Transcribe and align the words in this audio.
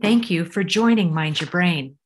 Thank 0.00 0.30
you 0.30 0.44
for 0.44 0.62
joining 0.62 1.12
Mind 1.12 1.40
Your 1.40 1.50
Brain. 1.50 1.96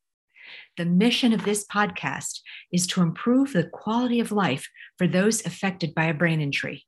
The 0.77 0.85
mission 0.85 1.31
of 1.31 1.45
this 1.45 1.63
podcast 1.63 2.39
is 2.71 2.87
to 2.87 3.03
improve 3.03 3.53
the 3.53 3.65
quality 3.65 4.19
of 4.19 4.31
life 4.31 4.67
for 4.97 5.05
those 5.05 5.45
affected 5.45 5.93
by 5.93 6.05
a 6.05 6.13
brain 6.15 6.41
injury. 6.41 6.87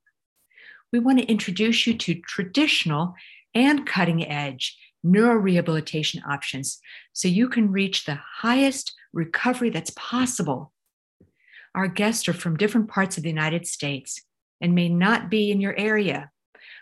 We 0.92 0.98
want 0.98 1.20
to 1.20 1.26
introduce 1.26 1.86
you 1.86 1.96
to 1.96 2.16
traditional 2.22 3.14
and 3.54 3.86
cutting 3.86 4.28
edge 4.28 4.76
neurorehabilitation 5.06 6.28
options 6.28 6.80
so 7.14 7.28
you 7.28 7.50
can 7.50 7.72
reach 7.72 8.06
the 8.06 8.18
highest 8.38 8.92
recovery 9.14 9.70
that's 9.70 9.92
possible. 9.96 10.74
Our 11.76 11.88
guests 11.88 12.28
are 12.28 12.34
from 12.34 12.58
different 12.58 12.90
parts 12.90 13.16
of 13.16 13.22
the 13.22 13.30
United 13.30 13.68
States 13.68 14.24
and 14.60 14.74
may 14.74 14.90
not 14.90 15.30
be 15.30 15.52
in 15.52 15.62
your 15.62 15.78
area, 15.78 16.32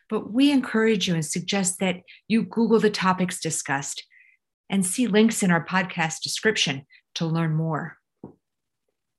but 0.09 0.31
we 0.31 0.49
encourage 0.49 1.09
you 1.09 1.13
and 1.13 1.25
suggest 1.25 1.79
that 1.79 2.03
you 2.29 2.43
Google 2.43 2.79
the 2.79 2.89
topics 2.89 3.41
discussed 3.41 4.05
and 4.73 4.83
see 4.83 5.05
links 5.05 5.43
in 5.43 5.51
our 5.51 5.63
podcast 5.63 6.21
description 6.23 6.83
to 7.13 7.27
learn 7.27 7.53
more. 7.53 7.95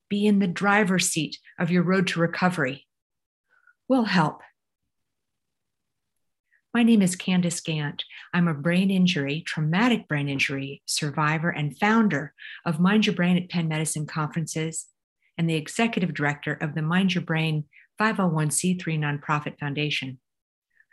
Be 0.09 0.27
in 0.27 0.39
the 0.39 0.47
driver's 0.47 1.07
seat 1.07 1.37
of 1.57 1.71
your 1.71 1.81
road 1.81 2.07
to 2.07 2.19
recovery. 2.19 2.85
We'll 3.87 4.03
help. 4.03 4.41
My 6.73 6.83
name 6.83 7.01
is 7.01 7.15
Candice 7.15 7.63
Gant. 7.63 8.03
I'm 8.33 8.49
a 8.49 8.53
brain 8.53 8.91
injury, 8.91 9.43
traumatic 9.47 10.09
brain 10.09 10.27
injury 10.27 10.81
survivor 10.87 11.51
and 11.51 11.79
founder 11.79 12.33
of 12.65 12.81
Mind 12.81 13.05
Your 13.05 13.15
Brain 13.15 13.37
at 13.37 13.49
Penn 13.49 13.69
Medicine 13.69 14.05
conferences 14.05 14.87
and 15.37 15.49
the 15.49 15.55
executive 15.55 16.13
director 16.13 16.51
of 16.55 16.75
the 16.75 16.81
Mind 16.81 17.15
Your 17.15 17.23
Brain 17.23 17.63
501c3 17.97 18.99
nonprofit 18.99 19.57
foundation. 19.57 20.19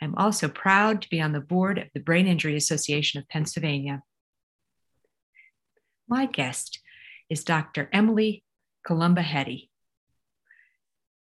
I'm 0.00 0.14
also 0.14 0.46
proud 0.46 1.02
to 1.02 1.10
be 1.10 1.20
on 1.20 1.32
the 1.32 1.40
board 1.40 1.78
of 1.78 1.88
the 1.94 2.00
Brain 2.00 2.28
Injury 2.28 2.54
Association 2.54 3.18
of 3.18 3.28
Pennsylvania. 3.28 4.04
My 6.08 6.26
guest 6.26 6.80
is 7.30 7.44
Dr. 7.44 7.88
Emily 7.92 8.44
Kolumba 8.86 9.22
Hetty. 9.22 9.70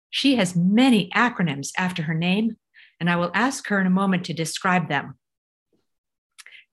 She 0.09 0.35
has 0.35 0.55
many 0.55 1.09
acronyms 1.15 1.71
after 1.77 2.03
her 2.03 2.13
name, 2.13 2.57
and 2.99 3.09
I 3.09 3.15
will 3.15 3.31
ask 3.33 3.67
her 3.67 3.79
in 3.79 3.87
a 3.87 3.91
moment 3.91 4.25
to 4.25 4.33
describe 4.33 4.87
them. 4.87 5.17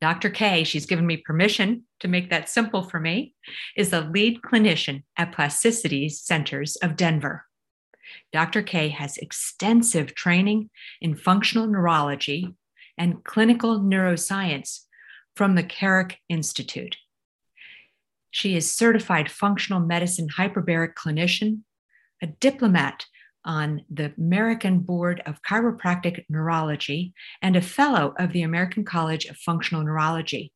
Dr. 0.01 0.31
K, 0.31 0.65
she's 0.65 0.87
given 0.87 1.07
me 1.07 1.17
permission 1.17 1.85
to 2.01 2.09
make 2.09 2.31
that 2.31 2.49
simple 2.49 2.83
for 2.83 3.01
me, 3.01 3.35
is 3.77 3.93
a 3.93 4.03
lead 4.03 4.43
clinician 4.43 5.05
at 5.17 5.33
Plasticity 5.33 6.09
Centers 6.09 6.77
of 6.77 6.97
Denver. 6.97 7.47
Dr. 8.33 8.63
K 8.63 8.91
has 8.91 9.17
extensive 9.17 10.15
training 10.15 10.71
in 11.01 11.17
functional 11.17 11.67
neurology 11.67 12.55
and 12.99 13.25
clinical 13.25 13.81
neuroscience 13.81 14.81
from 15.35 15.55
the 15.55 15.63
Carrick 15.63 16.19
Institute. 16.29 16.97
She 18.31 18.57
is 18.57 18.75
certified 18.75 19.31
functional 19.31 19.81
medicine 19.81 20.29
hyperbaric 20.37 20.95
clinician, 20.95 21.61
a 22.23 22.27
diplomate 22.27 23.07
on 23.45 23.83
the 23.89 24.13
American 24.19 24.81
Board 24.81 25.23
of 25.25 25.41
Chiropractic 25.43 26.25
Neurology, 26.29 27.15
and 27.41 27.55
a 27.55 27.63
fellow 27.63 28.15
of 28.19 28.33
the 28.33 28.43
American 28.43 28.85
College 28.85 29.27
of 29.27 29.37
Functional 29.37 29.85
Neurology. 29.85 30.53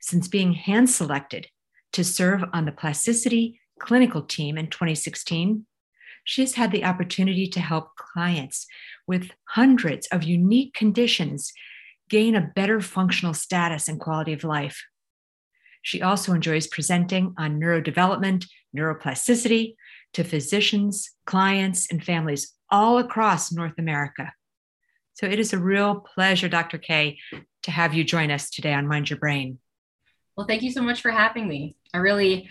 Since 0.00 0.28
being 0.28 0.54
hand 0.54 0.88
selected 0.88 1.48
to 1.92 2.02
serve 2.02 2.42
on 2.52 2.64
the 2.64 2.72
plasticity 2.72 3.60
clinical 3.78 4.22
team 4.22 4.56
in 4.56 4.68
2016, 4.68 5.66
she 6.24 6.42
has 6.42 6.54
had 6.54 6.70
the 6.70 6.84
opportunity 6.84 7.46
to 7.48 7.60
help 7.60 7.96
clients 7.96 8.66
with 9.06 9.30
hundreds 9.48 10.06
of 10.08 10.22
unique 10.22 10.74
conditions 10.74 11.52
gain 12.08 12.34
a 12.34 12.50
better 12.54 12.80
functional 12.80 13.34
status 13.34 13.88
and 13.88 14.00
quality 14.00 14.32
of 14.32 14.44
life. 14.44 14.84
She 15.82 16.02
also 16.02 16.32
enjoys 16.32 16.66
presenting 16.66 17.34
on 17.38 17.60
neurodevelopment, 17.60 18.46
neuroplasticity 18.76 19.74
to 20.14 20.24
physicians, 20.24 21.10
clients, 21.26 21.90
and 21.90 22.02
families 22.02 22.54
all 22.70 22.98
across 22.98 23.52
North 23.52 23.78
America. 23.78 24.32
So 25.14 25.26
it 25.26 25.38
is 25.38 25.52
a 25.52 25.58
real 25.58 25.96
pleasure, 26.14 26.48
Dr. 26.48 26.78
K, 26.78 27.18
to 27.64 27.70
have 27.70 27.94
you 27.94 28.04
join 28.04 28.30
us 28.30 28.50
today 28.50 28.72
on 28.72 28.88
Mind 28.88 29.10
Your 29.10 29.18
Brain. 29.18 29.58
Well, 30.36 30.46
thank 30.46 30.62
you 30.62 30.70
so 30.70 30.82
much 30.82 31.02
for 31.02 31.10
having 31.10 31.46
me. 31.46 31.76
I 31.92 31.98
really 31.98 32.48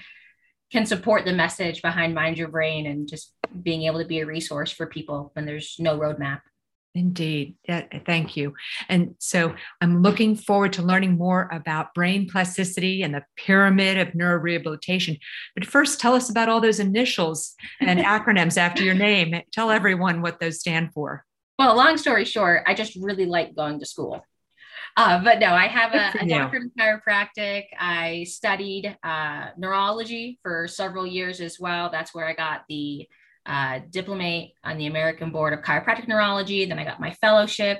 can 0.71 0.85
support 0.85 1.25
the 1.25 1.33
message 1.33 1.81
behind 1.81 2.13
Mind 2.13 2.37
Your 2.37 2.49
Brain 2.49 2.85
and 2.85 3.07
just 3.07 3.33
being 3.63 3.83
able 3.83 3.99
to 3.99 4.05
be 4.05 4.19
a 4.19 4.25
resource 4.25 4.71
for 4.71 4.85
people 4.85 5.31
when 5.33 5.45
there's 5.45 5.77
no 5.79 5.97
roadmap. 5.97 6.41
Indeed. 6.95 7.55
Yeah, 7.67 7.85
thank 8.05 8.35
you. 8.35 8.55
And 8.87 9.15
so 9.19 9.53
I'm 9.79 10.01
looking 10.01 10.35
forward 10.35 10.73
to 10.73 10.81
learning 10.81 11.17
more 11.17 11.47
about 11.51 11.93
brain 11.93 12.27
plasticity 12.27 13.03
and 13.03 13.13
the 13.13 13.23
pyramid 13.37 13.97
of 13.97 14.09
neurorehabilitation. 14.09 15.19
But 15.55 15.65
first, 15.65 15.99
tell 15.99 16.15
us 16.15 16.29
about 16.29 16.49
all 16.49 16.61
those 16.61 16.79
initials 16.79 17.53
and 17.79 17.99
acronyms 18.15 18.57
after 18.57 18.83
your 18.83 18.95
name. 18.95 19.39
Tell 19.51 19.69
everyone 19.69 20.21
what 20.21 20.39
those 20.39 20.59
stand 20.59 20.91
for. 20.93 21.25
Well, 21.59 21.75
long 21.75 21.97
story 21.97 22.25
short, 22.25 22.63
I 22.65 22.73
just 22.73 22.95
really 22.95 23.25
like 23.25 23.55
going 23.55 23.79
to 23.79 23.85
school. 23.85 24.25
Uh, 24.97 25.23
but 25.23 25.39
no, 25.39 25.47
I 25.47 25.67
have 25.67 25.93
a, 25.93 26.23
a 26.23 26.27
doctorate 26.27 26.63
in 26.63 26.71
chiropractic. 26.77 27.65
I 27.79 28.25
studied 28.27 28.97
uh, 29.03 29.49
neurology 29.57 30.39
for 30.41 30.67
several 30.67 31.05
years 31.05 31.39
as 31.39 31.59
well. 31.59 31.89
That's 31.91 32.13
where 32.13 32.27
I 32.27 32.33
got 32.33 32.63
the 32.67 33.07
uh, 33.49 33.79
diplomate 33.89 34.53
on 34.63 34.77
the 34.77 34.85
American 34.85 35.31
Board 35.31 35.53
of 35.53 35.61
Chiropractic 35.61 36.07
Neurology. 36.07 36.65
Then 36.65 36.77
I 36.77 36.83
got 36.85 36.99
my 36.99 37.11
fellowship 37.13 37.79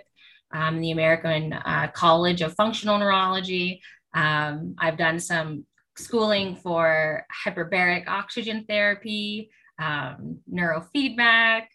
um, 0.51 0.75
in 0.77 0.81
the 0.81 0.91
American 0.91 1.53
uh, 1.53 1.89
College 1.93 2.41
of 2.41 2.55
Functional 2.55 2.97
Neurology. 2.97 3.81
Um, 4.15 4.75
I've 4.79 4.97
done 4.97 5.19
some 5.19 5.65
schooling 5.95 6.55
for 6.55 7.23
hyperbaric 7.45 8.07
oxygen 8.07 8.65
therapy, 8.67 9.51
um, 9.77 10.39
neurofeedback, 10.51 11.67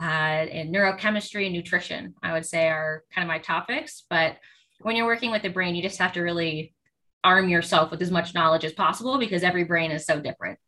uh, 0.00 0.04
and 0.04 0.74
neurochemistry 0.74 1.44
and 1.44 1.54
nutrition, 1.54 2.14
I 2.22 2.32
would 2.32 2.46
say 2.46 2.68
are 2.68 3.04
kind 3.14 3.24
of 3.24 3.28
my 3.28 3.38
topics. 3.38 4.04
But 4.08 4.38
when 4.80 4.96
you're 4.96 5.06
working 5.06 5.30
with 5.30 5.42
the 5.42 5.50
brain, 5.50 5.74
you 5.74 5.82
just 5.82 5.98
have 5.98 6.12
to 6.14 6.22
really 6.22 6.74
arm 7.22 7.50
yourself 7.50 7.90
with 7.90 8.00
as 8.00 8.10
much 8.10 8.34
knowledge 8.34 8.64
as 8.64 8.72
possible 8.72 9.18
because 9.18 9.42
every 9.42 9.64
brain 9.64 9.90
is 9.90 10.06
so 10.06 10.18
different. 10.18 10.58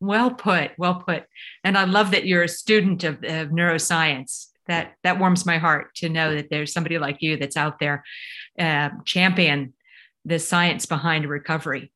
Well 0.00 0.30
put, 0.30 0.72
well 0.78 0.96
put. 1.06 1.24
And 1.62 1.76
I 1.76 1.84
love 1.84 2.12
that 2.12 2.26
you're 2.26 2.42
a 2.42 2.48
student 2.48 3.04
of, 3.04 3.16
of 3.16 3.48
neuroscience. 3.48 4.46
That 4.66 4.94
that 5.02 5.18
warms 5.18 5.44
my 5.44 5.58
heart 5.58 5.94
to 5.96 6.08
know 6.08 6.34
that 6.36 6.48
there's 6.48 6.72
somebody 6.72 6.98
like 6.98 7.22
you 7.22 7.36
that's 7.36 7.56
out 7.56 7.80
there 7.80 8.04
uh, 8.58 8.90
champion 9.04 9.74
the 10.24 10.38
science 10.38 10.86
behind 10.86 11.28
recovery. 11.28 11.92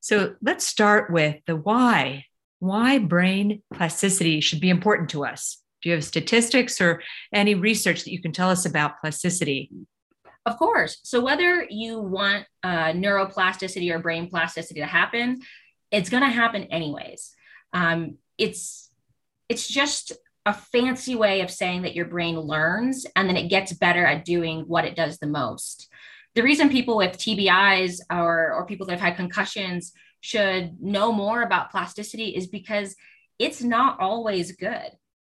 So 0.00 0.36
let's 0.40 0.64
start 0.64 1.10
with 1.10 1.36
the 1.46 1.56
why. 1.56 2.26
Why 2.60 2.98
brain 2.98 3.62
plasticity 3.74 4.40
should 4.40 4.60
be 4.60 4.70
important 4.70 5.10
to 5.10 5.24
us. 5.24 5.60
Do 5.82 5.88
you 5.88 5.94
have 5.96 6.04
statistics 6.04 6.80
or 6.80 7.02
any 7.32 7.54
research 7.54 8.04
that 8.04 8.12
you 8.12 8.22
can 8.22 8.32
tell 8.32 8.50
us 8.50 8.64
about 8.64 9.00
plasticity? 9.00 9.70
Of 10.46 10.56
course. 10.58 10.98
So 11.02 11.20
whether 11.20 11.66
you 11.68 11.98
want 11.98 12.46
uh, 12.62 12.92
neuroplasticity 12.92 13.92
or 13.92 13.98
brain 13.98 14.30
plasticity 14.30 14.80
to 14.80 14.86
happen, 14.86 15.40
it's 15.90 16.10
going 16.10 16.22
to 16.22 16.28
happen 16.28 16.64
anyways. 16.64 17.34
Um, 17.72 18.16
it's 18.38 18.90
it's 19.48 19.68
just 19.68 20.12
a 20.44 20.52
fancy 20.52 21.14
way 21.14 21.40
of 21.40 21.50
saying 21.50 21.82
that 21.82 21.94
your 21.94 22.06
brain 22.06 22.38
learns 22.38 23.06
and 23.16 23.28
then 23.28 23.36
it 23.36 23.48
gets 23.48 23.72
better 23.72 24.04
at 24.04 24.24
doing 24.24 24.62
what 24.62 24.84
it 24.84 24.96
does 24.96 25.18
the 25.18 25.26
most. 25.26 25.88
The 26.34 26.42
reason 26.42 26.68
people 26.68 26.96
with 26.96 27.18
TBIs 27.18 28.00
or 28.10 28.52
or 28.52 28.66
people 28.66 28.86
that 28.86 28.98
have 28.98 29.08
had 29.08 29.16
concussions 29.16 29.92
should 30.20 30.80
know 30.80 31.12
more 31.12 31.42
about 31.42 31.70
plasticity 31.70 32.28
is 32.36 32.46
because 32.46 32.96
it's 33.38 33.62
not 33.62 34.00
always 34.00 34.52
good. 34.52 34.90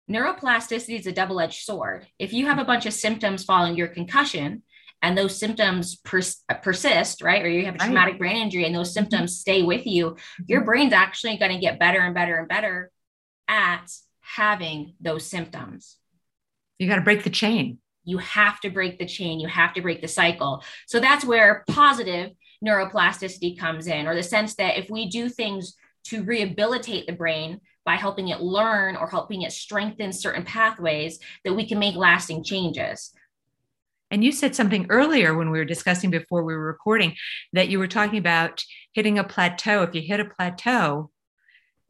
Neuroplasticity 0.10 0.98
is 0.98 1.06
a 1.06 1.12
double-edged 1.12 1.62
sword. 1.62 2.08
If 2.18 2.34
you 2.34 2.48
have 2.48 2.58
a 2.58 2.66
bunch 2.66 2.88
of 2.88 2.94
symptoms 2.94 3.44
following 3.44 3.76
your 3.76 3.90
concussion, 3.90 4.64
and 5.02 5.18
those 5.18 5.38
symptoms 5.38 5.96
pers- 5.98 6.44
persist, 6.62 7.22
right? 7.22 7.44
Or 7.44 7.50
you 7.50 7.66
have 7.66 7.76
a 7.76 7.80
traumatic 7.80 8.14
right. 8.14 8.20
brain 8.20 8.38
injury 8.38 8.66
and 8.66 8.76
those 8.76 8.90
mm-hmm. 8.90 9.06
symptoms 9.06 9.38
stay 9.38 9.64
with 9.64 9.86
you, 9.86 10.18
your 10.48 10.62
mm-hmm. 10.62 10.66
brain's 10.66 10.94
actually 10.94 11.38
going 11.38 11.52
to 11.52 11.60
get 11.60 11.80
better 11.80 12.00
and 12.00 12.14
better 12.14 12.38
and 12.38 12.48
better 12.48 12.92
at 13.48 13.86
having 14.22 14.94
those 15.00 15.26
symptoms. 15.26 15.98
You 16.78 16.88
got 16.88 16.96
to 16.96 17.02
break 17.02 17.24
the 17.24 17.30
chain. 17.30 17.80
You 18.04 18.18
have 18.20 18.60
to 18.62 18.70
break 18.70 19.00
the 19.00 19.06
chain. 19.06 19.40
You 19.40 19.48
have 19.48 19.74
to 19.74 19.82
break 19.82 20.02
the 20.02 20.08
cycle. 20.08 20.64
So 20.88 21.00
that's 21.00 21.26
where 21.26 21.64
positive 21.68 22.32
neuroplasticity 22.66 23.58
comes 23.58 23.88
in, 23.88 24.08
or 24.08 24.16
the 24.16 24.24
sense 24.24 24.56
that 24.56 24.78
if 24.78 24.90
we 24.90 25.10
do 25.10 25.30
things 25.30 25.76
to 26.06 26.24
rehabilitate 26.24 27.08
the 27.08 27.14
brain 27.14 27.62
by 27.86 27.96
helping 27.96 28.30
it 28.30 28.42
learn 28.42 28.96
or 28.96 29.08
helping 29.08 29.42
it 29.44 29.52
strengthen 29.52 30.12
certain 30.12 30.44
pathways, 30.44 31.20
that 31.44 31.54
we 31.54 31.68
can 31.68 31.80
make 31.80 31.96
lasting 31.96 32.44
changes. 32.44 33.12
And 34.12 34.24
you 34.24 34.32
said 34.32 34.56
something 34.56 34.88
earlier 34.90 35.36
when 35.36 35.52
we 35.52 35.60
were 35.60 35.66
discussing 35.66 36.10
before 36.10 36.44
we 36.44 36.56
were 36.56 36.66
recording 36.66 37.16
that 37.54 37.70
you 37.70 37.80
were 37.80 37.88
talking 37.88 38.18
about 38.18 38.64
hitting 38.94 39.20
a 39.20 39.24
plateau. 39.24 39.84
If 39.84 39.94
you 39.94 40.02
hit 40.02 40.20
a 40.20 40.26
plateau, 40.26 41.12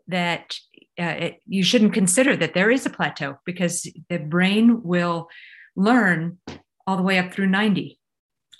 that 0.09 0.55
uh, 0.99 1.03
it, 1.03 1.41
you 1.45 1.63
shouldn't 1.63 1.93
consider 1.93 2.35
that 2.35 2.53
there 2.53 2.71
is 2.71 2.85
a 2.85 2.89
plateau 2.89 3.37
because 3.45 3.87
the 4.09 4.17
brain 4.17 4.83
will 4.83 5.29
learn 5.75 6.39
all 6.85 6.97
the 6.97 7.03
way 7.03 7.19
up 7.19 7.31
through 7.31 7.47
90. 7.47 7.98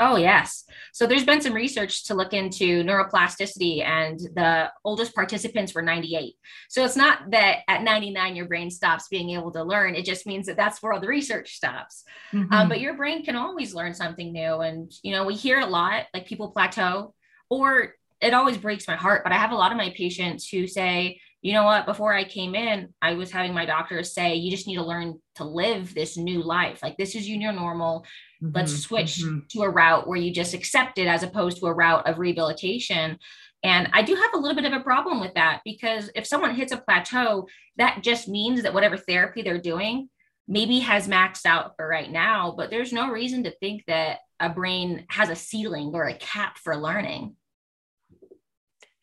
Oh, 0.01 0.15
yes. 0.15 0.63
So 0.93 1.05
there's 1.05 1.25
been 1.25 1.41
some 1.41 1.53
research 1.53 2.05
to 2.05 2.13
look 2.13 2.33
into 2.33 2.83
neuroplasticity, 2.83 3.83
and 3.83 4.17
the 4.17 4.71
oldest 4.85 5.13
participants 5.13 5.75
were 5.75 5.81
98. 5.81 6.35
So 6.69 6.85
it's 6.85 6.95
not 6.95 7.31
that 7.31 7.59
at 7.67 7.83
99 7.83 8.35
your 8.35 8.47
brain 8.47 8.71
stops 8.71 9.09
being 9.09 9.31
able 9.31 9.51
to 9.51 9.63
learn. 9.63 9.95
It 9.95 10.05
just 10.05 10.25
means 10.25 10.45
that 10.45 10.55
that's 10.55 10.81
where 10.81 10.93
all 10.93 11.01
the 11.01 11.07
research 11.07 11.55
stops. 11.55 12.05
Mm-hmm. 12.31 12.53
Um, 12.53 12.69
but 12.69 12.79
your 12.79 12.95
brain 12.95 13.25
can 13.25 13.35
always 13.35 13.73
learn 13.73 13.93
something 13.93 14.31
new. 14.31 14.61
And, 14.61 14.89
you 15.03 15.11
know, 15.11 15.25
we 15.25 15.35
hear 15.35 15.59
a 15.59 15.65
lot 15.65 16.05
like 16.13 16.27
people 16.27 16.51
plateau, 16.51 17.13
or 17.49 17.95
it 18.21 18.33
always 18.33 18.57
breaks 18.57 18.87
my 18.87 18.95
heart. 18.95 19.23
But 19.23 19.33
I 19.33 19.37
have 19.37 19.51
a 19.51 19.55
lot 19.55 19.71
of 19.71 19.77
my 19.77 19.93
patients 19.95 20.47
who 20.47 20.65
say, 20.65 21.19
you 21.41 21.53
know 21.53 21.63
what, 21.63 21.85
before 21.85 22.13
I 22.13 22.25
came 22.25 22.53
in, 22.53 22.93
I 23.01 23.13
was 23.13 23.31
having 23.31 23.53
my 23.53 23.65
doctor 23.65 24.03
say, 24.03 24.35
you 24.35 24.51
just 24.51 24.67
need 24.67 24.75
to 24.75 24.85
learn 24.85 25.19
to 25.35 25.45
live 25.45 25.93
this 25.93 26.17
new 26.17 26.43
life. 26.43 26.83
Like, 26.83 26.97
this 26.97 27.15
is 27.15 27.29
your 27.29 27.37
new 27.37 27.51
normal 27.51 28.05
Mm-hmm, 28.43 28.55
Let's 28.55 28.77
switch 28.79 29.19
mm-hmm. 29.19 29.39
to 29.49 29.61
a 29.61 29.69
route 29.69 30.07
where 30.07 30.17
you 30.17 30.33
just 30.33 30.53
accept 30.53 30.97
it 30.97 31.07
as 31.07 31.23
opposed 31.23 31.59
to 31.59 31.65
a 31.65 31.73
route 31.73 32.07
of 32.07 32.19
rehabilitation. 32.19 33.17
And 33.63 33.89
I 33.91 34.01
do 34.01 34.15
have 34.15 34.33
a 34.33 34.37
little 34.37 34.55
bit 34.55 34.71
of 34.71 34.79
a 34.79 34.83
problem 34.83 35.19
with 35.19 35.33
that 35.33 35.61
because 35.65 36.09
if 36.15 36.25
someone 36.25 36.55
hits 36.55 36.71
a 36.71 36.77
plateau, 36.77 37.47
that 37.77 38.01
just 38.01 38.29
means 38.29 38.63
that 38.63 38.73
whatever 38.73 38.95
therapy 38.95 39.41
they're 39.41 39.59
doing 39.59 40.09
maybe 40.47 40.79
has 40.79 41.07
maxed 41.07 41.45
out 41.45 41.75
for 41.75 41.87
right 41.87 42.09
now, 42.09 42.53
but 42.55 42.69
there's 42.69 42.93
no 42.93 43.11
reason 43.11 43.43
to 43.43 43.51
think 43.59 43.83
that 43.85 44.19
a 44.39 44.49
brain 44.49 45.05
has 45.09 45.29
a 45.29 45.35
ceiling 45.35 45.91
or 45.93 46.05
a 46.05 46.17
cap 46.17 46.57
for 46.57 46.75
learning. 46.77 47.35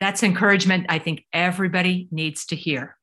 That's 0.00 0.22
encouragement 0.22 0.86
I 0.88 0.98
think 0.98 1.24
everybody 1.32 2.08
needs 2.10 2.46
to 2.46 2.56
hear. 2.56 2.96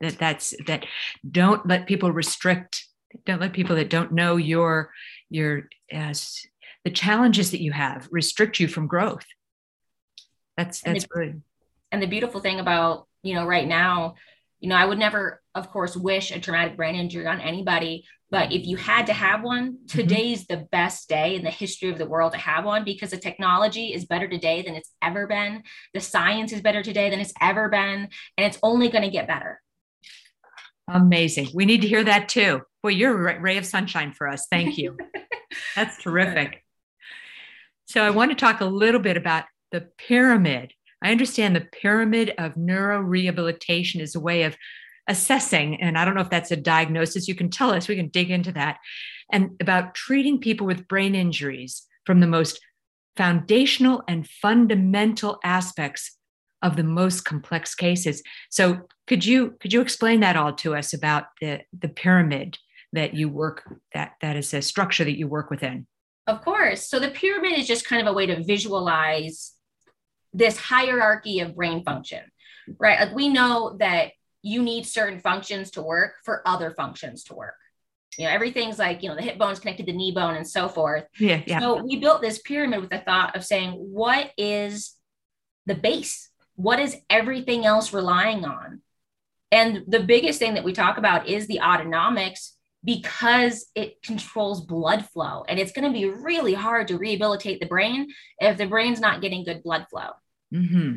That 0.00 0.18
that's 0.18 0.54
that 0.66 0.84
don't 1.28 1.66
let 1.66 1.86
people 1.86 2.12
restrict 2.12 2.86
don't 3.24 3.40
let 3.40 3.52
people 3.52 3.76
that 3.76 3.90
don't 3.90 4.12
know 4.12 4.36
your 4.36 4.90
your 5.30 5.68
as 5.90 6.42
the 6.84 6.90
challenges 6.90 7.52
that 7.52 7.62
you 7.62 7.72
have 7.72 8.08
restrict 8.10 8.60
you 8.60 8.68
from 8.68 8.86
growth 8.86 9.24
that's 10.56 10.80
that's 10.80 10.84
and 10.84 11.00
the, 11.02 11.08
good 11.08 11.42
and 11.92 12.02
the 12.02 12.06
beautiful 12.06 12.40
thing 12.40 12.60
about 12.60 13.06
you 13.22 13.34
know 13.34 13.46
right 13.46 13.66
now 13.66 14.14
you 14.60 14.68
know 14.68 14.76
i 14.76 14.84
would 14.84 14.98
never 14.98 15.42
of 15.54 15.70
course 15.70 15.96
wish 15.96 16.30
a 16.30 16.40
traumatic 16.40 16.76
brain 16.76 16.94
injury 16.94 17.26
on 17.26 17.40
anybody 17.40 18.04
but 18.30 18.52
if 18.52 18.66
you 18.66 18.76
had 18.76 19.06
to 19.06 19.12
have 19.12 19.42
one 19.42 19.72
mm-hmm. 19.72 19.98
today's 19.98 20.46
mm-hmm. 20.46 20.60
the 20.60 20.68
best 20.72 21.08
day 21.08 21.34
in 21.34 21.44
the 21.44 21.50
history 21.50 21.90
of 21.90 21.98
the 21.98 22.06
world 22.06 22.32
to 22.32 22.38
have 22.38 22.64
one 22.64 22.84
because 22.84 23.10
the 23.10 23.16
technology 23.16 23.92
is 23.92 24.04
better 24.04 24.28
today 24.28 24.62
than 24.62 24.74
it's 24.74 24.92
ever 25.02 25.26
been 25.26 25.62
the 25.94 26.00
science 26.00 26.52
is 26.52 26.60
better 26.60 26.82
today 26.82 27.10
than 27.10 27.20
it's 27.20 27.34
ever 27.40 27.68
been 27.68 28.08
and 28.36 28.46
it's 28.46 28.58
only 28.62 28.88
going 28.88 29.04
to 29.04 29.10
get 29.10 29.26
better 29.26 29.60
amazing 30.88 31.48
we 31.54 31.64
need 31.64 31.82
to 31.82 31.88
hear 31.88 32.04
that 32.04 32.28
too 32.28 32.60
well, 32.86 32.94
you're 32.94 33.28
a 33.28 33.40
ray 33.40 33.56
of 33.56 33.66
sunshine 33.66 34.12
for 34.12 34.28
us. 34.28 34.46
Thank 34.48 34.78
you. 34.78 34.96
That's 35.74 36.00
terrific. 36.00 36.62
So, 37.86 38.00
I 38.00 38.10
want 38.10 38.30
to 38.30 38.36
talk 38.36 38.60
a 38.60 38.64
little 38.64 39.00
bit 39.00 39.16
about 39.16 39.42
the 39.72 39.88
pyramid. 39.98 40.72
I 41.02 41.10
understand 41.10 41.56
the 41.56 41.66
pyramid 41.72 42.32
of 42.38 42.54
neurorehabilitation 42.54 44.00
is 44.00 44.14
a 44.14 44.20
way 44.20 44.44
of 44.44 44.56
assessing, 45.08 45.80
and 45.80 45.96
I 45.96 46.04
don't 46.04 46.14
know 46.14 46.20
if 46.20 46.30
that's 46.30 46.50
a 46.50 46.56
diagnosis. 46.56 47.28
You 47.28 47.34
can 47.34 47.50
tell 47.50 47.70
us, 47.70 47.88
we 47.88 47.96
can 47.96 48.08
dig 48.08 48.30
into 48.30 48.52
that, 48.52 48.78
and 49.32 49.50
about 49.60 49.94
treating 49.94 50.40
people 50.40 50.66
with 50.66 50.88
brain 50.88 51.14
injuries 51.14 51.86
from 52.04 52.20
the 52.20 52.26
most 52.26 52.60
foundational 53.16 54.02
and 54.08 54.28
fundamental 54.28 55.38
aspects 55.42 56.16
of 56.62 56.76
the 56.76 56.84
most 56.84 57.24
complex 57.24 57.74
cases. 57.74 58.22
So 58.50 58.80
could 59.06 59.24
you 59.24 59.56
could 59.60 59.72
you 59.72 59.80
explain 59.80 60.20
that 60.20 60.36
all 60.36 60.52
to 60.54 60.74
us 60.74 60.92
about 60.92 61.24
the 61.40 61.60
the 61.78 61.88
pyramid 61.88 62.58
that 62.92 63.14
you 63.14 63.28
work 63.28 63.62
that 63.94 64.12
that 64.20 64.36
is 64.36 64.52
a 64.54 64.62
structure 64.62 65.04
that 65.04 65.18
you 65.18 65.28
work 65.28 65.50
within 65.50 65.86
of 66.26 66.42
course 66.42 66.88
so 66.88 66.98
the 66.98 67.10
pyramid 67.10 67.58
is 67.58 67.66
just 67.66 67.86
kind 67.86 68.00
of 68.00 68.08
a 68.08 68.16
way 68.16 68.26
to 68.26 68.42
visualize 68.44 69.52
this 70.32 70.56
hierarchy 70.56 71.40
of 71.40 71.54
brain 71.54 71.82
function 71.84 72.22
right 72.78 73.00
like 73.00 73.14
we 73.14 73.28
know 73.28 73.76
that 73.78 74.12
you 74.46 74.62
need 74.62 74.86
certain 74.86 75.20
functions 75.20 75.70
to 75.72 75.82
work 75.82 76.14
for 76.24 76.46
other 76.46 76.70
functions 76.70 77.24
to 77.24 77.34
work 77.34 77.56
you 78.16 78.24
know 78.24 78.30
everything's 78.30 78.78
like 78.78 79.02
you 79.02 79.08
know 79.08 79.16
the 79.16 79.22
hip 79.22 79.38
bone's 79.38 79.58
connected 79.58 79.86
to 79.86 79.92
the 79.92 79.98
knee 79.98 80.12
bone 80.12 80.36
and 80.36 80.48
so 80.48 80.68
forth 80.68 81.04
yeah, 81.18 81.42
yeah. 81.46 81.60
so 81.60 81.82
we 81.82 81.96
built 81.96 82.22
this 82.22 82.38
pyramid 82.40 82.80
with 82.80 82.90
the 82.90 82.98
thought 82.98 83.34
of 83.36 83.44
saying 83.44 83.72
what 83.72 84.30
is 84.38 84.94
the 85.66 85.74
base 85.74 86.30
what 86.54 86.78
is 86.78 86.96
everything 87.10 87.66
else 87.66 87.92
relying 87.92 88.44
on 88.44 88.80
and 89.52 89.84
the 89.86 90.00
biggest 90.00 90.38
thing 90.38 90.54
that 90.54 90.64
we 90.64 90.72
talk 90.72 90.98
about 90.98 91.28
is 91.28 91.46
the 91.46 91.60
autonomics 91.62 92.52
because 92.86 93.66
it 93.74 94.00
controls 94.02 94.64
blood 94.64 95.04
flow. 95.06 95.44
And 95.48 95.58
it's 95.58 95.72
going 95.72 95.92
to 95.92 95.98
be 95.98 96.08
really 96.08 96.54
hard 96.54 96.88
to 96.88 96.96
rehabilitate 96.96 97.60
the 97.60 97.66
brain 97.66 98.08
if 98.38 98.56
the 98.56 98.66
brain's 98.66 99.00
not 99.00 99.20
getting 99.20 99.44
good 99.44 99.62
blood 99.62 99.86
flow. 99.90 100.10
Mm-hmm. 100.54 100.96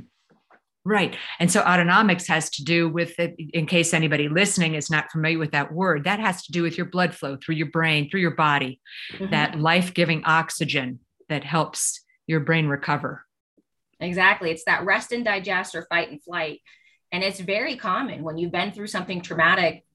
Right. 0.90 1.16
And 1.40 1.52
so 1.52 1.62
autonomics 1.62 2.28
has 2.30 2.50
to 2.50 2.64
do 2.64 2.90
with, 2.90 3.14
in 3.20 3.68
case 3.68 3.94
anybody 3.94 4.28
listening 4.28 4.74
is 4.74 4.90
not 4.90 5.12
familiar 5.12 5.38
with 5.38 5.52
that 5.52 5.72
word, 5.72 6.06
that 6.06 6.20
has 6.20 6.44
to 6.48 6.52
do 6.52 6.64
with 6.64 6.78
your 6.78 6.88
blood 6.88 7.14
flow 7.14 7.38
through 7.38 7.56
your 7.56 7.70
brain, 7.70 8.10
through 8.10 8.22
your 8.22 8.36
body, 8.36 8.82
mm-hmm. 9.14 9.30
that 9.30 9.60
life 9.60 9.94
giving 9.94 10.24
oxygen 10.26 11.00
that 11.28 11.44
helps 11.44 12.04
your 12.26 12.40
brain 12.40 12.66
recover. 12.66 13.24
Exactly. 14.00 14.50
It's 14.50 14.64
that 14.66 14.84
rest 14.84 15.12
and 15.12 15.24
digest 15.24 15.76
or 15.76 15.86
fight 15.92 16.10
and 16.10 16.24
flight. 16.24 16.62
And 17.12 17.24
it's 17.24 17.40
very 17.40 17.76
common 17.76 18.24
when 18.24 18.40
you've 18.40 18.52
been 18.52 18.72
through 18.72 18.88
something 18.88 19.22
traumatic 19.22 19.86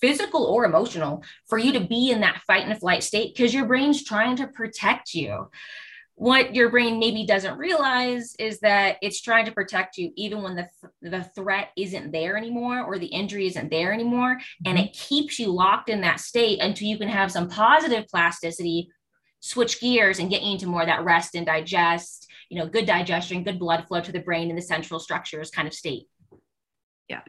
physical 0.00 0.44
or 0.44 0.64
emotional, 0.64 1.24
for 1.48 1.56
you 1.58 1.72
to 1.72 1.80
be 1.80 2.10
in 2.10 2.20
that 2.20 2.42
fight 2.46 2.68
and 2.68 2.78
flight 2.78 3.02
state 3.02 3.34
because 3.34 3.54
your 3.54 3.64
brain's 3.64 4.04
trying 4.04 4.36
to 4.36 4.46
protect 4.46 5.14
you. 5.14 5.48
What 6.16 6.54
your 6.54 6.70
brain 6.70 7.00
maybe 7.00 7.26
doesn't 7.26 7.58
realize 7.58 8.36
is 8.38 8.60
that 8.60 8.98
it's 9.02 9.20
trying 9.20 9.46
to 9.46 9.52
protect 9.52 9.98
you 9.98 10.12
even 10.16 10.42
when 10.42 10.54
the, 10.54 10.68
th- 10.80 11.12
the 11.12 11.24
threat 11.34 11.70
isn't 11.76 12.12
there 12.12 12.36
anymore 12.36 12.84
or 12.84 12.98
the 12.98 13.06
injury 13.06 13.48
isn't 13.48 13.70
there 13.70 13.92
anymore. 13.92 14.36
Mm-hmm. 14.36 14.68
And 14.68 14.78
it 14.78 14.92
keeps 14.92 15.40
you 15.40 15.52
locked 15.52 15.88
in 15.88 16.02
that 16.02 16.20
state 16.20 16.60
until 16.60 16.86
you 16.86 16.98
can 16.98 17.08
have 17.08 17.32
some 17.32 17.48
positive 17.48 18.06
plasticity, 18.06 18.90
switch 19.40 19.80
gears, 19.80 20.20
and 20.20 20.30
get 20.30 20.42
you 20.42 20.52
into 20.52 20.68
more 20.68 20.82
of 20.82 20.86
that 20.86 21.04
rest 21.04 21.34
and 21.34 21.46
digest, 21.46 22.30
you 22.48 22.58
know, 22.58 22.68
good 22.68 22.86
digestion, 22.86 23.42
good 23.42 23.58
blood 23.58 23.86
flow 23.88 24.00
to 24.00 24.12
the 24.12 24.20
brain 24.20 24.50
and 24.50 24.56
the 24.56 24.62
central 24.62 25.00
structures 25.00 25.50
kind 25.50 25.66
of 25.66 25.74
state. 25.74 26.04
Yeah, 27.08 27.22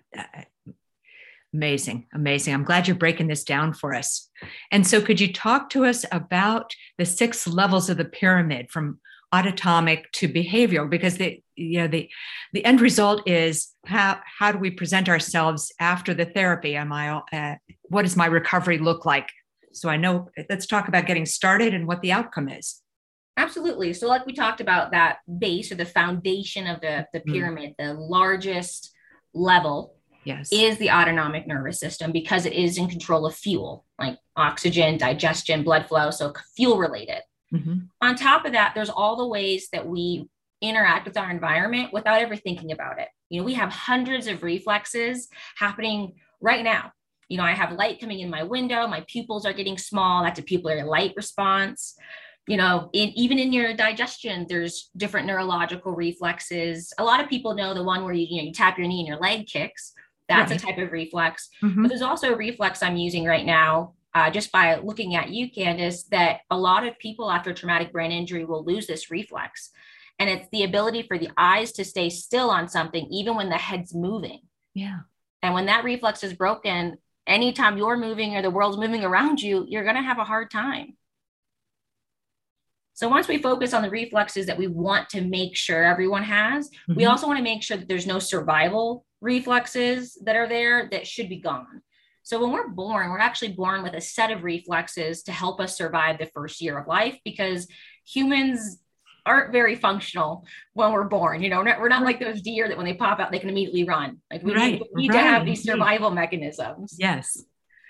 Amazing, 1.56 2.06
amazing. 2.14 2.54
I'm 2.54 2.66
glad 2.66 2.86
you're 2.86 2.98
breaking 2.98 3.28
this 3.28 3.46
down 3.46 3.72
for 3.74 3.96
us. 3.96 4.30
And 4.72 4.86
so, 4.86 5.02
could 5.02 5.22
you 5.22 5.32
talk 5.32 5.70
to 5.70 5.86
us 5.86 6.04
about 6.12 6.76
the 6.98 7.06
six 7.06 7.48
levels 7.48 7.90
of 7.90 7.96
the 7.96 8.04
pyramid 8.04 8.70
from 8.70 9.00
autonomic 9.34 10.12
to 10.14 10.28
behavioral? 10.28 10.90
Because 10.90 11.16
the 11.16 11.42
you 11.56 11.80
know 11.80 11.88
the 11.88 12.10
the 12.52 12.66
end 12.66 12.82
result 12.82 13.26
is 13.26 13.70
how 13.86 14.20
how 14.40 14.52
do 14.52 14.58
we 14.58 14.70
present 14.70 15.08
ourselves 15.08 15.72
after 15.80 16.14
the 16.14 16.26
therapy? 16.26 16.76
Am 16.76 16.92
I 16.92 17.22
uh, 17.32 17.56
what 17.84 18.02
does 18.02 18.18
my 18.18 18.26
recovery 18.26 18.78
look 18.78 19.06
like? 19.06 19.30
So 19.72 19.88
I 19.88 19.96
know. 19.96 20.28
Let's 20.50 20.68
talk 20.68 20.90
about 20.90 21.06
getting 21.06 21.26
started 21.26 21.74
and 21.74 21.88
what 21.88 22.02
the 22.02 22.12
outcome 22.12 22.50
is. 22.50 22.82
Absolutely. 23.38 23.94
So, 23.94 24.10
like 24.10 24.26
we 24.26 24.34
talked 24.34 24.60
about, 24.60 24.92
that 24.92 25.20
base 25.40 25.72
or 25.72 25.76
the 25.76 25.86
foundation 25.86 26.68
of 26.68 26.82
the 26.82 27.08
the 27.14 27.20
mm-hmm. 27.20 27.32
pyramid, 27.32 27.76
mm. 27.80 27.88
the 27.88 27.94
largest 27.94 28.92
level 29.34 29.96
yes. 30.26 30.50
is 30.52 30.78
the 30.78 30.92
autonomic 30.92 31.48
nervous 31.48 31.80
system 31.80 32.12
because 32.12 32.46
it 32.46 32.54
is 32.54 32.78
in 32.78 32.88
control 32.88 33.26
of 33.26 33.36
fuel, 33.36 33.86
like 34.00 34.18
oxygen, 34.36 34.98
digestion, 34.98 35.64
blood 35.64 35.88
flow, 35.88 36.12
so 36.12 36.34
fuel 36.56 36.78
related. 36.78 37.22
Mm-hmm. 37.54 37.80
On 38.02 38.16
top 38.16 38.46
of 38.46 38.54
that, 38.54 38.74
there's 38.76 38.90
all 38.90 39.16
the 39.16 39.28
ways 39.28 39.70
that 39.72 39.88
we 39.88 40.28
interact 40.62 41.06
with 41.06 41.18
our 41.18 41.30
environment 41.30 41.94
without 41.94 42.22
ever 42.22 42.36
thinking 42.36 42.72
about 42.72 43.00
it. 43.00 43.08
You 43.30 43.40
know, 43.40 43.46
we 43.46 43.54
have 43.54 43.70
hundreds 43.70 44.28
of 44.28 44.44
reflexes 44.44 45.30
happening 45.58 46.14
right 46.42 46.64
now. 46.64 46.92
You 47.30 47.38
know, 47.38 47.44
I 47.44 47.54
have 47.54 47.72
light 47.74 48.00
coming 48.00 48.20
in 48.20 48.30
my 48.30 48.44
window, 48.44 48.88
my 48.88 49.04
pupils 49.08 49.46
are 49.46 49.54
getting 49.54 49.78
small. 49.78 50.24
That's 50.24 50.40
a 50.40 50.44
pupillary 50.44 50.86
light 50.86 51.14
response. 51.16 51.96
You 52.48 52.58
know, 52.58 52.90
in, 52.94 53.10
even 53.18 53.40
in 53.40 53.52
your 53.52 53.74
digestion, 53.74 54.46
there's 54.48 54.92
different 54.96 55.26
neurological 55.26 55.94
reflexes. 55.94 56.94
A 57.00 57.04
lot 57.04 57.20
of 57.20 57.28
people 57.28 57.56
know 57.56 57.74
the 57.74 57.84
one 57.84 58.04
where 58.04 58.14
you, 58.14 58.28
you, 58.30 58.38
know, 58.38 58.44
you 58.48 58.54
tap 58.54 58.78
your 58.78 58.88
knee 58.88 59.00
and 59.00 59.08
your 59.08 59.18
leg 59.18 59.48
kicks. 59.48 59.94
That's 60.28 60.52
right. 60.52 60.62
a 60.62 60.66
type 60.66 60.78
of 60.78 60.92
reflex. 60.92 61.50
Mm-hmm. 61.64 61.84
But 61.84 61.90
there's 61.90 62.02
also 62.02 62.34
a 62.34 62.38
reflex 62.38 62.82
I'm 62.82 62.98
using 62.98 63.26
right 63.26 63.46
now, 63.46 63.94
uh, 64.14 64.30
just 64.30 64.52
by 64.52 64.76
looking 64.76 65.16
at 65.16 65.30
you, 65.30 65.52
Candice, 65.52 66.08
that 66.10 66.40
a 66.50 66.58
lot 66.58 66.86
of 66.86 66.98
people 67.00 67.32
after 67.32 67.54
traumatic 67.54 67.92
brain 67.92 68.12
injury 68.12 68.46
will 68.46 68.64
lose 68.64 68.88
this 68.88 69.12
reflex. 69.12 69.72
And 70.18 70.30
it's 70.30 70.48
the 70.52 70.64
ability 70.64 71.04
for 71.04 71.18
the 71.18 71.30
eyes 71.38 71.74
to 71.74 71.86
stay 71.86 72.10
still 72.10 72.50
on 72.50 72.68
something, 72.70 73.06
even 73.12 73.36
when 73.36 73.50
the 73.50 73.58
head's 73.58 73.94
moving. 73.94 74.42
Yeah. 74.74 75.00
And 75.42 75.54
when 75.54 75.66
that 75.68 75.84
reflex 75.84 76.24
is 76.24 76.34
broken, 76.34 76.98
anytime 77.28 77.78
you're 77.78 77.98
moving 77.98 78.36
or 78.36 78.42
the 78.42 78.50
world's 78.50 78.78
moving 78.78 79.04
around 79.04 79.42
you, 79.42 79.66
you're 79.68 79.84
going 79.84 79.96
to 79.96 80.02
have 80.02 80.20
a 80.20 80.24
hard 80.24 80.50
time. 80.50 80.96
So 82.94 83.10
once 83.10 83.28
we 83.28 83.42
focus 83.42 83.74
on 83.74 83.82
the 83.82 83.90
reflexes 83.90 84.46
that 84.46 84.58
we 84.58 84.68
want 84.68 85.10
to 85.10 85.22
make 85.22 85.58
sure 85.58 85.84
everyone 85.84 86.24
has, 86.24 86.70
mm-hmm. 86.70 86.96
we 86.96 87.06
also 87.06 87.28
want 87.28 87.38
to 87.38 87.44
make 87.44 87.62
sure 87.62 87.76
that 87.76 87.90
there's 87.90 88.08
no 88.08 88.20
survival 88.20 89.06
reflexes 89.26 90.18
that 90.24 90.36
are 90.36 90.48
there 90.48 90.88
that 90.92 91.08
should 91.08 91.28
be 91.28 91.38
gone. 91.38 91.82
So 92.22 92.40
when 92.40 92.52
we're 92.52 92.70
born, 92.70 93.10
we're 93.10 93.20
actually 93.20 93.54
born 93.54 93.84
with 93.84 93.94
a 93.94 94.02
set 94.02 94.32
of 94.32 94.44
reflexes 94.44 95.24
to 95.24 95.32
help 95.32 95.60
us 95.60 95.78
survive 95.78 96.18
the 96.18 96.28
first 96.28 96.62
year 96.62 96.78
of 96.78 96.88
life 96.88 97.18
because 97.26 97.68
humans 98.06 98.80
aren't 99.26 99.52
very 99.52 99.76
functional 99.76 100.46
when 100.74 100.92
we're 100.92 101.06
born. 101.06 101.42
You 101.42 101.50
know, 101.50 101.64
we're 101.64 101.90
not, 101.90 102.04
like 102.04 102.20
those 102.20 102.42
deer 102.42 102.68
that 102.68 102.78
when 102.78 102.86
they 102.86 102.94
pop 102.94 103.20
out, 103.20 103.32
they 103.32 103.40
can 103.40 103.50
immediately 103.50 103.84
run. 103.84 104.22
Like 104.32 104.44
we 104.44 104.54
right, 104.54 104.74
need, 104.74 104.84
we 104.94 105.02
need 105.04 105.14
right. 105.14 105.22
to 105.22 105.28
have 105.28 105.46
these 105.46 105.64
survival 105.64 106.12
mechanisms. 106.12 106.96
Yes. 107.00 107.44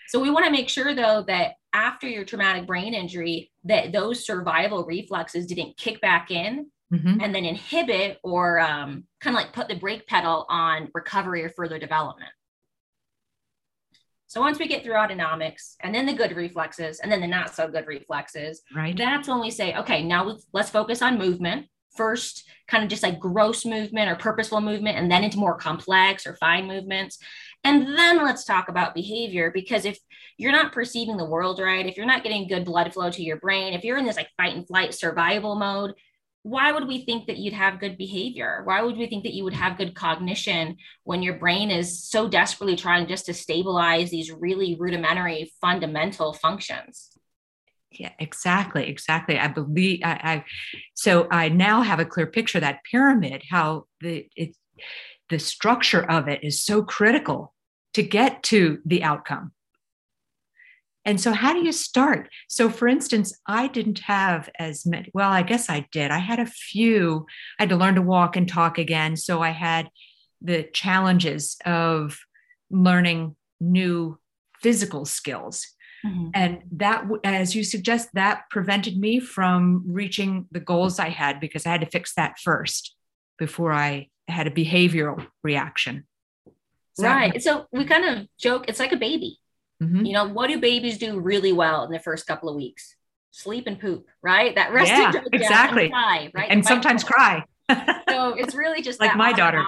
So 0.08 0.22
we 0.22 0.30
want 0.30 0.46
to 0.46 0.52
make 0.52 0.70
sure 0.70 0.96
though 0.96 1.24
that 1.28 1.56
after 1.74 2.08
your 2.08 2.24
traumatic 2.24 2.66
brain 2.66 2.94
injury, 2.94 3.52
that 3.66 3.92
those 3.92 4.26
survival 4.26 4.86
reflexes 4.86 5.46
didn't 5.46 5.76
kick 5.76 6.00
back 6.00 6.32
in 6.32 6.72
mm-hmm. 6.96 7.22
and 7.22 7.34
then 7.34 7.46
inhibit 7.46 8.20
or 8.24 8.60
um, 8.60 9.06
kind 9.20 9.36
of 9.36 9.42
like 9.42 9.54
put 9.54 9.68
the 9.68 9.76
brake 9.76 10.08
pedal 10.08 10.46
on 10.50 10.90
recovery 10.94 11.44
or 11.44 11.50
further 11.50 11.80
development. 11.80 12.32
So 14.28 14.42
once 14.42 14.60
we 14.60 14.68
get 14.68 14.84
through 14.84 14.96
autonomics 14.96 15.76
and 15.82 15.94
then 15.94 16.06
the 16.06 16.14
good 16.14 16.36
reflexes 16.36 17.00
and 17.00 17.12
then 17.12 17.22
the 17.22 17.28
not 17.28 17.56
so 17.56 17.68
good 17.70 17.88
reflexes, 17.88 18.62
right. 18.76 18.98
that's 18.98 19.28
when 19.28 19.40
we 19.40 19.52
say, 19.52 19.76
okay, 19.76 20.04
now 20.04 20.38
let's 20.52 20.70
focus 20.70 21.02
on 21.02 21.18
movement. 21.18 21.68
First, 21.96 22.44
kind 22.68 22.84
of 22.84 22.90
just 22.90 23.04
like 23.04 23.20
gross 23.20 23.64
movement 23.64 24.10
or 24.10 24.16
purposeful 24.16 24.60
movement, 24.60 24.98
and 24.98 25.10
then 25.10 25.24
into 25.24 25.38
more 25.38 25.56
complex 25.56 26.28
or 26.28 26.36
fine 26.36 26.68
movements. 26.68 27.18
And 27.64 27.88
then 27.98 28.24
let's 28.26 28.44
talk 28.44 28.68
about 28.68 28.94
behavior 28.94 29.52
because 29.52 29.86
if 29.86 29.98
you're 30.38 30.52
not 30.52 30.74
perceiving 30.74 31.16
the 31.16 31.26
world 31.26 31.60
right, 31.60 31.86
if 31.86 31.96
you're 31.96 32.06
not 32.06 32.24
getting 32.24 32.50
good 32.50 32.66
blood 32.66 32.94
flow 32.94 33.10
to 33.10 33.24
your 33.24 33.38
brain, 33.38 33.74
if 33.74 33.86
you're 33.86 33.98
in 33.98 34.06
this 34.06 34.18
like 34.18 34.28
fight 34.36 34.56
and 34.56 34.68
flight 34.68 34.94
survival 34.94 35.56
mode, 35.56 35.94
why 36.46 36.72
would 36.72 36.88
we 36.88 37.04
think 37.04 37.26
that 37.26 37.38
you'd 37.38 37.56
have 37.56 37.80
good 37.80 37.98
behavior? 37.98 38.62
Why 38.66 38.84
would 38.84 38.98
we 38.98 39.08
think 39.08 39.24
that 39.24 39.34
you 39.34 39.44
would 39.46 39.56
have 39.56 39.80
good 39.80 39.96
cognition 39.96 40.78
when 41.04 41.24
your 41.24 41.40
brain 41.40 41.72
is 41.72 42.08
so 42.08 42.30
desperately 42.30 42.76
trying 42.76 43.08
just 43.08 43.26
to 43.26 43.34
stabilize 43.34 44.12
these 44.12 44.32
really 44.32 44.76
rudimentary 44.76 45.52
fundamental 45.60 46.34
functions? 46.34 47.18
Yeah, 47.90 48.12
exactly, 48.20 48.88
exactly. 48.88 49.40
I 49.40 49.48
believe 49.48 50.02
I, 50.04 50.20
I 50.24 50.46
so 50.94 51.28
I 51.32 51.50
now 51.50 51.82
have 51.82 52.00
a 52.00 52.06
clear 52.06 52.28
picture 52.28 52.60
that 52.60 52.82
pyramid, 52.92 53.42
how 53.50 53.86
the 54.02 54.30
it 54.36 54.56
the 55.30 55.40
structure 55.40 56.04
of 56.04 56.28
it 56.28 56.44
is 56.44 56.64
so 56.64 56.84
critical 56.84 57.56
to 57.96 58.04
get 58.04 58.44
to 58.44 58.78
the 58.86 59.02
outcome. 59.02 59.52
And 61.06 61.22
so, 61.22 61.32
how 61.34 61.54
do 61.54 61.60
you 61.60 61.72
start? 61.72 62.30
So, 62.48 62.70
for 62.70 62.88
instance, 62.88 63.40
I 63.48 63.68
didn't 63.68 64.00
have 64.00 64.50
as 64.58 64.86
many, 64.86 65.12
well, 65.14 65.32
I 65.32 65.44
guess 65.44 65.70
I 65.70 65.88
did. 65.92 66.10
I 66.12 66.18
had 66.18 66.40
a 66.40 66.46
few, 66.46 67.28
I 67.60 67.64
had 67.64 67.70
to 67.70 67.76
learn 67.76 67.96
to 67.96 68.02
walk 68.02 68.36
and 68.36 68.48
talk 68.48 68.78
again. 68.78 69.16
So, 69.16 69.42
I 69.42 69.52
had 69.52 69.90
the 70.42 70.64
challenges 70.74 71.58
of 71.66 72.20
learning 72.72 73.36
new 73.62 74.18
physical 74.62 75.06
skills. 75.06 75.68
Mm-hmm. 76.06 76.30
And 76.34 76.62
that, 76.74 77.06
as 77.24 77.56
you 77.56 77.64
suggest, 77.64 78.10
that 78.14 78.44
prevented 78.50 78.98
me 78.98 79.20
from 79.20 79.84
reaching 79.88 80.48
the 80.52 80.60
goals 80.60 81.00
I 81.00 81.10
had 81.10 81.40
because 81.40 81.66
I 81.66 81.70
had 81.70 81.82
to 81.82 81.88
fix 81.88 82.14
that 82.16 82.40
first 82.40 82.96
before 83.38 83.74
I 83.74 84.10
had 84.28 84.48
a 84.48 84.52
behavioral 84.52 85.26
reaction. 85.44 86.06
Right. 86.98 87.42
So 87.42 87.66
we 87.72 87.86
kind 87.86 88.06
of 88.06 88.28
joke, 88.40 88.66
it's 88.68 88.80
like 88.80 88.94
a 88.94 88.98
baby 88.98 89.40
Mm-hmm. 89.82 90.06
You 90.06 90.14
know, 90.14 90.26
what 90.28 90.48
do 90.48 90.60
babies 90.60 90.98
do 90.98 91.20
really 91.20 91.54
well 91.54 91.84
in 91.86 91.92
the 91.92 92.00
first 92.00 92.28
couple 92.28 92.50
of 92.50 92.56
weeks? 92.56 92.96
Sleep 93.32 93.68
and 93.68 93.80
poop, 93.80 94.06
right? 94.22 94.56
That 94.56 94.72
rest 94.72 94.92
yeah, 94.92 95.12
exactly. 95.34 95.86
And 95.86 95.94
cry, 95.94 96.32
right? 96.34 96.50
And 96.50 96.66
sometimes 96.66 97.04
cry. 97.04 97.44
so 97.70 98.34
it's 98.38 98.56
really 98.56 98.82
just 98.82 99.00
like 99.00 99.16
my 99.16 99.34
daughter. 99.34 99.64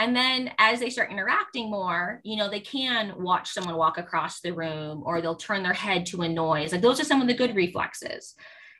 And 0.00 0.14
then 0.14 0.52
as 0.58 0.78
they 0.78 0.90
start 0.90 1.10
interacting 1.10 1.70
more, 1.70 2.20
you 2.22 2.36
know, 2.36 2.48
they 2.48 2.60
can 2.60 3.14
watch 3.18 3.50
someone 3.50 3.76
walk 3.76 3.98
across 3.98 4.40
the 4.40 4.52
room 4.52 5.02
or 5.04 5.20
they'll 5.20 5.34
turn 5.34 5.64
their 5.64 5.72
head 5.72 6.06
to 6.06 6.22
a 6.22 6.28
noise. 6.28 6.70
Like 6.70 6.82
those 6.82 7.00
are 7.00 7.04
some 7.04 7.20
of 7.20 7.26
the 7.26 7.34
good 7.34 7.56
reflexes. 7.56 8.34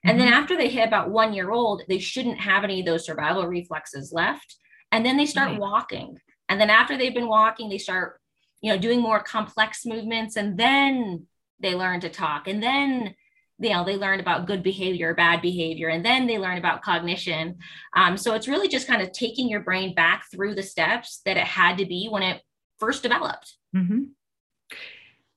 And 0.05 0.17
mm-hmm. 0.17 0.27
then 0.27 0.33
after 0.33 0.57
they 0.57 0.69
hit 0.69 0.87
about 0.87 1.11
one 1.11 1.33
year 1.33 1.51
old, 1.51 1.83
they 1.89 1.99
shouldn't 1.99 2.39
have 2.39 2.63
any 2.63 2.81
of 2.81 2.87
those 2.87 3.05
survival 3.05 3.49
reflexes 3.49 4.13
left. 4.13 4.57
And 4.93 5.05
then 5.05 5.17
they 5.17 5.27
start 5.27 5.51
right. 5.51 5.61
walking. 5.61 6.19
And 6.49 6.61
then 6.61 6.71
after 6.71 6.97
they've 6.97 7.15
been 7.15 7.29
walking, 7.29 7.69
they 7.69 7.79
start 7.79 8.21
you 8.61 8.73
know 8.73 8.79
doing 8.79 9.01
more 9.01 9.23
complex 9.23 9.85
movements 9.87 10.37
and 10.37 10.59
then 10.59 11.27
they 11.61 11.75
learn 11.75 12.01
to 12.01 12.09
talk 12.09 12.49
and 12.49 12.63
then 12.63 13.15
you 13.59 13.71
know 13.71 13.85
they 13.85 13.97
learn 13.97 14.21
about 14.21 14.47
good 14.47 14.63
behavior 14.63 15.15
bad 15.15 15.43
behavior 15.43 15.89
and 15.89 16.05
then 16.05 16.27
they 16.27 16.39
learn 16.39 16.59
about 16.59 16.83
cognition. 16.83 17.57
Um, 17.97 18.17
so 18.17 18.35
it's 18.35 18.49
really 18.49 18.69
just 18.69 18.87
kind 18.87 19.03
of 19.03 19.13
taking 19.13 19.49
your 19.49 19.61
brain 19.61 19.95
back 19.95 20.25
through 20.31 20.55
the 20.55 20.63
steps 20.63 21.21
that 21.25 21.37
it 21.37 21.45
had 21.45 21.79
to 21.79 21.87
be 21.87 22.09
when 22.09 22.23
it 22.23 22.43
first 22.79 23.03
developed. 23.03 23.55
Mm-hmm. 23.77 24.05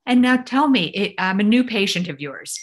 and 0.05 0.21
now 0.21 0.37
tell 0.37 0.69
me 0.69 1.13
i'm 1.17 1.41
a 1.41 1.43
new 1.43 1.65
patient 1.65 2.07
of 2.07 2.21
yours 2.21 2.57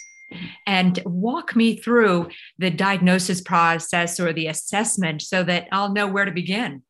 and 0.66 0.98
walk 1.04 1.54
me 1.54 1.76
through 1.76 2.28
the 2.58 2.70
diagnosis 2.70 3.42
process 3.42 4.18
or 4.18 4.32
the 4.32 4.46
assessment 4.46 5.20
so 5.20 5.42
that 5.44 5.68
i'll 5.70 5.92
know 5.92 6.06
where 6.06 6.24
to 6.24 6.32
begin 6.32 6.82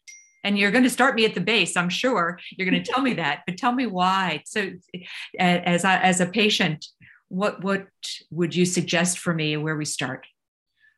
and 0.44 0.58
you're 0.58 0.70
going 0.70 0.84
to 0.84 0.90
start 0.90 1.14
me 1.14 1.24
at 1.24 1.34
the 1.34 1.40
base 1.40 1.76
i'm 1.76 1.88
sure. 1.88 2.38
You're 2.56 2.68
going 2.68 2.82
to 2.82 2.90
tell 2.90 3.02
me 3.02 3.14
that 3.14 3.42
but 3.46 3.56
tell 3.56 3.72
me 3.72 3.86
why. 3.86 4.42
So 4.46 4.70
as 5.38 5.84
a, 5.84 5.88
as 5.88 6.20
a 6.20 6.26
patient 6.26 6.86
what 7.28 7.62
what 7.62 7.86
would 8.30 8.54
you 8.54 8.64
suggest 8.64 9.18
for 9.18 9.34
me 9.34 9.56
where 9.56 9.76
we 9.76 9.84
start? 9.84 10.26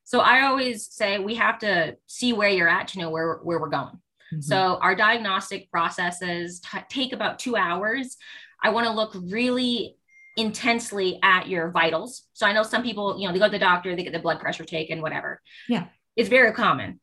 So 0.04 0.20
i 0.20 0.42
always 0.42 0.86
say 0.92 1.18
we 1.18 1.36
have 1.36 1.58
to 1.60 1.96
see 2.06 2.32
where 2.32 2.48
you're 2.48 2.68
at 2.68 2.88
to 2.88 2.98
know 2.98 3.10
where, 3.10 3.36
where 3.42 3.60
we're 3.60 3.68
going. 3.68 3.98
Mm-hmm. 4.32 4.42
so 4.42 4.78
our 4.80 4.94
diagnostic 4.94 5.70
processes 5.72 6.60
t- 6.60 6.78
take 6.88 7.12
about 7.12 7.40
two 7.40 7.56
hours. 7.56 8.16
I 8.62 8.70
want 8.70 8.86
to 8.86 8.92
look 8.92 9.12
really 9.14 9.96
intensely 10.36 11.18
at 11.22 11.48
your 11.48 11.70
vitals. 11.70 12.22
So 12.34 12.46
i 12.46 12.52
know 12.52 12.62
some 12.62 12.82
people 12.82 13.18
you 13.18 13.26
know 13.26 13.32
they 13.32 13.40
go 13.40 13.46
to 13.46 13.50
the 13.50 13.58
doctor 13.58 13.94
they 13.96 14.04
get 14.04 14.12
the 14.12 14.20
blood 14.20 14.40
pressure 14.40 14.64
taken 14.64 15.02
whatever. 15.02 15.40
Yeah. 15.68 15.86
It's 16.16 16.28
very 16.28 16.52
common 16.52 17.00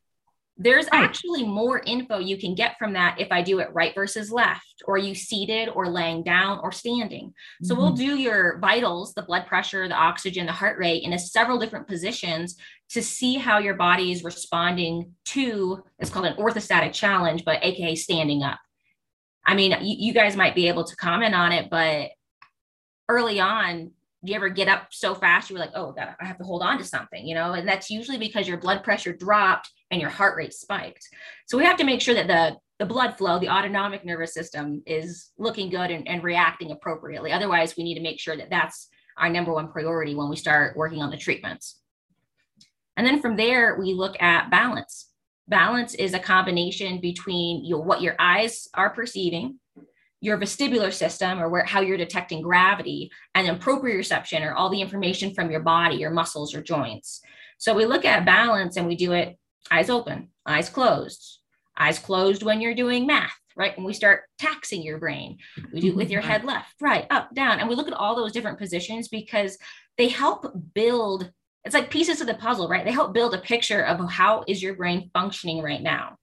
there's 0.58 0.88
right. 0.92 1.04
actually 1.04 1.44
more 1.44 1.78
info 1.86 2.18
you 2.18 2.36
can 2.36 2.56
get 2.56 2.76
from 2.78 2.92
that 2.94 3.20
if 3.20 3.28
I 3.30 3.42
do 3.42 3.60
it 3.60 3.68
right 3.72 3.94
versus 3.94 4.32
left, 4.32 4.82
or 4.86 4.98
you 4.98 5.14
seated 5.14 5.68
or 5.68 5.88
laying 5.88 6.24
down 6.24 6.58
or 6.62 6.72
standing. 6.72 7.32
So 7.62 7.74
mm-hmm. 7.74 7.82
we'll 7.82 7.92
do 7.92 8.18
your 8.18 8.58
vitals, 8.58 9.14
the 9.14 9.22
blood 9.22 9.46
pressure, 9.46 9.86
the 9.86 9.94
oxygen, 9.94 10.46
the 10.46 10.52
heart 10.52 10.78
rate 10.78 11.04
in 11.04 11.12
a 11.12 11.18
several 11.18 11.58
different 11.58 11.86
positions 11.86 12.56
to 12.90 13.02
see 13.02 13.36
how 13.36 13.58
your 13.58 13.74
body 13.74 14.10
is 14.10 14.24
responding 14.24 15.12
to 15.26 15.84
it's 16.00 16.10
called 16.10 16.26
an 16.26 16.36
orthostatic 16.36 16.92
challenge, 16.92 17.44
but 17.44 17.62
aka 17.62 17.94
standing 17.94 18.42
up. 18.42 18.58
I 19.46 19.54
mean, 19.54 19.72
you, 19.80 20.08
you 20.08 20.12
guys 20.12 20.36
might 20.36 20.56
be 20.56 20.68
able 20.68 20.84
to 20.84 20.96
comment 20.96 21.34
on 21.34 21.52
it, 21.52 21.70
but 21.70 22.10
early 23.08 23.38
on, 23.38 23.92
do 24.24 24.32
you 24.32 24.34
ever 24.34 24.48
get 24.48 24.66
up 24.66 24.88
so 24.90 25.14
fast 25.14 25.48
you 25.48 25.54
were 25.54 25.60
like, 25.60 25.70
oh 25.74 25.92
God, 25.92 26.16
I 26.20 26.24
have 26.24 26.38
to 26.38 26.44
hold 26.44 26.62
on 26.62 26.78
to 26.78 26.84
something, 26.84 27.24
you 27.24 27.36
know? 27.36 27.52
And 27.52 27.68
that's 27.68 27.88
usually 27.88 28.18
because 28.18 28.48
your 28.48 28.58
blood 28.58 28.82
pressure 28.82 29.12
dropped 29.12 29.70
and 29.90 30.00
your 30.00 30.10
heart 30.10 30.36
rate 30.36 30.52
spiked. 30.52 31.06
So 31.46 31.56
we 31.56 31.64
have 31.64 31.78
to 31.78 31.84
make 31.84 32.00
sure 32.00 32.14
that 32.14 32.26
the 32.26 32.56
the 32.78 32.86
blood 32.86 33.18
flow, 33.18 33.40
the 33.40 33.48
autonomic 33.48 34.04
nervous 34.04 34.32
system 34.32 34.82
is 34.86 35.32
looking 35.36 35.68
good 35.68 35.90
and, 35.90 36.06
and 36.06 36.22
reacting 36.22 36.70
appropriately. 36.70 37.32
Otherwise, 37.32 37.76
we 37.76 37.82
need 37.82 37.96
to 37.96 38.00
make 38.00 38.20
sure 38.20 38.36
that 38.36 38.50
that's 38.50 38.88
our 39.16 39.28
number 39.28 39.52
one 39.52 39.68
priority 39.72 40.14
when 40.14 40.28
we 40.28 40.36
start 40.36 40.76
working 40.76 41.02
on 41.02 41.10
the 41.10 41.16
treatments. 41.16 41.80
And 42.96 43.04
then 43.04 43.20
from 43.20 43.36
there, 43.36 43.76
we 43.80 43.94
look 43.94 44.20
at 44.22 44.50
balance. 44.50 45.08
Balance 45.48 45.94
is 45.94 46.14
a 46.14 46.20
combination 46.20 47.00
between 47.00 47.64
your, 47.64 47.82
what 47.82 48.00
your 48.00 48.14
eyes 48.20 48.68
are 48.74 48.90
perceiving, 48.90 49.58
your 50.20 50.38
vestibular 50.38 50.92
system 50.92 51.40
or 51.40 51.48
where 51.48 51.64
how 51.64 51.80
you're 51.80 51.96
detecting 51.96 52.42
gravity 52.42 53.10
and 53.34 53.46
then 53.46 53.58
proprioception 53.58 54.44
or 54.44 54.52
all 54.52 54.68
the 54.68 54.80
information 54.80 55.32
from 55.32 55.50
your 55.50 55.60
body 55.60 55.96
your 55.96 56.10
muscles 56.10 56.54
or 56.54 56.60
joints 56.60 57.20
so 57.56 57.72
we 57.72 57.86
look 57.86 58.04
at 58.04 58.26
balance 58.26 58.76
and 58.76 58.86
we 58.86 58.96
do 58.96 59.12
it 59.12 59.38
eyes 59.70 59.90
open 59.90 60.28
eyes 60.46 60.68
closed 60.68 61.40
eyes 61.78 61.98
closed 61.98 62.42
when 62.42 62.60
you're 62.60 62.74
doing 62.74 63.06
math 63.06 63.38
right 63.56 63.76
when 63.76 63.86
we 63.86 63.92
start 63.92 64.22
taxing 64.38 64.82
your 64.82 64.98
brain 64.98 65.38
we 65.72 65.80
do 65.80 65.88
it 65.88 65.96
with 65.96 66.10
your 66.10 66.20
head 66.30 66.44
left 66.44 66.74
right 66.80 67.06
up 67.10 67.34
down 67.34 67.60
and 67.60 67.68
we 67.68 67.74
look 67.74 67.88
at 67.88 67.94
all 67.94 68.16
those 68.16 68.32
different 68.32 68.58
positions 68.58 69.08
because 69.08 69.58
they 69.96 70.08
help 70.08 70.46
build 70.74 71.30
it's 71.64 71.74
like 71.74 71.90
pieces 71.90 72.20
of 72.20 72.26
the 72.26 72.34
puzzle 72.34 72.68
right 72.68 72.84
they 72.84 72.92
help 72.92 73.12
build 73.12 73.34
a 73.34 73.38
picture 73.38 73.84
of 73.84 74.10
how 74.10 74.44
is 74.46 74.62
your 74.62 74.74
brain 74.74 75.10
functioning 75.12 75.62
right 75.62 75.82
now 75.82 76.16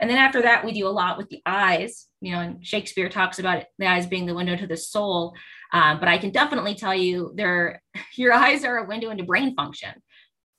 and 0.00 0.08
then 0.08 0.18
after 0.18 0.42
that, 0.42 0.64
we 0.64 0.72
do 0.72 0.86
a 0.86 0.90
lot 0.90 1.18
with 1.18 1.28
the 1.28 1.42
eyes. 1.44 2.06
You 2.20 2.32
know, 2.32 2.40
and 2.40 2.66
Shakespeare 2.66 3.08
talks 3.08 3.38
about 3.38 3.58
it, 3.58 3.66
the 3.78 3.86
eyes 3.86 4.06
being 4.06 4.26
the 4.26 4.34
window 4.34 4.56
to 4.56 4.66
the 4.66 4.76
soul. 4.76 5.34
Um, 5.72 5.98
but 5.98 6.08
I 6.08 6.18
can 6.18 6.30
definitely 6.30 6.74
tell 6.74 6.94
you, 6.94 7.32
there, 7.34 7.82
your 8.16 8.32
eyes 8.32 8.64
are 8.64 8.78
a 8.78 8.86
window 8.86 9.10
into 9.10 9.24
brain 9.24 9.54
function. 9.54 9.90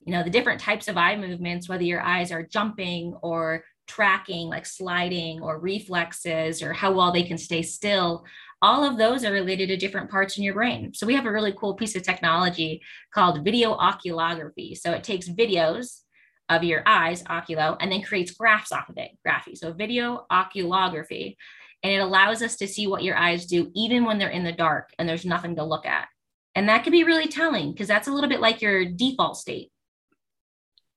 You 0.06 0.14
know, 0.14 0.24
the 0.24 0.30
different 0.30 0.62
types 0.62 0.88
of 0.88 0.98
eye 0.98 1.16
movements, 1.16 1.68
whether 1.68 1.84
your 1.84 2.02
eyes 2.02 2.32
are 2.32 2.44
jumping 2.44 3.14
or 3.22 3.64
tracking, 3.88 4.48
like 4.48 4.66
sliding 4.66 5.42
or 5.42 5.60
reflexes, 5.60 6.62
or 6.62 6.74
how 6.74 6.92
well 6.92 7.12
they 7.12 7.24
can 7.24 7.38
stay 7.38 7.62
still, 7.62 8.24
all 8.62 8.84
of 8.84 8.98
those 8.98 9.24
are 9.24 9.32
related 9.32 9.68
to 9.68 9.78
different 9.78 10.10
parts 10.10 10.38
in 10.38 10.44
your 10.44 10.54
brain. 10.54 10.94
So 10.94 11.08
we 11.08 11.16
have 11.16 11.26
a 11.26 11.32
really 11.32 11.54
cool 11.54 11.76
piece 11.76 11.96
of 11.96 12.04
technology 12.04 12.82
called 13.14 13.44
video 13.44 13.76
oculography. 13.78 14.78
So 14.78 14.92
it 14.92 15.04
takes 15.04 15.30
videos 15.30 16.02
of 16.50 16.64
your 16.64 16.84
eyes, 16.86 17.24
oculo, 17.24 17.78
and 17.80 17.92
then 17.92 18.02
creates 18.02 18.32
graphs 18.32 18.72
off 18.72 18.90
of 18.90 18.98
it, 18.98 19.12
graphy. 19.26 19.58
So 19.58 19.72
video 19.72 20.26
oculography. 20.32 21.36
And 21.84 21.94
it 21.94 22.00
allows 22.00 22.42
us 22.42 22.58
to 22.58 22.68
see 22.68 22.88
what 22.88 23.04
your 23.04 23.16
eyes 23.16 23.46
do 23.46 23.72
even 23.74 24.04
when 24.04 24.18
they're 24.18 24.30
in 24.30 24.44
the 24.44 24.52
dark 24.52 24.90
and 25.00 25.08
there's 25.08 25.26
nothing 25.26 25.56
to 25.56 25.64
look 25.64 25.86
at. 25.86 26.10
And 26.56 26.68
that 26.68 26.84
can 26.84 26.92
be 26.92 27.06
really 27.06 27.28
telling 27.28 27.72
because 27.72 27.88
that's 27.88 28.10
a 28.10 28.12
little 28.12 28.30
bit 28.30 28.42
like 28.42 28.62
your 28.62 28.84
default 28.84 29.38
state. 29.38 29.72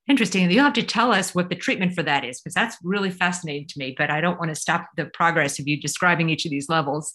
Interesting. 0.09 0.51
You'll 0.51 0.65
have 0.65 0.73
to 0.73 0.83
tell 0.83 1.13
us 1.13 1.33
what 1.33 1.49
the 1.49 1.55
treatment 1.55 1.93
for 1.93 2.03
that 2.03 2.25
is, 2.25 2.41
because 2.41 2.53
that's 2.53 2.77
really 2.83 3.09
fascinating 3.09 3.67
to 3.67 3.79
me. 3.79 3.95
But 3.97 4.09
I 4.09 4.19
don't 4.19 4.37
want 4.37 4.49
to 4.49 4.55
stop 4.55 4.89
the 4.97 5.05
progress 5.05 5.59
of 5.59 5.67
you 5.67 5.79
describing 5.79 6.29
each 6.29 6.45
of 6.45 6.51
these 6.51 6.67
levels. 6.67 7.13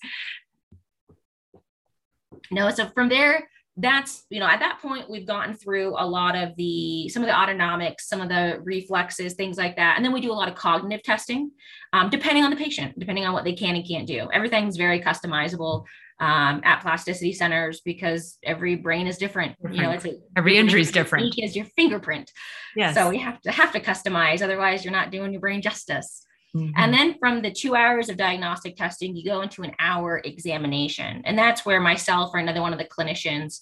No, 2.50 2.70
so 2.70 2.88
from 2.88 3.10
there, 3.10 3.46
that's 3.78 4.24
you 4.28 4.40
know 4.40 4.46
at 4.46 4.58
that 4.58 4.80
point 4.82 5.08
we've 5.08 5.26
gotten 5.26 5.54
through 5.54 5.94
a 5.98 6.04
lot 6.04 6.34
of 6.34 6.54
the 6.56 7.08
some 7.08 7.22
of 7.22 7.28
the 7.28 7.32
autonomics 7.32 8.00
some 8.00 8.20
of 8.20 8.28
the 8.28 8.60
reflexes 8.64 9.34
things 9.34 9.56
like 9.56 9.76
that 9.76 9.94
and 9.96 10.04
then 10.04 10.12
we 10.12 10.20
do 10.20 10.32
a 10.32 10.34
lot 10.34 10.48
of 10.48 10.56
cognitive 10.56 11.02
testing 11.04 11.48
um, 11.92 12.10
depending 12.10 12.42
on 12.42 12.50
the 12.50 12.56
patient 12.56 12.98
depending 12.98 13.24
on 13.24 13.32
what 13.32 13.44
they 13.44 13.52
can 13.52 13.76
and 13.76 13.86
can't 13.86 14.06
do 14.06 14.28
everything's 14.32 14.76
very 14.76 15.00
customizable 15.00 15.84
um, 16.20 16.60
at 16.64 16.80
plasticity 16.80 17.32
centers 17.32 17.80
because 17.80 18.38
every 18.42 18.74
brain 18.74 19.06
is 19.06 19.18
different, 19.18 19.56
different. 19.56 19.76
you 19.76 19.82
know 19.82 19.90
it's 19.90 20.04
a, 20.04 20.14
every 20.36 20.56
injury 20.56 20.80
is 20.80 20.90
different 20.90 21.34
is 21.38 21.54
your 21.54 21.66
fingerprint 21.76 22.30
yes. 22.74 22.94
so 22.94 23.08
we 23.08 23.18
have 23.18 23.40
to 23.42 23.52
have 23.52 23.72
to 23.72 23.80
customize 23.80 24.42
otherwise 24.42 24.84
you're 24.84 24.92
not 24.92 25.10
doing 25.10 25.32
your 25.32 25.40
brain 25.40 25.62
justice 25.62 26.24
Mm-hmm. 26.56 26.72
And 26.76 26.94
then 26.94 27.18
from 27.18 27.42
the 27.42 27.50
two 27.50 27.74
hours 27.74 28.08
of 28.08 28.16
diagnostic 28.16 28.76
testing, 28.76 29.14
you 29.14 29.24
go 29.24 29.42
into 29.42 29.62
an 29.62 29.72
hour 29.78 30.20
examination. 30.24 31.22
And 31.24 31.38
that's 31.38 31.66
where 31.66 31.80
myself 31.80 32.30
or 32.32 32.38
another 32.38 32.62
one 32.62 32.72
of 32.72 32.78
the 32.78 32.86
clinicians 32.86 33.60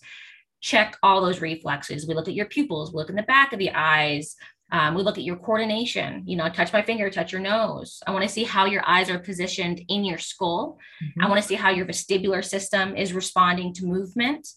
check 0.60 0.96
all 1.02 1.20
those 1.20 1.40
reflexes. 1.40 2.06
We 2.06 2.14
look 2.14 2.28
at 2.28 2.34
your 2.34 2.46
pupils, 2.46 2.92
we 2.92 2.98
look 2.98 3.10
in 3.10 3.16
the 3.16 3.22
back 3.22 3.52
of 3.52 3.58
the 3.58 3.70
eyes. 3.70 4.36
Um, 4.72 4.96
we 4.96 5.02
look 5.02 5.16
at 5.16 5.24
your 5.24 5.36
coordination, 5.36 6.24
you 6.26 6.36
know, 6.36 6.48
touch 6.48 6.72
my 6.72 6.82
finger, 6.82 7.08
touch 7.08 7.30
your 7.30 7.40
nose. 7.40 8.00
I 8.04 8.10
want 8.10 8.24
to 8.24 8.28
see 8.28 8.42
how 8.42 8.64
your 8.64 8.82
eyes 8.84 9.08
are 9.08 9.18
positioned 9.18 9.80
in 9.88 10.04
your 10.04 10.18
skull. 10.18 10.78
Mm-hmm. 11.02 11.22
I 11.22 11.28
want 11.28 11.40
to 11.40 11.46
see 11.46 11.54
how 11.54 11.70
your 11.70 11.86
vestibular 11.86 12.44
system 12.44 12.96
is 12.96 13.12
responding 13.12 13.72
to 13.74 13.86
movement. 13.86 14.48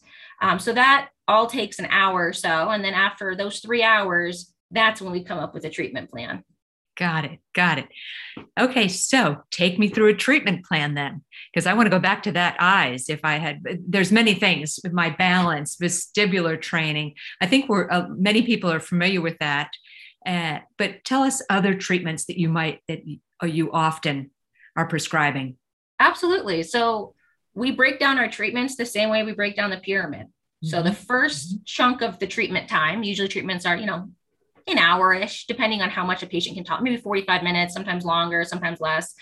Um, 0.41 0.57
so 0.57 0.73
that 0.73 1.09
all 1.27 1.45
takes 1.45 1.77
an 1.77 1.87
hour 1.91 2.27
or 2.27 2.33
so. 2.33 2.69
And 2.69 2.83
then 2.83 2.95
after 2.95 3.35
those 3.35 3.59
three 3.59 3.83
hours, 3.83 4.51
that's 4.71 4.99
when 4.99 5.11
we 5.11 5.23
come 5.23 5.37
up 5.37 5.53
with 5.53 5.65
a 5.65 5.69
treatment 5.69 6.09
plan. 6.09 6.43
Got 6.97 7.25
it. 7.25 7.39
Got 7.53 7.77
it. 7.77 7.87
Okay. 8.59 8.87
So 8.87 9.43
take 9.51 9.79
me 9.79 9.89
through 9.89 10.07
a 10.07 10.13
treatment 10.15 10.65
plan 10.65 10.95
then, 10.95 11.23
because 11.53 11.65
I 11.65 11.73
want 11.73 11.85
to 11.85 11.91
go 11.91 11.99
back 11.99 12.23
to 12.23 12.31
that 12.33 12.57
eyes. 12.59 13.09
If 13.09 13.21
I 13.23 13.37
had, 13.37 13.63
there's 13.87 14.11
many 14.11 14.33
things 14.33 14.79
with 14.83 14.91
my 14.91 15.09
balance, 15.09 15.77
vestibular 15.77 16.59
training. 16.59 17.13
I 17.41 17.45
think 17.45 17.69
we're, 17.69 17.89
uh, 17.89 18.07
many 18.09 18.41
people 18.41 18.69
are 18.71 18.81
familiar 18.81 19.21
with 19.21 19.37
that. 19.39 19.69
Uh, 20.25 20.59
but 20.77 21.03
tell 21.03 21.23
us 21.23 21.41
other 21.49 21.73
treatments 21.73 22.25
that 22.25 22.37
you 22.37 22.49
might, 22.49 22.81
that 22.87 23.03
you 23.05 23.71
often 23.71 24.31
are 24.75 24.87
prescribing. 24.87 25.57
Absolutely. 25.99 26.63
So 26.63 27.13
we 27.53 27.71
break 27.71 27.99
down 27.99 28.17
our 28.17 28.29
treatments 28.29 28.75
the 28.75 28.85
same 28.85 29.09
way 29.09 29.23
we 29.23 29.33
break 29.33 29.55
down 29.55 29.69
the 29.69 29.77
pyramid. 29.77 30.27
So 30.61 30.81
the 30.81 30.89
1st 30.89 31.07
mm-hmm. 31.07 31.55
chunk 31.65 32.01
of 32.01 32.19
the 32.19 32.27
treatment 32.27 32.67
time, 32.67 33.03
usually 33.03 33.29
treatments 33.29 33.65
are, 33.65 33.77
you 33.77 33.85
know, 33.85 34.09
an 34.67 34.77
hour 34.77 35.13
ish, 35.13 35.47
depending 35.47 35.81
on 35.81 35.89
how 35.89 36.05
much 36.05 36.21
a 36.21 36.27
patient 36.27 36.55
can 36.55 36.65
talk, 36.65 36.81
maybe 36.81 36.97
45 36.97 37.43
minutes, 37.43 37.73
sometimes 37.73 38.03
longer, 38.03 38.43
sometimes 38.43 38.81
less. 38.81 39.13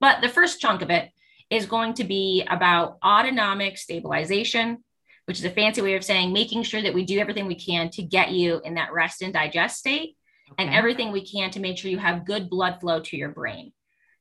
But 0.00 0.20
the 0.20 0.28
first 0.28 0.60
chunk 0.60 0.82
of 0.82 0.90
it 0.90 1.10
is 1.50 1.66
going 1.66 1.94
to 1.94 2.04
be 2.04 2.46
about 2.48 2.98
autonomic 3.04 3.76
stabilization, 3.76 4.84
which 5.26 5.38
is 5.38 5.44
a 5.44 5.50
fancy 5.50 5.82
way 5.82 5.94
of 5.94 6.04
saying 6.04 6.32
making 6.32 6.62
sure 6.62 6.80
that 6.80 6.94
we 6.94 7.04
do 7.04 7.18
everything 7.18 7.46
we 7.46 7.54
can 7.54 7.90
to 7.90 8.02
get 8.02 8.30
you 8.30 8.60
in 8.64 8.74
that 8.74 8.92
rest 8.92 9.20
and 9.20 9.32
digest 9.32 9.78
state 9.78 10.16
okay. 10.58 10.66
and 10.66 10.74
everything 10.74 11.12
we 11.12 11.26
can 11.26 11.50
to 11.50 11.60
make 11.60 11.78
sure 11.78 11.90
you 11.90 11.98
have 11.98 12.26
good 12.26 12.48
blood 12.48 12.80
flow 12.80 13.00
to 13.00 13.16
your 13.16 13.30
brain. 13.30 13.72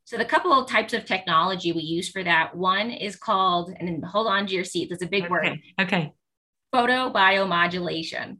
So 0.05 0.17
the 0.17 0.25
couple 0.25 0.51
of 0.51 0.67
types 0.67 0.93
of 0.93 1.05
technology 1.05 1.71
we 1.71 1.81
use 1.81 2.09
for 2.09 2.23
that, 2.23 2.55
one 2.55 2.89
is 2.89 3.15
called, 3.15 3.73
and 3.79 4.03
hold 4.03 4.27
on 4.27 4.45
to 4.47 4.53
your 4.53 4.65
seat, 4.65 4.89
that's 4.89 5.03
a 5.03 5.07
big 5.07 5.23
okay. 5.23 5.31
word. 5.31 5.59
Okay. 5.79 6.13
Photobiomodulation. 6.73 8.37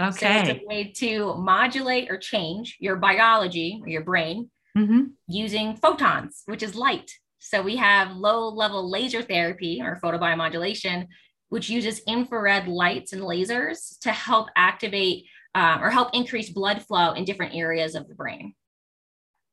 Okay. 0.00 0.10
So 0.10 0.26
it's 0.28 0.60
a 0.60 0.66
way 0.66 0.92
to 0.96 1.34
modulate 1.36 2.10
or 2.10 2.18
change 2.18 2.76
your 2.80 2.96
biology 2.96 3.80
or 3.82 3.88
your 3.88 4.02
brain 4.02 4.50
mm-hmm. 4.76 5.04
using 5.28 5.76
photons, 5.76 6.42
which 6.46 6.62
is 6.62 6.74
light. 6.74 7.10
So 7.38 7.62
we 7.62 7.76
have 7.76 8.16
low 8.16 8.48
level 8.48 8.90
laser 8.90 9.22
therapy 9.22 9.80
or 9.80 10.00
photobiomodulation, 10.02 11.06
which 11.48 11.70
uses 11.70 12.00
infrared 12.08 12.66
lights 12.66 13.12
and 13.12 13.22
lasers 13.22 13.98
to 14.00 14.10
help 14.10 14.48
activate 14.56 15.26
um, 15.56 15.82
or 15.82 15.88
help 15.88 16.14
increase 16.14 16.50
blood 16.50 16.82
flow 16.82 17.12
in 17.12 17.24
different 17.24 17.54
areas 17.54 17.94
of 17.94 18.06
the 18.08 18.14
brain. 18.14 18.54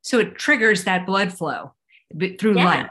So 0.02 0.18
it 0.18 0.36
triggers 0.36 0.84
that 0.84 1.06
blood 1.06 1.32
flow 1.32 1.72
through 2.38 2.56
yeah. 2.56 2.64
light. 2.64 2.90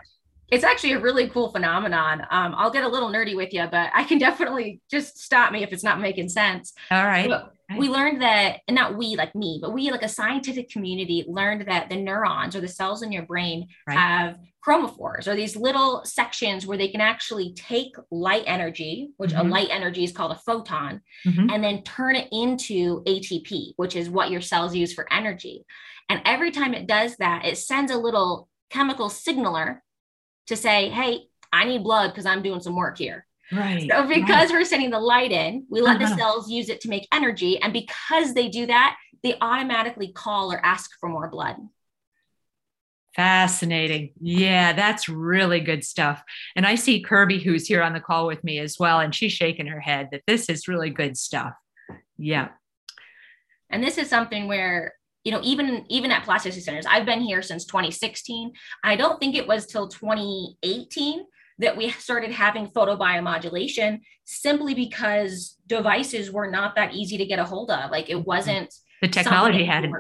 It's 0.49 0.63
actually 0.63 0.93
a 0.93 0.99
really 0.99 1.30
cool 1.30 1.52
phenomenon. 1.52 2.21
Um, 2.32 2.56
I'll 2.58 2.71
get 2.71 2.84
a 2.84 2.88
little 2.88 3.10
nerdy 3.10 3.36
with 3.36 3.54
you, 3.54 3.67
but 3.69 3.91
I 3.93 4.04
can 4.04 4.17
definitely 4.19 4.82
just 4.89 5.19
stop 5.19 5.52
me 5.52 5.62
if 5.63 5.71
it's 5.71 5.84
not 5.84 6.02
making 6.02 6.30
sense. 6.30 6.73
All 6.89 7.06
right. 7.69 7.80
we 7.80 7.89
learned 7.89 8.21
that, 8.21 8.60
and 8.67 8.76
not 8.76 8.97
we 8.97 9.15
like 9.15 9.36
me, 9.36 9.60
but 9.62 9.73
we 9.73 9.91
like 9.91 10.04
a 10.04 10.10
scientific 10.10 10.69
community 10.69 11.26
learned 11.28 11.67
that 11.67 11.89
the 11.89 11.95
neurons 11.95 12.56
or 12.56 12.62
the 12.62 12.67
cells 12.67 13.02
in 13.02 13.12
your 13.12 13.26
brain 13.26 13.67
right. 13.88 13.97
have 13.97 14.39
chromophores 14.65 15.28
or 15.28 15.36
these 15.36 15.56
little 15.56 16.04
sections 16.06 16.65
where 16.65 16.78
they 16.78 16.88
can 16.88 17.02
actually 17.02 17.54
take 17.54 17.95
light 18.12 18.43
energy, 18.45 19.10
which 19.17 19.32
mm-hmm. 19.32 19.47
a 19.47 19.49
light 19.49 19.67
energy 19.69 20.04
is 20.04 20.12
called 20.12 20.32
a 20.32 20.39
photon, 20.45 21.02
mm-hmm. 21.26 21.49
and 21.49 21.63
then 21.63 21.84
turn 21.84 22.15
it 22.15 22.28
into 22.32 23.04
ATP, 23.04 23.73
which 23.76 23.95
is 23.95 24.10
what 24.10 24.32
your 24.32 24.41
cells 24.41 24.76
use 24.76 24.93
for 24.93 25.12
energy. 25.12 25.65
And 26.10 26.21
every 26.26 26.52
time 26.52 26.73
it 26.73 26.88
does 26.88 27.17
that, 27.17 27.45
it 27.45 27.58
sends 27.58 27.91
a 27.91 27.97
little 27.97 28.49
chemical 28.69 29.10
signaler 29.10 29.84
to 30.47 30.56
say, 30.56 30.89
hey, 30.89 31.28
I 31.52 31.65
need 31.65 31.84
blood 31.84 32.10
because 32.10 32.26
I'm 32.26 32.41
doing 32.41 32.62
some 32.62 32.76
work 32.76 32.97
here. 32.97 33.26
Right. 33.53 33.89
So 33.89 34.07
because 34.07 34.27
right. 34.27 34.51
we're 34.51 34.65
sending 34.65 34.89
the 34.89 34.99
light 34.99 35.31
in, 35.31 35.65
we 35.69 35.81
let 35.81 36.01
uh-huh. 36.01 36.09
the 36.09 36.17
cells 36.17 36.49
use 36.49 36.69
it 36.69 36.81
to 36.81 36.89
make 36.89 37.07
energy. 37.11 37.61
And 37.61 37.73
because 37.73 38.33
they 38.33 38.49
do 38.49 38.65
that, 38.67 38.97
they 39.21 39.35
automatically 39.41 40.11
call 40.11 40.51
or 40.51 40.63
ask 40.65 40.91
for 40.99 41.09
more 41.09 41.29
blood. 41.29 41.57
Fascinating. 43.15 44.11
Yeah, 44.19 44.73
that's 44.73 45.07
really 45.07 45.59
good 45.59 45.83
stuff. 45.83 46.23
And 46.55 46.65
I 46.65 46.75
see 46.75 47.01
Kirby, 47.01 47.39
who's 47.39 47.67
here 47.67 47.83
on 47.83 47.93
the 47.93 47.99
call 47.99 48.25
with 48.25 48.43
me 48.43 48.59
as 48.59 48.77
well, 48.79 48.99
and 48.99 49.13
she's 49.13 49.31
shaking 49.31 49.67
her 49.67 49.79
head 49.79 50.09
that 50.11 50.23
this 50.25 50.49
is 50.49 50.67
really 50.67 50.89
good 50.89 51.15
stuff. 51.15 51.53
Yeah. 52.17 52.49
And 53.69 53.83
this 53.83 53.97
is 53.97 54.09
something 54.09 54.47
where 54.47 54.93
you 55.23 55.31
know 55.31 55.41
even 55.43 55.85
even 55.89 56.11
at 56.11 56.23
plasticity 56.23 56.61
centers 56.61 56.85
i've 56.85 57.05
been 57.05 57.21
here 57.21 57.41
since 57.41 57.65
2016 57.65 58.51
i 58.83 58.95
don't 58.95 59.19
think 59.19 59.35
it 59.35 59.47
was 59.47 59.65
till 59.65 59.87
2018 59.87 61.25
that 61.59 61.77
we 61.77 61.89
started 61.91 62.31
having 62.31 62.67
photobiomodulation 62.67 63.99
simply 64.23 64.73
because 64.73 65.57
devices 65.67 66.31
were 66.31 66.49
not 66.49 66.75
that 66.75 66.93
easy 66.93 67.17
to 67.17 67.25
get 67.25 67.39
a 67.39 67.43
hold 67.43 67.71
of 67.71 67.91
like 67.91 68.09
it 68.09 68.17
mm-hmm. 68.17 68.23
wasn't 68.23 68.73
the 69.01 69.07
technology 69.07 69.65
hadn't 69.65 69.93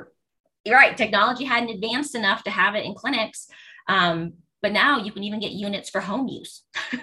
right 0.67 0.97
technology 0.97 1.43
hadn't 1.43 1.69
advanced 1.69 2.15
enough 2.15 2.43
to 2.43 2.49
have 2.49 2.75
it 2.75 2.85
in 2.85 2.93
clinics 2.93 3.47
um, 3.87 4.33
but 4.61 4.71
now 4.71 4.97
you 4.99 5.11
can 5.11 5.23
even 5.23 5.39
get 5.39 5.51
units 5.51 5.89
for 5.89 6.01
home 6.01 6.27
use 6.27 6.63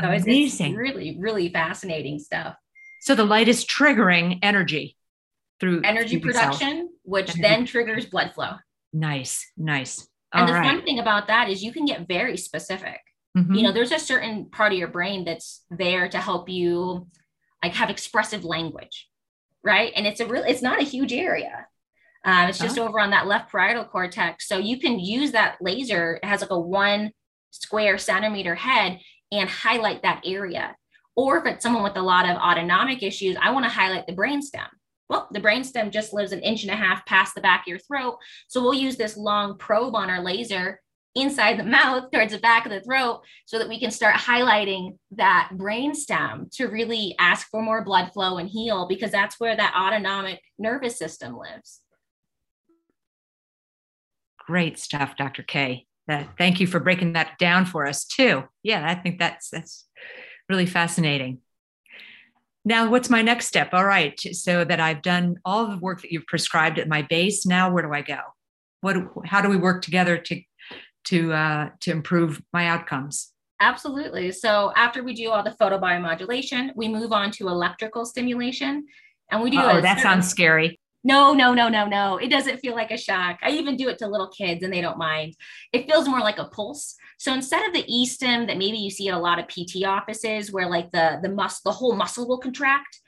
so 0.00 0.08
Amazing. 0.08 0.72
It's, 0.72 0.76
really 0.76 1.16
really 1.18 1.48
fascinating 1.48 2.18
stuff 2.18 2.56
so 3.00 3.14
the 3.14 3.24
light 3.24 3.48
is 3.48 3.64
triggering 3.64 4.38
energy 4.42 4.96
through 5.62 5.80
energy 5.84 6.18
through 6.18 6.32
production, 6.32 6.90
which 7.04 7.30
energy. 7.30 7.42
then 7.42 7.66
triggers 7.66 8.06
blood 8.06 8.32
flow. 8.34 8.54
Nice, 8.92 9.48
nice. 9.56 10.08
All 10.34 10.40
and 10.40 10.48
the 10.48 10.54
right. 10.54 10.64
fun 10.64 10.84
thing 10.84 10.98
about 10.98 11.28
that 11.28 11.48
is 11.48 11.62
you 11.62 11.72
can 11.72 11.84
get 11.84 12.08
very 12.08 12.36
specific. 12.36 12.98
Mm-hmm. 13.36 13.54
You 13.54 13.62
know, 13.62 13.72
there's 13.72 13.92
a 13.92 13.98
certain 13.98 14.50
part 14.50 14.72
of 14.72 14.78
your 14.78 14.88
brain 14.88 15.24
that's 15.24 15.64
there 15.70 16.08
to 16.08 16.18
help 16.18 16.48
you 16.48 17.06
like 17.62 17.74
have 17.74 17.90
expressive 17.90 18.44
language, 18.44 19.08
right? 19.64 19.92
And 19.96 20.06
it's 20.06 20.20
a 20.20 20.26
real, 20.26 20.44
it's 20.44 20.62
not 20.62 20.80
a 20.80 20.84
huge 20.84 21.12
area. 21.12 21.66
Um, 22.24 22.48
it's 22.48 22.58
just 22.58 22.78
oh. 22.78 22.86
over 22.86 23.00
on 23.00 23.10
that 23.10 23.26
left 23.26 23.50
parietal 23.50 23.84
cortex. 23.84 24.46
So 24.46 24.58
you 24.58 24.78
can 24.78 24.98
use 24.98 25.32
that 25.32 25.56
laser. 25.60 26.20
It 26.22 26.26
has 26.26 26.40
like 26.40 26.50
a 26.50 26.60
one 26.60 27.10
square 27.50 27.98
centimeter 27.98 28.54
head 28.54 29.00
and 29.30 29.48
highlight 29.48 30.02
that 30.02 30.22
area. 30.24 30.76
Or 31.16 31.38
if 31.38 31.46
it's 31.46 31.62
someone 31.62 31.82
with 31.82 31.96
a 31.96 32.02
lot 32.02 32.28
of 32.28 32.36
autonomic 32.36 33.02
issues, 33.02 33.36
I 33.40 33.50
want 33.50 33.64
to 33.64 33.70
highlight 33.70 34.06
the 34.06 34.14
brainstem 34.14 34.68
well, 35.12 35.28
the 35.30 35.40
brainstem 35.40 35.90
just 35.90 36.14
lives 36.14 36.32
an 36.32 36.40
inch 36.40 36.62
and 36.62 36.72
a 36.72 36.76
half 36.76 37.04
past 37.04 37.34
the 37.34 37.42
back 37.42 37.64
of 37.64 37.66
your 37.68 37.78
throat. 37.78 38.16
So 38.48 38.62
we'll 38.62 38.72
use 38.72 38.96
this 38.96 39.14
long 39.14 39.58
probe 39.58 39.94
on 39.94 40.08
our 40.08 40.22
laser 40.22 40.80
inside 41.14 41.58
the 41.58 41.64
mouth 41.64 42.10
towards 42.10 42.32
the 42.32 42.38
back 42.38 42.64
of 42.64 42.72
the 42.72 42.80
throat 42.80 43.20
so 43.44 43.58
that 43.58 43.68
we 43.68 43.78
can 43.78 43.90
start 43.90 44.14
highlighting 44.14 44.96
that 45.10 45.50
brainstem 45.54 46.50
to 46.56 46.66
really 46.66 47.14
ask 47.18 47.48
for 47.50 47.62
more 47.62 47.84
blood 47.84 48.12
flow 48.12 48.38
and 48.38 48.48
heal 48.48 48.86
because 48.88 49.10
that's 49.10 49.38
where 49.38 49.56
that 49.56 49.74
autonomic 49.76 50.40
nervous 50.58 50.98
system 50.98 51.36
lives. 51.36 51.80
Great 54.46 54.78
stuff, 54.78 55.16
Dr. 55.16 55.42
K. 55.42 55.86
Thank 56.36 56.60
you 56.60 56.66
for 56.66 56.80
breaking 56.80 57.14
that 57.14 57.38
down 57.38 57.64
for 57.64 57.86
us 57.86 58.04
too. 58.04 58.44
Yeah, 58.62 58.86
I 58.86 58.94
think 58.94 59.18
that's 59.18 59.48
that's 59.48 59.86
really 60.48 60.66
fascinating. 60.66 61.38
Now, 62.64 62.90
what's 62.90 63.08
my 63.08 63.22
next 63.22 63.46
step? 63.46 63.70
All 63.72 63.84
right, 63.84 64.18
so 64.20 64.64
that 64.64 64.78
I've 64.78 65.02
done 65.02 65.36
all 65.44 65.68
the 65.68 65.78
work 65.78 66.02
that 66.02 66.12
you've 66.12 66.26
prescribed 66.26 66.78
at 66.78 66.88
my 66.88 67.02
base. 67.02 67.46
Now, 67.46 67.72
where 67.72 67.82
do 67.82 67.92
I 67.92 68.02
go? 68.02 68.18
What? 68.82 68.96
How 69.24 69.40
do 69.40 69.48
we 69.48 69.56
work 69.56 69.82
together 69.82 70.18
to 70.18 70.42
to 71.04 71.32
uh, 71.32 71.70
to 71.80 71.90
improve 71.90 72.42
my 72.52 72.66
outcomes? 72.66 73.32
Absolutely. 73.60 74.32
So 74.32 74.72
after 74.74 75.04
we 75.04 75.14
do 75.14 75.30
all 75.30 75.44
the 75.44 75.50
photobiomodulation, 75.50 76.70
we 76.74 76.88
move 76.88 77.12
on 77.12 77.30
to 77.32 77.48
electrical 77.48 78.04
stimulation, 78.04 78.86
and 79.30 79.42
we 79.42 79.50
do. 79.50 79.60
Oh, 79.60 79.80
that 79.80 80.00
sounds 80.00 80.28
scary. 80.28 80.80
No, 81.04 81.32
no, 81.32 81.52
no, 81.52 81.68
no, 81.68 81.86
no. 81.86 82.16
It 82.18 82.28
doesn't 82.28 82.58
feel 82.58 82.74
like 82.74 82.92
a 82.92 82.96
shock. 82.96 83.38
I 83.42 83.50
even 83.50 83.76
do 83.76 83.88
it 83.88 83.98
to 83.98 84.06
little 84.06 84.28
kids 84.28 84.62
and 84.62 84.72
they 84.72 84.80
don't 84.80 84.98
mind. 84.98 85.34
It 85.72 85.90
feels 85.90 86.08
more 86.08 86.20
like 86.20 86.38
a 86.38 86.44
pulse. 86.44 86.94
So 87.18 87.34
instead 87.34 87.66
of 87.66 87.72
the 87.72 87.84
e-stim 87.88 88.46
that 88.46 88.56
maybe 88.56 88.78
you 88.78 88.90
see 88.90 89.08
at 89.08 89.14
a 89.14 89.18
lot 89.18 89.40
of 89.40 89.48
PT 89.48 89.84
offices 89.84 90.52
where 90.52 90.68
like 90.68 90.92
the 90.92 91.18
the 91.22 91.28
mus 91.28 91.60
the 91.60 91.72
whole 91.72 91.96
muscle 91.96 92.28
will 92.28 92.38
contract, 92.38 93.00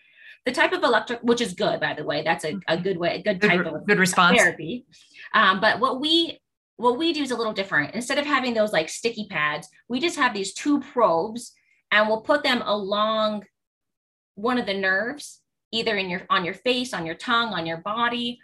the 0.44 0.52
type 0.52 0.72
of 0.72 0.82
electric, 0.82 1.20
which 1.22 1.40
is 1.40 1.54
good, 1.54 1.80
by 1.80 1.94
the 1.94 2.04
way, 2.04 2.22
that's 2.22 2.44
a, 2.44 2.58
a 2.68 2.76
good 2.76 2.98
way, 2.98 3.16
a 3.16 3.22
good, 3.22 3.40
good 3.40 3.48
type 3.48 3.66
of 3.66 3.86
good 3.86 3.98
response 3.98 4.38
therapy. 4.38 4.86
Um, 5.32 5.60
but 5.60 5.78
what 5.78 6.00
we 6.00 6.40
what 6.76 6.98
we 6.98 7.12
do 7.12 7.22
is 7.22 7.30
a 7.30 7.36
little 7.36 7.52
different. 7.52 7.94
Instead 7.94 8.18
of 8.18 8.26
having 8.26 8.54
those 8.54 8.72
like 8.72 8.88
sticky 8.88 9.26
pads, 9.30 9.68
we 9.88 10.00
just 10.00 10.16
have 10.16 10.34
these 10.34 10.54
two 10.54 10.80
probes 10.80 11.52
and 11.90 12.08
we'll 12.08 12.20
put 12.20 12.42
them 12.42 12.62
along 12.64 13.44
one 14.34 14.58
of 14.58 14.66
the 14.66 14.74
nerves, 14.74 15.40
either 15.72 15.96
in 15.96 16.10
your 16.10 16.22
on 16.30 16.44
your 16.44 16.54
face, 16.54 16.92
on 16.92 17.06
your 17.06 17.14
tongue, 17.14 17.52
on 17.52 17.66
your 17.66 17.78
body, 17.78 18.40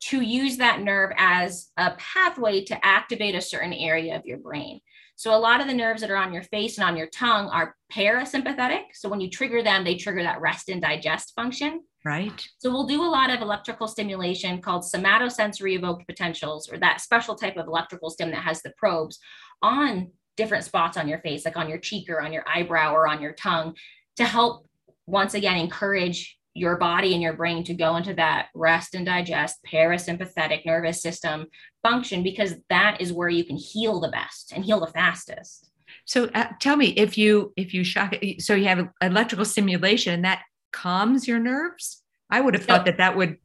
to 0.00 0.20
use 0.20 0.56
that 0.58 0.80
nerve 0.80 1.10
as 1.16 1.70
a 1.76 1.92
pathway 1.92 2.64
to 2.64 2.84
activate 2.84 3.34
a 3.34 3.40
certain 3.40 3.72
area 3.72 4.16
of 4.16 4.26
your 4.26 4.38
brain. 4.38 4.80
So 5.16 5.34
a 5.34 5.38
lot 5.38 5.60
of 5.60 5.68
the 5.68 5.74
nerves 5.74 6.00
that 6.00 6.10
are 6.10 6.16
on 6.16 6.32
your 6.32 6.42
face 6.42 6.76
and 6.76 6.86
on 6.86 6.96
your 6.96 7.06
tongue 7.06 7.48
are 7.48 7.76
parasympathetic. 7.92 8.82
So 8.94 9.08
when 9.08 9.20
you 9.20 9.30
trigger 9.30 9.62
them, 9.62 9.84
they 9.84 9.94
trigger 9.94 10.22
that 10.24 10.40
rest 10.40 10.68
and 10.68 10.82
digest 10.82 11.32
function. 11.36 11.82
Right. 12.04 12.46
So 12.58 12.70
we'll 12.70 12.86
do 12.86 13.02
a 13.02 13.08
lot 13.08 13.30
of 13.30 13.40
electrical 13.40 13.88
stimulation 13.88 14.60
called 14.60 14.82
somatosensory 14.82 15.76
evoked 15.76 16.06
potentials, 16.06 16.68
or 16.70 16.78
that 16.78 17.00
special 17.00 17.34
type 17.34 17.56
of 17.56 17.66
electrical 17.66 18.10
stim 18.10 18.30
that 18.32 18.42
has 18.42 18.60
the 18.60 18.72
probes 18.76 19.18
on 19.62 20.10
different 20.36 20.64
spots 20.64 20.96
on 20.96 21.08
your 21.08 21.20
face, 21.20 21.44
like 21.44 21.56
on 21.56 21.68
your 21.68 21.78
cheek 21.78 22.10
or 22.10 22.20
on 22.20 22.32
your 22.32 22.44
eyebrow 22.46 22.92
or 22.92 23.08
on 23.08 23.22
your 23.22 23.32
tongue, 23.32 23.74
to 24.16 24.24
help 24.24 24.68
once 25.06 25.34
again 25.34 25.56
encourage 25.56 26.36
your 26.54 26.76
body 26.76 27.12
and 27.12 27.22
your 27.22 27.32
brain 27.32 27.64
to 27.64 27.74
go 27.74 27.96
into 27.96 28.14
that 28.14 28.48
rest 28.54 28.94
and 28.94 29.04
digest 29.04 29.58
parasympathetic 29.70 30.64
nervous 30.64 31.02
system 31.02 31.46
function 31.82 32.22
because 32.22 32.54
that 32.70 33.00
is 33.00 33.12
where 33.12 33.28
you 33.28 33.44
can 33.44 33.56
heal 33.56 34.00
the 34.00 34.08
best 34.08 34.52
and 34.52 34.64
heal 34.64 34.80
the 34.80 34.86
fastest. 34.86 35.70
So 36.04 36.26
uh, 36.34 36.48
tell 36.60 36.76
me 36.76 36.88
if 36.88 37.18
you 37.18 37.52
if 37.56 37.74
you 37.74 37.82
shock 37.82 38.14
so 38.38 38.54
you 38.54 38.66
have 38.66 38.88
electrical 39.00 39.44
stimulation 39.44 40.22
that 40.22 40.42
calms 40.72 41.26
your 41.26 41.38
nerves? 41.38 42.02
I 42.30 42.40
would 42.40 42.54
have 42.54 42.64
thought 42.64 42.84
that 42.86 42.98
that 42.98 43.16
would 43.16 43.38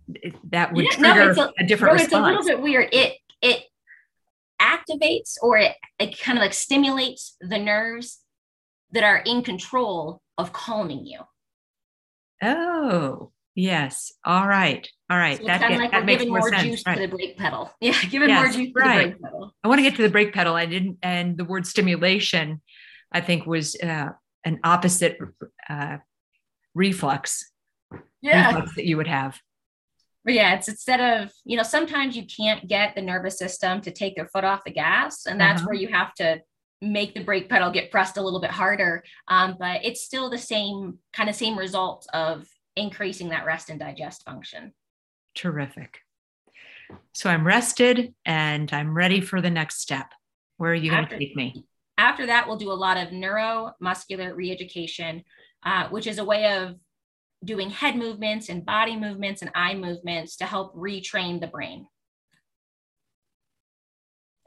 that 0.50 0.74
would 0.74 0.86
yeah, 0.86 0.92
trigger 0.92 1.34
no, 1.34 1.44
a, 1.44 1.54
a, 1.60 1.68
different 1.68 1.98
no, 1.98 2.04
response. 2.04 2.04
it's 2.04 2.14
a 2.14 2.22
little 2.22 2.46
bit 2.46 2.62
weird. 2.62 2.90
It 2.92 3.18
it 3.42 3.64
activates 4.62 5.36
or 5.42 5.58
it, 5.58 5.76
it 6.00 6.20
kind 6.20 6.38
of 6.38 6.42
like 6.42 6.54
stimulates 6.54 7.36
the 7.40 7.58
nerves 7.58 8.20
that 8.92 9.04
are 9.04 9.18
in 9.18 9.44
control 9.44 10.22
of 10.38 10.52
calming 10.52 11.06
you 11.06 11.20
Oh, 12.42 13.32
yes. 13.56 14.14
All 14.26 14.48
right. 14.48 14.88
All 15.10 15.18
right. 15.18 15.38
So 15.38 15.46
that, 15.46 15.62
get, 15.62 15.80
like 15.80 15.92
that 15.92 16.06
makes 16.06 16.26
more, 16.26 16.40
more 16.40 16.50
sense. 16.50 16.64
juice 16.64 16.84
right. 16.86 16.96
to 16.96 17.02
the 17.02 17.08
brake 17.08 17.38
pedal. 17.38 17.72
Yeah, 17.82 18.02
giving 18.10 18.30
yes, 18.30 18.56
more 18.56 18.64
juice 18.64 18.74
right. 18.76 19.04
to 19.04 19.10
the 19.10 19.10
brake 19.10 19.22
pedal. 19.22 19.56
I 19.64 19.68
want 19.68 19.80
to 19.80 19.84
get 19.84 19.96
to 19.96 20.02
the 20.02 20.10
brake 20.10 20.34
pedal. 20.34 20.56
I 20.56 20.66
didn't, 20.66 20.98
and 21.02 21.38
the 21.38 21.46
word 21.46 21.66
stimulation, 21.66 22.62
I 23.12 23.22
think, 23.22 23.46
was 23.46 23.76
uh, 23.82 24.10
an 24.46 24.60
opposite 24.64 25.18
uh, 25.70 25.98
reflux. 26.74 27.52
Yeah. 28.22 28.66
That 28.76 28.86
you 28.86 28.98
would 28.98 29.08
have. 29.08 29.40
Yeah, 30.26 30.56
it's 30.56 30.68
instead 30.68 31.00
of, 31.00 31.32
you 31.46 31.58
know, 31.58 31.64
sometimes 31.64 32.16
you 32.16 32.26
can't 32.26 32.68
get 32.68 32.94
the 32.94 33.02
nervous 33.02 33.38
system 33.38 33.82
to 33.82 33.92
take 33.92 34.16
their 34.16 34.28
foot 34.28 34.44
off 34.44 34.64
the 34.66 34.72
gas. 34.72 35.26
And 35.26 35.40
that's 35.40 35.62
uh-huh. 35.62 35.68
where 35.68 35.76
you 35.76 35.88
have 35.88 36.14
to 36.16 36.42
make 36.82 37.14
the 37.14 37.24
brake 37.24 37.50
pedal 37.50 37.72
get 37.72 37.92
pressed 37.92 38.18
a 38.18 38.22
little 38.22 38.40
bit 38.40 38.52
harder. 38.52 39.04
Um, 39.28 39.56
but 39.60 39.84
it's 39.84 40.02
still 40.02 40.30
the 40.30 40.38
same 40.38 41.00
kind 41.14 41.30
of 41.30 41.36
same 41.36 41.58
result 41.58 42.08
of 42.14 42.48
increasing 42.76 43.30
that 43.30 43.46
rest 43.46 43.70
and 43.70 43.80
digest 43.80 44.24
function. 44.24 44.74
Terrific. 45.36 46.00
So 47.14 47.30
I'm 47.30 47.46
rested 47.46 48.14
and 48.26 48.72
I'm 48.74 48.96
ready 48.96 49.22
for 49.22 49.42
the 49.42 49.50
next 49.50 49.82
step. 49.82 50.12
Where 50.58 50.72
are 50.72 50.76
you 50.76 50.92
going 50.92 51.08
to 51.08 51.18
take 51.18 51.36
me? 51.36 51.66
After 51.98 52.26
that, 52.28 52.48
we'll 52.48 52.58
do 52.58 52.72
a 52.72 52.74
lot 52.74 52.98
of 52.98 53.10
neuromuscular 53.10 54.34
reeducation, 54.34 55.24
uh, 55.64 55.90
which 55.90 56.08
is 56.08 56.18
a 56.18 56.24
way 56.24 56.52
of 56.58 56.76
doing 57.44 57.70
head 57.70 57.96
movements 57.96 58.50
and 58.50 58.66
body 58.66 58.96
movements 58.96 59.42
and 59.42 59.52
eye 59.56 59.76
movements 59.76 60.38
to 60.38 60.46
help 60.46 60.76
retrain 60.76 61.40
the 61.40 61.48
brain. 61.48 61.86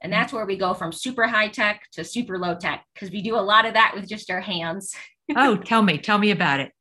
And 0.03 0.13
that's 0.13 0.33
where 0.33 0.45
we 0.45 0.57
go 0.57 0.75
from 0.75 0.93
super 0.93 1.27
high 1.27 1.49
tech 1.49 1.83
to 1.93 2.05
super 2.05 2.39
low 2.39 2.55
tech 2.55 2.85
because 2.95 3.11
we 3.11 3.23
do 3.23 3.37
a 3.37 3.41
lot 3.41 3.65
of 3.65 3.75
that 3.75 3.93
with 3.95 4.09
just 4.09 4.31
our 4.31 4.41
hands. 4.41 4.95
oh, 5.37 5.57
tell 5.57 5.83
me, 5.83 5.99
tell 5.99 6.19
me 6.19 6.31
about 6.31 6.61
it. 6.61 6.73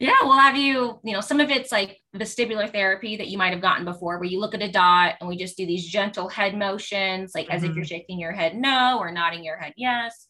Yeah, 0.00 0.16
we'll 0.22 0.38
have 0.38 0.56
you, 0.56 0.98
you 1.04 1.12
know, 1.12 1.20
some 1.20 1.40
of 1.40 1.50
it's 1.50 1.72
like 1.72 2.00
vestibular 2.16 2.70
therapy 2.70 3.16
that 3.16 3.28
you 3.28 3.38
might 3.38 3.52
have 3.52 3.62
gotten 3.62 3.84
before, 3.84 4.18
where 4.18 4.28
you 4.28 4.40
look 4.40 4.54
at 4.54 4.62
a 4.62 4.70
dot 4.70 5.14
and 5.20 5.28
we 5.28 5.36
just 5.36 5.56
do 5.56 5.66
these 5.66 5.86
gentle 5.86 6.28
head 6.28 6.56
motions, 6.56 7.32
like 7.34 7.46
mm-hmm. 7.46 7.56
as 7.56 7.62
if 7.62 7.74
you're 7.74 7.84
mm-hmm. 7.84 7.88
shaking 7.88 8.18
your 8.18 8.32
head 8.32 8.56
no 8.56 8.98
or 8.98 9.10
nodding 9.10 9.44
your 9.44 9.56
head 9.56 9.72
yes. 9.76 10.26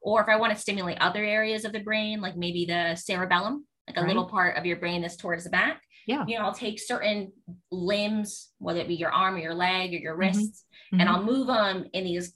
Or 0.00 0.20
if 0.20 0.28
I 0.28 0.36
want 0.36 0.54
to 0.54 0.58
stimulate 0.58 0.98
other 1.00 1.24
areas 1.24 1.64
of 1.64 1.72
the 1.72 1.80
brain, 1.80 2.20
like 2.20 2.36
maybe 2.36 2.64
the 2.64 2.94
cerebellum, 2.94 3.66
like 3.88 3.96
a 3.96 4.00
right. 4.00 4.08
little 4.08 4.26
part 4.26 4.56
of 4.56 4.64
your 4.64 4.76
brain 4.76 5.02
that's 5.02 5.16
towards 5.16 5.44
the 5.44 5.50
back. 5.50 5.82
Yeah. 6.08 6.24
You 6.26 6.38
know, 6.38 6.46
I'll 6.46 6.54
take 6.54 6.80
certain 6.80 7.32
limbs, 7.70 8.48
whether 8.58 8.80
it 8.80 8.88
be 8.88 8.94
your 8.94 9.12
arm 9.12 9.34
or 9.36 9.40
your 9.40 9.54
leg 9.54 9.92
or 9.92 9.98
your 9.98 10.14
mm-hmm. 10.14 10.20
wrists, 10.20 10.64
mm-hmm. 10.92 11.00
and 11.00 11.08
I'll 11.08 11.22
move 11.22 11.48
them 11.48 11.84
in 11.92 12.04
these 12.04 12.32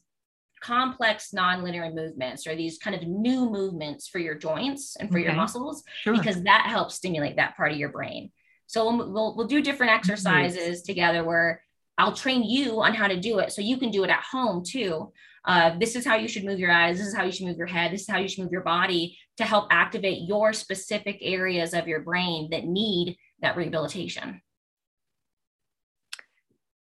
complex 0.61 1.31
nonlinear 1.35 1.93
movements 1.93 2.47
or 2.47 2.55
these 2.55 2.79
kind 2.79 2.95
of 2.95 3.09
new 3.09 3.51
movements 3.51 4.09
for 4.09 4.19
your 4.19 4.35
joints 4.35 4.95
and 5.01 5.11
for 5.11 5.19
okay. 5.19 5.27
your 5.27 5.35
muscles 5.35 5.83
sure. 6.03 6.13
because 6.13 6.43
that 6.43 6.67
helps 6.67 6.97
stimulate 6.97 7.37
that 7.37 7.57
part 7.57 7.73
of 7.73 7.79
your 7.79 7.89
brain. 7.89 8.31
So 8.67 8.85
we'll, 8.85 9.11
we'll, 9.11 9.37
we'll 9.37 9.47
do 9.47 9.63
different 9.63 9.93
exercises 9.93 10.69
nice. 10.69 10.83
together 10.83 11.25
where 11.25 11.63
I'll 11.97 12.13
train 12.13 12.45
you 12.45 12.83
on 12.83 12.95
how 12.95 13.09
to 13.09 13.19
do 13.19 13.39
it 13.39 13.53
so 13.53 13.63
you 13.63 13.79
can 13.79 13.91
do 13.91 14.05
it 14.05 14.11
at 14.11 14.23
home 14.23 14.63
too. 14.65 15.13
Uh, 15.45 15.77
this 15.81 15.97
is 15.97 16.07
how 16.07 16.17
you 16.17 16.29
should 16.29 16.45
move 16.45 16.61
your 16.61 16.71
eyes. 16.71 16.99
This 16.99 17.09
is 17.09 17.15
how 17.15 17.25
you 17.25 17.33
should 17.33 17.47
move 17.47 17.57
your 17.57 17.67
head. 17.67 17.91
This 17.91 18.03
is 18.03 18.09
how 18.09 18.19
you 18.19 18.29
should 18.29 18.45
move 18.45 18.53
your 18.53 18.63
body 18.63 19.19
to 19.39 19.45
help 19.45 19.67
activate 19.71 20.29
your 20.29 20.53
specific 20.53 21.19
areas 21.21 21.75
of 21.75 21.89
your 21.89 22.01
brain 22.01 22.49
that 22.51 22.65
need 22.65 23.17
that 23.43 23.57
rehabilitation. 23.57 24.41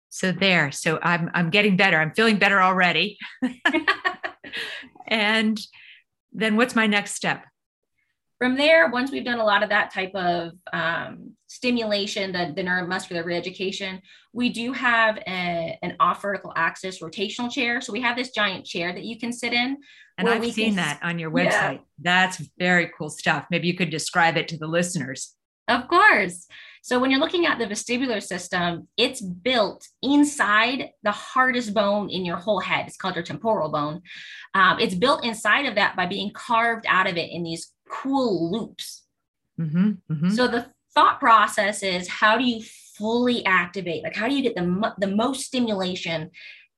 So 0.10 0.32
there. 0.32 0.72
So 0.72 1.00
I'm 1.02 1.30
I'm 1.34 1.50
getting 1.50 1.78
better. 1.78 1.98
I'm 1.98 2.14
feeling 2.14 2.38
better 2.38 2.62
already. 2.62 3.18
and 5.08 5.60
then 6.34 6.56
what's 6.58 6.76
my 6.76 6.88
next 6.88 7.16
step? 7.16 7.46
From 8.38 8.58
there, 8.58 8.90
once 8.90 9.12
we've 9.12 9.24
done 9.24 9.40
a 9.40 9.46
lot 9.46 9.62
of 9.62 9.70
that 9.70 9.94
type 9.94 10.16
of 10.16 10.54
um, 10.74 11.34
stimulation, 11.46 12.32
the, 12.32 12.52
the 12.56 12.64
neuromuscular 12.64 13.24
reeducation, 13.24 14.02
we 14.34 14.50
do 14.50 14.74
have 14.74 15.18
a, 15.28 15.78
an 15.84 15.96
off 16.00 16.24
vertical 16.24 16.52
axis 16.56 17.02
rotational 17.04 17.52
chair. 17.52 17.82
So 17.82 17.94
we 17.94 18.02
have 18.02 18.18
this 18.18 18.32
giant 18.32 18.66
chair 18.66 18.94
that 18.94 19.04
you 19.04 19.20
can 19.20 19.32
sit 19.32 19.54
in. 19.54 19.78
And 20.18 20.28
I've 20.28 20.44
seen 20.54 20.70
can, 20.70 20.76
that 20.78 21.00
on 21.04 21.20
your 21.20 21.30
website. 21.30 21.52
Yeah. 21.52 21.78
That's 22.00 22.42
very 22.58 22.90
cool 22.98 23.12
stuff. 23.12 23.46
Maybe 23.52 23.68
you 23.68 23.76
could 23.76 23.92
describe 23.92 24.38
it 24.38 24.48
to 24.48 24.58
the 24.58 24.68
listeners. 24.68 25.36
Of 25.68 25.88
course. 25.88 26.48
So 26.84 27.00
when 27.00 27.12
you're 27.12 27.20
looking 27.20 27.46
at 27.46 27.60
the 27.60 27.68
vestibular 27.68 28.22
system, 28.22 28.88
it's 28.98 29.22
built 29.22 29.88
inside 30.02 30.90
the 31.04 31.12
hardest 31.12 31.74
bone 31.74 32.10
in 32.10 32.26
your 32.26 32.38
whole 32.38 32.60
head. 32.60 32.86
It's 32.88 32.98
called 32.98 33.16
your 33.16 33.24
temporal 33.24 33.70
bone. 33.70 34.02
Um, 34.56 34.80
it's 34.80 34.96
built 34.96 35.24
inside 35.24 35.68
of 35.68 35.76
that 35.76 35.96
by 35.96 36.08
being 36.08 36.32
carved 36.34 36.86
out 36.88 37.08
of 37.08 37.18
it 37.18 37.30
in 37.30 37.44
these 37.44 37.72
cool 37.90 38.52
loops. 38.52 39.04
Mm-hmm, 39.60 39.92
mm-hmm. 40.12 40.30
So 40.30 40.48
the 40.48 40.72
thought 40.96 41.20
process 41.20 41.84
is 41.84 42.08
how 42.08 42.38
do 42.38 42.44
you 42.44 42.64
fully 42.98 43.46
activate? 43.46 44.04
Like 44.04 44.16
how 44.16 44.28
do 44.28 44.36
you 44.36 44.42
get 44.42 44.56
the, 44.56 44.94
the 44.98 45.08
most 45.08 45.42
stimulation 45.42 46.32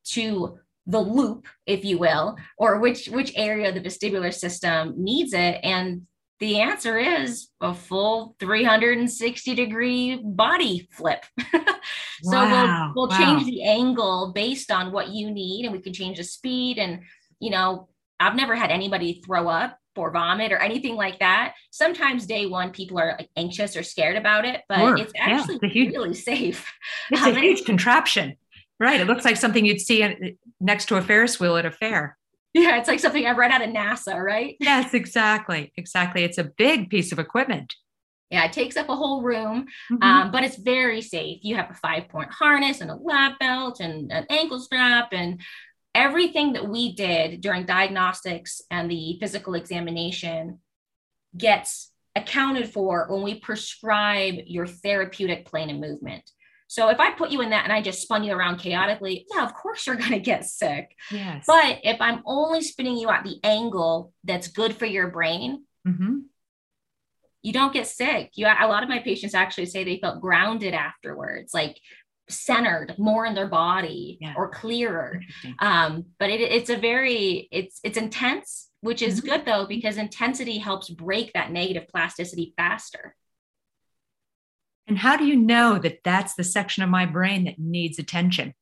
to 0.10 0.60
the 0.86 1.00
loop, 1.00 1.48
if 1.66 1.86
you 1.86 1.98
will, 1.98 2.36
or 2.58 2.80
which 2.80 3.08
which 3.08 3.32
area 3.38 3.70
of 3.70 3.76
the 3.76 3.82
vestibular 3.82 4.34
system 4.34 4.96
needs 4.98 5.32
it? 5.34 5.60
And 5.64 6.08
the 6.44 6.60
answer 6.60 6.98
is 6.98 7.48
a 7.62 7.74
full 7.74 8.36
360 8.42 9.56
degree 9.56 10.22
body 10.22 10.90
flip. 10.92 11.24
so 11.54 11.62
wow, 12.24 12.92
we'll, 12.94 13.08
we'll 13.08 13.18
wow. 13.18 13.18
change 13.18 13.46
the 13.46 13.64
angle 13.64 14.34
based 14.36 14.70
on 14.70 14.92
what 14.92 15.08
you 15.08 15.32
need 15.32 15.64
and 15.64 15.72
we 15.72 15.80
can 15.80 15.94
change 15.94 16.18
the 16.18 16.24
speed. 16.26 16.80
And, 16.80 17.04
you 17.40 17.50
know, 17.50 17.88
I've 18.20 18.36
never 18.36 18.56
had 18.56 18.72
anybody 18.72 19.22
throw 19.26 19.48
up 19.48 19.78
or 19.96 20.12
vomit 20.12 20.52
or 20.52 20.58
anything 20.58 20.98
like 20.98 21.20
that. 21.20 21.54
Sometimes 21.72 22.26
day 22.26 22.46
one, 22.46 22.72
people 22.72 23.00
are 23.00 23.16
like 23.18 23.30
anxious 23.38 23.78
or 23.78 23.84
scared 23.84 24.18
about 24.18 24.44
it, 24.44 24.64
but 24.68 24.80
sure. 24.80 24.98
it's 24.98 25.14
actually 25.18 25.56
yeah, 25.56 25.60
it's 25.64 25.74
huge, 25.74 25.94
really 25.94 26.14
safe. 26.14 26.70
It's 27.10 27.22
a 27.22 27.40
huge 27.40 27.64
contraption, 27.64 28.36
right? 28.82 29.00
It 29.00 29.08
looks 29.08 29.24
like 29.24 29.38
something 29.38 29.66
you'd 29.66 29.80
see 29.80 30.38
next 30.60 30.88
to 30.88 30.98
a 30.98 31.02
Ferris 31.02 31.40
wheel 31.40 31.56
at 31.56 31.66
a 31.66 31.72
fair. 31.72 32.18
Yeah, 32.54 32.78
it's 32.78 32.88
like 32.88 33.00
something 33.00 33.26
I've 33.26 33.38
read 33.38 33.52
out 33.52 33.64
of 33.64 33.70
NASA, 33.70 34.16
right? 34.16 34.56
Yes, 34.60 34.94
exactly. 34.94 35.74
Exactly. 35.76 36.24
It's 36.24 36.38
a 36.38 36.44
big 36.44 36.90
piece 36.90 37.12
of 37.12 37.20
equipment. 37.20 37.74
Yeah, 38.30 38.46
it 38.46 38.54
takes 38.54 38.78
up 38.78 38.90
a 38.90 38.96
whole 38.96 39.22
room, 39.22 39.68
mm-hmm. 39.92 40.04
um, 40.04 40.32
but 40.32 40.44
it's 40.44 40.56
very 40.56 41.02
safe. 41.02 41.40
You 41.44 41.56
have 41.56 41.70
a 41.70 41.76
five 41.76 42.10
point 42.10 42.32
harness 42.32 42.82
and 42.82 42.90
a 42.90 42.96
lap 42.96 43.38
belt 43.40 43.80
and 43.80 44.12
an 44.12 44.26
ankle 44.30 44.60
strap 44.60 45.10
and 45.12 45.40
everything 45.94 46.54
that 46.54 46.68
we 46.68 46.96
did 46.96 47.42
during 47.42 47.66
diagnostics 47.66 48.62
and 48.72 48.90
the 48.90 49.18
physical 49.20 49.54
examination 49.54 50.60
gets 51.38 51.92
accounted 52.16 52.72
for 52.72 53.08
when 53.10 53.24
we 53.24 53.40
prescribe 53.40 54.36
your 54.46 54.66
therapeutic 54.68 55.46
plane 55.46 55.70
of 55.70 55.78
movement. 55.78 56.24
So 56.74 56.90
if 56.90 57.00
I 57.00 57.12
put 57.12 57.30
you 57.30 57.42
in 57.42 57.52
that 57.52 57.66
and 57.66 57.72
I 57.72 57.84
just 57.84 58.02
spun 58.02 58.24
you 58.24 58.34
around 58.34 58.58
chaotically, 58.58 59.28
yeah, 59.32 59.44
of 59.46 59.54
course 59.54 59.86
you're 59.86 59.96
going 60.04 60.10
to 60.10 60.20
get 60.20 60.44
sick. 60.44 60.96
Yes. 61.12 61.44
But 61.46 61.82
if 61.84 62.02
I'm 62.02 62.24
only 62.26 62.64
spinning 62.64 62.98
you 62.98 63.12
at 63.12 63.24
the 63.24 63.40
angle 63.44 64.12
that's 64.24 64.48
good 64.48 64.76
for 64.76 64.88
your 64.88 65.10
brain, 65.10 65.66
mm-hmm. 65.88 66.22
you 67.44 67.54
don't 67.54 67.74
get 67.74 67.86
sick. 67.86 68.32
You 68.34 68.48
a 68.48 68.66
lot 68.68 68.82
of 68.82 68.90
my 68.90 68.98
patients 68.98 69.36
actually 69.36 69.68
say 69.68 69.84
they 69.84 70.00
felt 70.00 70.20
grounded 70.20 70.74
afterwards, 70.74 71.54
like 71.54 71.80
centered 72.28 72.96
more 72.98 73.28
in 73.28 73.36
their 73.36 73.50
body 73.50 74.18
Yeah. 74.20 74.34
or 74.36 74.50
clearer. 74.50 75.22
Um, 75.60 76.06
but 76.18 76.32
it, 76.32 76.42
it's 76.42 76.72
a 76.72 76.78
very 76.78 77.50
it's 77.52 77.82
it's 77.84 78.00
intense, 78.00 78.72
which 78.82 79.04
is 79.04 79.22
Mhm. 79.22 79.26
good 79.26 79.46
though 79.46 79.68
because 79.68 79.98
intensity 79.98 80.58
helps 80.58 80.90
break 80.90 81.34
that 81.34 81.52
negative 81.52 81.88
plasticity 81.88 82.56
faster. 82.58 83.16
And 84.88 84.98
how 84.98 85.18
do 85.18 85.26
you 85.26 85.36
know 85.36 85.80
that 85.80 86.00
that's 86.04 86.36
the 86.36 86.44
section 86.44 86.84
of 86.84 86.90
my 86.90 87.06
brain 87.06 87.46
that 87.46 87.60
needs 87.60 88.00
attention? 88.00 88.54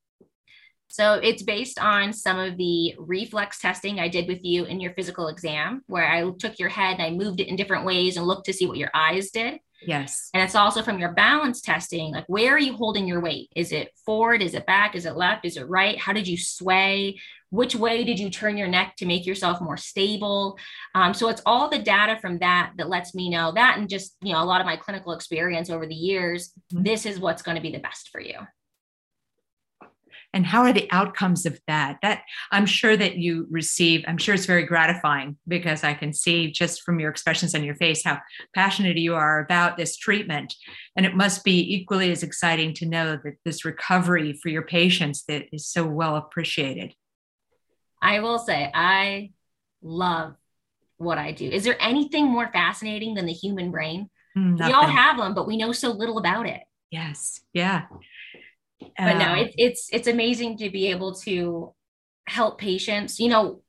So 0.89 1.13
it's 1.13 1.41
based 1.41 1.79
on 1.79 2.11
some 2.11 2.37
of 2.37 2.57
the 2.57 2.95
reflex 2.97 3.59
testing 3.59 3.99
I 3.99 4.09
did 4.09 4.27
with 4.27 4.43
you 4.43 4.65
in 4.65 4.81
your 4.81 4.93
physical 4.93 5.29
exam, 5.29 5.83
where 5.87 6.05
I 6.05 6.29
took 6.37 6.59
your 6.59 6.69
head 6.69 6.99
and 6.99 7.01
I 7.01 7.11
moved 7.11 7.39
it 7.39 7.47
in 7.47 7.55
different 7.55 7.85
ways 7.85 8.17
and 8.17 8.27
looked 8.27 8.45
to 8.47 8.53
see 8.53 8.65
what 8.65 8.77
your 8.77 8.91
eyes 8.93 9.31
did. 9.31 9.59
Yes. 9.81 10.29
And 10.33 10.43
it's 10.43 10.55
also 10.55 10.81
from 10.83 10.99
your 10.99 11.11
balance 11.13 11.61
testing, 11.61 12.11
like 12.11 12.25
where 12.27 12.53
are 12.53 12.59
you 12.59 12.73
holding 12.75 13.07
your 13.07 13.21
weight? 13.21 13.49
Is 13.55 13.71
it 13.71 13.89
forward? 14.05 14.41
Is 14.41 14.53
it 14.53 14.65
back? 14.65 14.95
Is 14.95 15.05
it 15.05 15.15
left? 15.15 15.45
Is 15.45 15.57
it 15.57 15.67
right? 15.67 15.97
How 15.97 16.13
did 16.13 16.27
you 16.27 16.37
sway? 16.37 17.19
Which 17.49 17.75
way 17.75 18.03
did 18.03 18.17
you 18.17 18.29
turn 18.29 18.57
your 18.57 18.67
neck 18.67 18.95
to 18.97 19.05
make 19.05 19.25
yourself 19.25 19.59
more 19.59 19.75
stable? 19.77 20.57
Um, 20.95 21.13
so 21.13 21.27
it's 21.29 21.41
all 21.45 21.69
the 21.69 21.79
data 21.79 22.17
from 22.21 22.37
that 22.39 22.73
that 22.77 22.89
lets 22.89 23.13
me 23.13 23.29
know 23.29 23.51
that, 23.51 23.77
and 23.77 23.89
just 23.89 24.15
you 24.21 24.31
know 24.33 24.41
a 24.41 24.45
lot 24.45 24.61
of 24.61 24.65
my 24.65 24.77
clinical 24.77 25.11
experience 25.11 25.69
over 25.69 25.85
the 25.85 25.95
years. 25.95 26.53
Mhm. 26.73 26.85
This 26.85 27.05
is 27.05 27.19
what's 27.19 27.41
going 27.41 27.55
to 27.55 27.61
be 27.61 27.71
the 27.71 27.79
best 27.79 28.09
for 28.09 28.21
you. 28.21 28.35
And 30.33 30.45
how 30.45 30.61
are 30.61 30.73
the 30.73 30.87
outcomes 30.91 31.45
of 31.45 31.59
that? 31.67 31.97
That 32.01 32.21
I'm 32.51 32.65
sure 32.65 32.95
that 32.95 33.17
you 33.17 33.47
receive, 33.49 34.03
I'm 34.07 34.17
sure 34.17 34.33
it's 34.33 34.45
very 34.45 34.65
gratifying 34.65 35.37
because 35.47 35.83
I 35.83 35.93
can 35.93 36.13
see 36.13 36.51
just 36.51 36.83
from 36.83 36.99
your 36.99 37.11
expressions 37.11 37.53
on 37.53 37.63
your 37.63 37.75
face 37.75 38.03
how 38.03 38.19
passionate 38.55 38.97
you 38.97 39.15
are 39.15 39.39
about 39.39 39.77
this 39.77 39.97
treatment. 39.97 40.53
And 40.95 41.05
it 41.05 41.15
must 41.15 41.43
be 41.43 41.75
equally 41.75 42.11
as 42.11 42.23
exciting 42.23 42.73
to 42.75 42.85
know 42.85 43.19
that 43.23 43.35
this 43.43 43.65
recovery 43.65 44.33
for 44.41 44.49
your 44.49 44.63
patients 44.63 45.23
that 45.27 45.45
is 45.51 45.67
so 45.67 45.85
well 45.85 46.15
appreciated. 46.15 46.93
I 48.01 48.19
will 48.21 48.39
say 48.39 48.71
I 48.73 49.31
love 49.81 50.35
what 50.97 51.17
I 51.17 51.31
do. 51.31 51.49
Is 51.49 51.63
there 51.63 51.77
anything 51.79 52.25
more 52.25 52.49
fascinating 52.51 53.15
than 53.15 53.25
the 53.25 53.33
human 53.33 53.71
brain? 53.71 54.09
Mm, 54.37 54.65
We 54.65 54.71
all 54.71 54.87
have 54.87 55.17
them, 55.17 55.33
but 55.33 55.47
we 55.47 55.57
know 55.57 55.71
so 55.71 55.91
little 55.91 56.17
about 56.17 56.47
it. 56.47 56.61
Yes. 56.89 57.41
Yeah. 57.53 57.85
But 58.97 59.17
no, 59.17 59.31
Uh, 59.33 59.35
it's 59.35 59.55
it's 59.57 59.89
it's 59.91 60.07
amazing 60.07 60.57
to 60.57 60.69
be 60.69 60.87
able 60.87 61.15
to 61.27 61.73
help 62.27 62.59
patients. 62.59 63.19
You 63.19 63.29
know, 63.29 63.61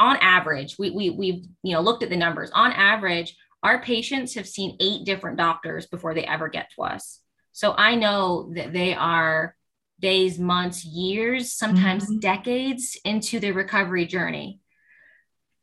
on 0.00 0.16
average, 0.18 0.78
we 0.78 0.90
we 0.90 1.10
we've 1.10 1.44
you 1.62 1.72
know 1.74 1.80
looked 1.80 2.02
at 2.02 2.10
the 2.10 2.16
numbers. 2.16 2.50
On 2.52 2.72
average, 2.72 3.36
our 3.62 3.82
patients 3.82 4.34
have 4.34 4.46
seen 4.48 4.76
eight 4.80 5.04
different 5.04 5.36
doctors 5.36 5.86
before 5.86 6.14
they 6.14 6.24
ever 6.24 6.48
get 6.48 6.70
to 6.76 6.82
us. 6.82 7.20
So 7.52 7.74
I 7.76 7.94
know 7.96 8.52
that 8.54 8.72
they 8.72 8.94
are 8.94 9.56
days, 10.00 10.38
months, 10.38 10.84
years, 10.84 11.52
sometimes 11.52 12.06
Mhm. 12.08 12.20
decades 12.20 12.96
into 13.04 13.40
their 13.40 13.52
recovery 13.52 14.06
journey. 14.06 14.60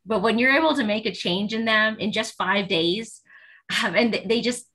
But 0.04 0.20
when 0.20 0.38
you're 0.38 0.56
able 0.56 0.74
to 0.74 0.84
make 0.84 1.06
a 1.06 1.10
change 1.12 1.54
in 1.54 1.64
them 1.64 1.96
in 1.98 2.12
just 2.12 2.34
five 2.34 2.68
days, 2.68 3.22
um, 3.82 3.94
and 4.00 4.12
they 4.26 4.40
just 4.40 4.66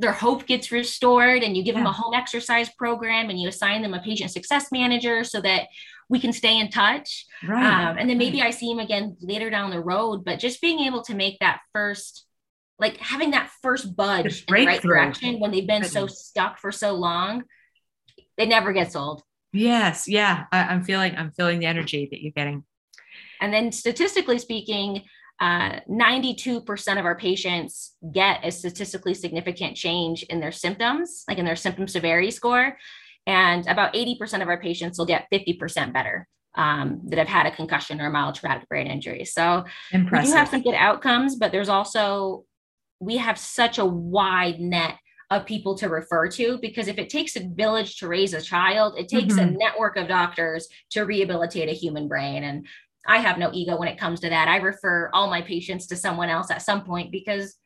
their 0.00 0.12
hope 0.12 0.46
gets 0.46 0.72
restored, 0.72 1.42
and 1.42 1.56
you 1.56 1.62
give 1.62 1.74
them 1.74 1.86
a 1.86 1.92
home 1.92 2.14
exercise 2.14 2.68
program, 2.70 3.30
and 3.30 3.40
you 3.40 3.48
assign 3.48 3.82
them 3.82 3.94
a 3.94 4.00
patient 4.00 4.30
success 4.30 4.72
manager 4.72 5.24
so 5.24 5.40
that 5.40 5.68
we 6.08 6.18
can 6.18 6.32
stay 6.32 6.58
in 6.58 6.70
touch. 6.70 7.26
right. 7.46 7.90
Um, 7.90 7.96
and 7.98 8.10
then 8.10 8.18
maybe 8.18 8.42
I 8.42 8.50
see 8.50 8.70
him 8.70 8.80
again 8.80 9.16
later 9.20 9.48
down 9.48 9.70
the 9.70 9.80
road. 9.80 10.24
But 10.24 10.40
just 10.40 10.60
being 10.60 10.80
able 10.80 11.02
to 11.02 11.14
make 11.14 11.38
that 11.38 11.60
first, 11.72 12.26
like 12.78 12.96
having 12.96 13.30
that 13.30 13.50
first 13.62 13.94
budge 13.94 14.44
in 14.48 14.54
the 14.54 14.66
right 14.66 14.82
direction 14.82 15.38
when 15.38 15.52
they've 15.52 15.66
been 15.66 15.84
so 15.84 16.08
stuck 16.08 16.58
for 16.58 16.72
so 16.72 16.94
long, 16.94 17.44
it 18.36 18.48
never 18.48 18.72
gets 18.72 18.96
old. 18.96 19.22
Yes. 19.52 20.08
Yeah. 20.08 20.44
I, 20.50 20.64
I'm 20.64 20.82
feeling, 20.82 21.14
I'm 21.16 21.30
feeling 21.30 21.60
the 21.60 21.66
energy 21.66 22.08
that 22.10 22.20
you're 22.20 22.32
getting. 22.32 22.64
And 23.40 23.54
then 23.54 23.70
statistically 23.70 24.38
speaking, 24.38 25.02
uh, 25.40 25.80
92% 25.88 26.98
of 26.98 27.04
our 27.06 27.16
patients 27.16 27.94
get 28.12 28.44
a 28.44 28.50
statistically 28.52 29.14
significant 29.14 29.74
change 29.76 30.22
in 30.24 30.38
their 30.38 30.52
symptoms, 30.52 31.24
like 31.28 31.38
in 31.38 31.46
their 31.46 31.56
symptom 31.56 31.88
severity 31.88 32.30
score. 32.30 32.76
And 33.26 33.66
about 33.66 33.94
80% 33.94 34.42
of 34.42 34.48
our 34.48 34.60
patients 34.60 34.98
will 34.98 35.06
get 35.06 35.26
50% 35.32 35.92
better 35.92 36.28
um, 36.56 37.00
that 37.06 37.18
have 37.18 37.28
had 37.28 37.46
a 37.46 37.54
concussion 37.54 38.00
or 38.00 38.06
a 38.06 38.10
mild 38.10 38.34
traumatic 38.34 38.68
brain 38.68 38.86
injury. 38.86 39.24
So 39.24 39.64
we 39.92 40.00
do 40.00 40.32
have 40.32 40.48
some 40.48 40.62
good 40.62 40.74
outcomes, 40.74 41.36
but 41.36 41.52
there's 41.52 41.68
also, 41.68 42.44
we 42.98 43.16
have 43.16 43.38
such 43.38 43.78
a 43.78 43.84
wide 43.84 44.60
net 44.60 44.96
of 45.30 45.46
people 45.46 45.76
to 45.78 45.88
refer 45.88 46.28
to 46.28 46.58
because 46.60 46.88
if 46.88 46.98
it 46.98 47.08
takes 47.08 47.36
a 47.36 47.48
village 47.48 47.98
to 47.98 48.08
raise 48.08 48.34
a 48.34 48.42
child, 48.42 48.98
it 48.98 49.08
takes 49.08 49.34
a 49.36 49.42
Mhm. 49.42 49.56
network 49.58 49.96
of 49.96 50.08
doctors 50.08 50.68
to 50.90 51.02
rehabilitate 51.02 51.68
a 51.68 51.72
human 51.72 52.08
brain. 52.08 52.42
And 52.42 52.66
I 53.06 53.18
have 53.18 53.38
no 53.38 53.50
ego 53.52 53.76
when 53.76 53.88
it 53.88 53.98
comes 53.98 54.20
to 54.20 54.28
that. 54.28 54.48
I 54.48 54.56
refer 54.56 55.10
all 55.12 55.30
my 55.30 55.42
patients 55.42 55.86
to 55.88 55.96
someone 55.96 56.28
else 56.28 56.50
at 56.50 56.62
some 56.62 56.84
point 56.84 57.10
because 57.10 57.56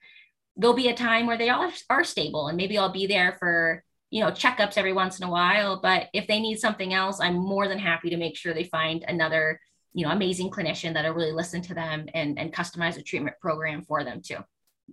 there'll 0.57 0.77
be 0.77 0.89
a 0.89 0.95
time 0.95 1.27
where 1.27 1.39
they 1.39 1.51
all 1.51 1.71
are 1.91 2.05
stable 2.05 2.49
and 2.49 2.57
maybe 2.57 2.79
I'll 2.79 2.93
be 2.93 3.07
there 3.07 3.37
for 3.39 3.83
you 4.11 4.21
know 4.21 4.31
checkups 4.31 4.79
every 4.79 4.93
once 4.93 5.19
in 5.19 5.27
a 5.27 5.31
while 5.31 5.81
but 5.81 6.07
if 6.13 6.29
they 6.29 6.39
need 6.39 6.57
something 6.59 6.95
else 6.95 7.21
i'm 7.21 7.35
more 7.35 7.67
than 7.67 7.81
happy 7.81 8.11
to 8.11 8.17
make 8.17 8.37
sure 8.37 8.55
they 8.55 8.63
find 8.65 9.05
another 9.09 9.59
you 9.93 10.07
know 10.07 10.13
amazing 10.13 10.51
clinician 10.51 10.95
that'll 10.95 11.15
really 11.15 11.33
listen 11.33 11.61
to 11.61 11.75
them 11.75 12.07
and 12.15 12.39
and 12.39 12.55
customize 12.55 12.97
a 12.97 13.03
treatment 13.03 13.35
program 13.41 13.83
for 13.83 14.05
them 14.05 14.23
too 14.25 14.39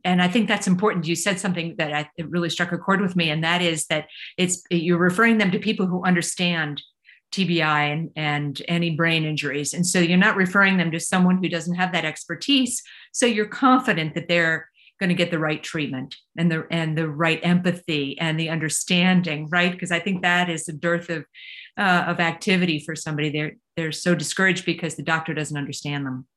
and 0.06 0.22
I 0.22 0.30
think 0.30 0.48
that's 0.48 0.68
important. 0.68 1.06
You 1.06 1.18
said 1.18 1.38
something 1.38 1.76
that 1.78 1.92
I, 1.92 2.10
it 2.16 2.30
really 2.30 2.50
struck 2.50 2.72
a 2.72 2.78
chord 2.78 3.02
with 3.02 3.18
me, 3.18 3.30
and 3.30 3.44
that 3.44 3.62
is 3.62 3.88
that 3.88 4.08
it's 4.38 4.64
you're 4.72 4.98
referring 4.98 5.38
them 5.38 5.52
to 5.52 5.60
people 5.60 5.86
who 5.86 6.06
understand 6.06 6.82
TBI 7.32 7.92
and, 7.94 8.10
and 8.16 8.62
any 8.68 8.92
brain 8.92 9.26
injuries, 9.26 9.74
and 9.74 9.86
so 9.86 10.00
you're 10.00 10.18
not 10.18 10.36
referring 10.36 10.78
them 10.78 10.92
to 10.92 11.00
someone 11.00 11.42
who 11.42 11.50
doesn't 11.50 11.76
have 11.76 11.94
that 11.94 12.06
expertise. 12.06 12.82
So 13.14 13.26
you're 13.26 13.48
confident 13.48 14.16
that 14.16 14.28
they're 14.28 14.70
going 15.00 15.10
to 15.10 15.16
get 15.16 15.32
the 15.32 15.40
right 15.40 15.64
treatment 15.64 16.16
and 16.38 16.52
the 16.52 16.68
and 16.70 16.98
the 16.98 17.10
right 17.10 17.40
empathy 17.44 18.20
and 18.20 18.40
the 18.40 18.50
understanding, 18.50 19.50
right? 19.50 19.72
Because 19.72 19.92
I 19.92 20.00
think 20.00 20.22
that 20.22 20.50
is 20.50 20.68
a 20.68 20.74
dearth 20.74 21.10
of 21.10 21.26
uh, 21.78 22.04
of 22.08 22.20
activity 22.20 22.80
for 22.80 22.96
somebody. 22.96 23.30
They're 23.32 23.54
they're 23.78 23.92
so 23.92 24.14
discouraged 24.16 24.66
because 24.66 24.96
the 24.96 25.04
doctor 25.04 25.34
doesn't 25.34 25.58
understand 25.58 26.06
them. 26.06 26.28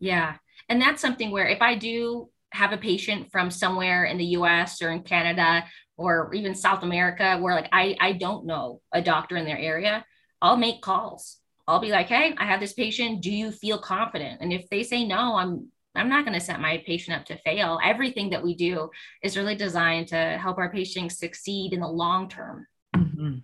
yeah 0.00 0.36
and 0.68 0.80
that's 0.80 1.00
something 1.00 1.30
where 1.30 1.48
if 1.48 1.62
i 1.62 1.74
do 1.74 2.28
have 2.52 2.72
a 2.72 2.76
patient 2.76 3.30
from 3.32 3.50
somewhere 3.50 4.04
in 4.04 4.18
the 4.18 4.26
us 4.26 4.82
or 4.82 4.90
in 4.90 5.02
canada 5.02 5.64
or 5.96 6.32
even 6.34 6.54
south 6.54 6.82
america 6.82 7.38
where 7.40 7.54
like 7.54 7.68
i 7.72 7.96
i 8.00 8.12
don't 8.12 8.44
know 8.44 8.80
a 8.92 9.00
doctor 9.00 9.36
in 9.36 9.44
their 9.44 9.58
area 9.58 10.04
i'll 10.42 10.58
make 10.58 10.82
calls 10.82 11.38
i'll 11.66 11.80
be 11.80 11.90
like 11.90 12.08
hey 12.08 12.34
i 12.36 12.44
have 12.44 12.60
this 12.60 12.74
patient 12.74 13.22
do 13.22 13.30
you 13.32 13.50
feel 13.50 13.78
confident 13.78 14.40
and 14.42 14.52
if 14.52 14.68
they 14.68 14.82
say 14.82 15.06
no 15.06 15.36
i'm 15.36 15.68
i'm 15.94 16.08
not 16.08 16.24
going 16.26 16.38
to 16.38 16.44
set 16.44 16.60
my 16.60 16.82
patient 16.84 17.16
up 17.16 17.24
to 17.24 17.38
fail 17.38 17.78
everything 17.82 18.28
that 18.28 18.42
we 18.42 18.54
do 18.54 18.90
is 19.22 19.36
really 19.36 19.54
designed 19.56 20.08
to 20.08 20.38
help 20.38 20.58
our 20.58 20.70
patients 20.70 21.18
succeed 21.18 21.72
in 21.72 21.80
the 21.80 21.88
long 21.88 22.28
term 22.28 22.66
Mhm. 22.94 23.42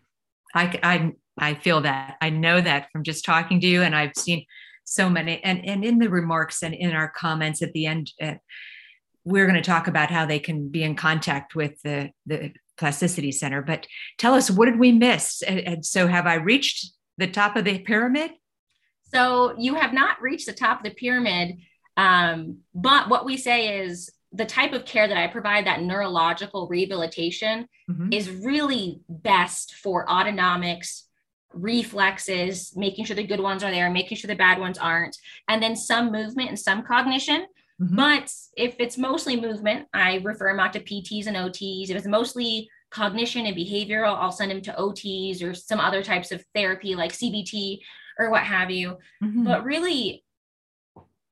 I, 0.55 0.81
I, 0.83 1.13
I 1.39 1.55
feel 1.55 1.83
that. 1.83 2.17
I 2.21 2.31
know 2.31 2.61
that 2.61 2.91
from 2.91 3.03
just 3.03 3.25
talking 3.25 3.61
to 3.61 3.67
you, 3.67 3.83
and 3.83 3.95
I've 3.95 4.17
seen 4.17 4.45
so 4.85 5.09
many. 5.09 5.43
And, 5.45 5.65
and 5.65 5.85
in 5.85 5.99
the 5.99 6.09
remarks 6.09 6.63
and 6.63 6.75
in 6.75 6.93
our 6.93 7.09
comments 7.09 7.63
at 7.63 7.73
the 7.73 7.87
end, 7.87 8.13
uh, 8.21 8.35
we're 9.25 9.47
going 9.47 9.63
to 9.63 9.71
talk 9.71 9.87
about 9.87 10.11
how 10.11 10.25
they 10.25 10.39
can 10.39 10.69
be 10.69 10.83
in 10.83 10.97
contact 10.97 11.55
with 11.55 11.81
the, 11.83 12.11
the 12.27 12.53
Plasticity 12.79 13.33
Center. 13.33 13.61
But 13.63 13.87
tell 14.17 14.35
us, 14.35 14.51
what 14.51 14.67
did 14.67 14.79
we 14.79 14.93
miss? 14.93 15.43
And, 15.43 15.61
and 15.61 15.85
so, 15.85 16.07
have 16.07 16.27
I 16.27 16.35
reached 16.35 16.93
the 17.19 17.27
top 17.27 17.57
of 17.57 17.65
the 17.65 17.79
pyramid? 17.81 18.31
So 19.13 19.55
you 19.59 19.75
have 19.75 19.93
not 19.93 20.21
reached 20.21 20.47
the 20.47 20.53
top 20.53 20.79
of 20.79 20.85
the 20.85 20.95
pyramid. 20.95 21.59
Um, 21.97 22.59
but 22.75 23.09
what 23.09 23.25
we 23.25 23.37
say 23.37 23.81
is 23.81 24.11
the 24.33 24.45
type 24.45 24.73
of 24.75 24.85
care 24.85 25.09
that 25.09 25.17
I 25.17 25.27
provide, 25.27 25.67
that 25.67 25.83
neurological 25.83 26.69
rehabilitation, 26.69 27.67
Mhm. 27.91 28.15
is 28.15 28.31
really 28.31 29.01
best 29.09 29.75
for 29.75 30.07
autonomics, 30.07 31.05
reflexes, 31.55 32.77
making 32.77 33.07
sure 33.07 33.17
the 33.17 33.27
good 33.27 33.41
ones 33.41 33.65
are 33.65 33.71
there, 33.71 33.91
making 33.91 34.19
sure 34.19 34.29
the 34.29 34.35
bad 34.37 34.59
ones 34.61 34.77
aren't, 34.77 35.17
and 35.49 35.63
then 35.63 35.75
some 35.75 36.13
movement 36.13 36.51
and 36.51 36.59
some 36.59 36.83
cognition. 36.83 37.47
Mhm. 37.81 37.97
But 37.97 38.33
if 38.57 38.77
it's 38.79 38.99
mostly 38.99 39.41
movement, 39.41 39.87
I 39.93 40.17
refer 40.17 40.51
them 40.51 40.61
out 40.61 40.73
to 40.75 40.81
PTs 40.81 41.27
and 41.27 41.37
OTs. 41.37 41.91
If 41.91 41.97
it's 41.97 42.07
mostly 42.07 42.69
cognition 42.91 43.47
and 43.47 43.57
behavioral, 43.57 44.17
I'll 44.17 44.33
send 44.33 44.51
them 44.51 44.63
to 44.63 44.75
OTs 44.79 45.43
or 45.43 45.55
some 45.55 45.79
other 45.79 46.03
types 46.03 46.33
of 46.33 46.45
therapy 46.55 46.95
like 46.95 47.13
CBT 47.13 47.81
or 48.19 48.31
what 48.31 48.43
have 48.43 48.71
you. 48.71 48.99
Mhm. 49.23 49.45
But 49.45 49.63
really, 49.65 50.25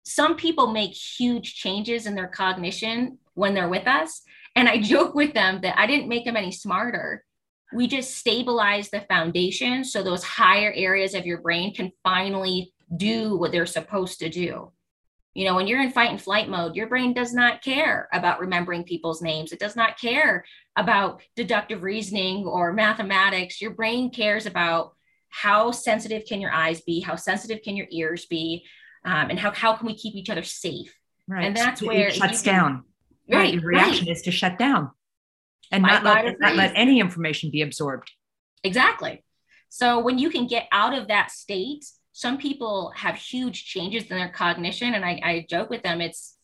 some 0.05 0.37
people 0.37 0.69
make 0.69 0.93
huge 0.93 1.57
changes 1.57 2.07
in 2.07 2.15
their 2.15 2.29
cognition 2.29 3.19
when 3.35 3.55
they're 3.55 3.69
with 3.69 3.87
us. 3.89 4.23
And 4.55 4.69
I 4.69 4.79
joke 4.93 5.15
with 5.15 5.35
them 5.35 5.61
that 5.63 5.79
I 5.79 5.87
didn't 5.87 6.09
make 6.09 6.25
them 6.25 6.37
any 6.37 6.53
smarter. 6.53 7.25
we 7.73 7.89
just 7.89 8.17
stabilize 8.17 8.91
the 8.91 9.01
foundation 9.01 9.83
so 9.83 10.01
those 10.01 10.23
higher 10.23 10.73
areas 10.77 11.15
of 11.15 11.27
your 11.27 11.39
brain 11.41 11.75
can 11.75 11.91
finally 12.05 12.73
do 12.97 13.37
what 13.37 13.51
they're 13.51 13.67
supposed 13.67 14.21
to 14.21 14.29
do. 14.29 14.71
You 15.37 15.45
know, 15.45 15.55
when 15.55 15.67
you're 15.67 15.83
in 15.83 15.91
fight 15.91 16.11
and 16.11 16.21
flight 16.21 16.49
mode, 16.49 16.77
your 16.77 16.87
brain 16.87 17.13
does 17.13 17.35
not 17.35 17.61
care 17.63 18.09
about 18.11 18.41
remembering 18.41 18.85
people's 18.85 19.21
names. 19.21 19.53
It 19.53 19.59
does 19.59 19.77
not 19.77 19.99
care 20.01 20.47
about 20.77 21.21
deductive 21.37 21.83
reasoning 21.83 22.47
or 22.47 22.73
mathematics. 22.73 23.61
Your 23.61 23.73
brain 23.73 24.11
cares 24.11 24.47
about 24.47 24.95
how 25.29 25.73
sensitive 25.73 26.25
can 26.27 26.41
your 26.41 26.53
eyes 26.53 26.81
be, 26.81 27.01
how 27.01 27.17
sensitive 27.17 27.61
can 27.63 27.77
your 27.77 27.87
ears 27.91 28.25
be, 28.25 28.65
um, 29.05 29.29
and 29.29 29.39
how, 29.39 29.51
how 29.51 29.75
can 29.75 29.87
we 29.87 29.95
keep 29.95 30.15
each 30.15 30.31
other 30.31 30.43
safe. 30.43 30.95
Right. 31.29 31.45
And 31.45 31.55
that's 31.55 31.81
So 31.81 31.89
where 31.89 32.09
it 32.09 32.15
shuts 32.15 32.41
can- 32.41 32.55
down. 32.55 32.85
Right. 33.31 33.53
Your 33.53 33.63
reaction 33.63 34.07
right. 34.07 34.17
is 34.17 34.23
to 34.23 34.31
shut 34.31 34.59
down 34.59 34.91
and 35.71 35.83
not 35.83 36.03
let, 36.03 36.41
not 36.41 36.57
let 36.57 36.73
any 36.75 36.99
information 36.99 37.51
be 37.51 37.61
absorbed. 37.61 38.11
Exactly. 38.65 39.23
So 39.69 39.99
when 39.99 40.19
you 40.19 40.31
can 40.31 40.47
get 40.47 40.67
out 40.73 40.97
of 40.97 41.09
that 41.09 41.31
state, 41.31 41.85
some 42.17 42.39
people 42.39 42.95
have 42.97 43.15
huge 43.15 43.67
changes 43.67 44.05
in 44.05 44.17
their 44.17 44.31
cognition, 44.31 44.95
and 44.95 45.05
I, 45.05 45.21
I 45.23 45.47
joke 45.51 45.69
with 45.69 45.83
them. 45.83 46.01
It's 46.01 46.39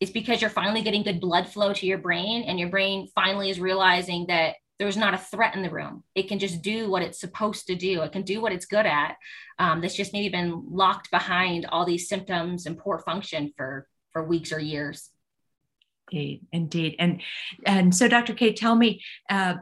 it's 0.00 0.10
because 0.10 0.40
you're 0.40 0.48
finally 0.48 0.80
getting 0.80 1.02
good 1.02 1.20
blood 1.20 1.46
flow 1.46 1.74
to 1.74 1.86
your 1.86 1.98
brain, 1.98 2.44
and 2.44 2.58
your 2.58 2.70
brain 2.70 3.06
finally 3.14 3.50
is 3.50 3.60
realizing 3.60 4.24
that 4.28 4.54
there's 4.78 4.96
not 4.96 5.12
a 5.12 5.18
threat 5.18 5.54
in 5.54 5.60
the 5.60 5.68
room. 5.68 6.02
It 6.14 6.28
can 6.28 6.38
just 6.38 6.62
do 6.62 6.88
what 6.88 7.02
it's 7.02 7.20
supposed 7.20 7.66
to 7.66 7.74
do. 7.74 8.00
It 8.00 8.12
can 8.12 8.22
do 8.22 8.40
what 8.40 8.52
it's 8.52 8.64
good 8.64 8.86
at. 8.86 9.16
Um, 9.58 9.82
that's 9.82 9.94
just 9.94 10.14
maybe 10.14 10.30
been 10.30 10.64
locked 10.70 11.10
behind 11.10 11.66
all 11.66 11.84
these 11.84 12.08
symptoms 12.08 12.64
and 12.64 12.78
poor 12.78 12.98
function 12.98 13.52
for 13.54 13.86
for 14.14 14.24
weeks 14.24 14.50
or 14.50 14.60
years. 14.60 15.10
Indeed, 16.10 16.46
indeed. 16.52 16.96
And 16.98 17.20
and 17.66 17.94
so, 17.94 18.08
Dr. 18.08 18.32
K, 18.32 18.54
tell 18.54 18.74
me, 18.74 19.02
uh, 19.28 19.56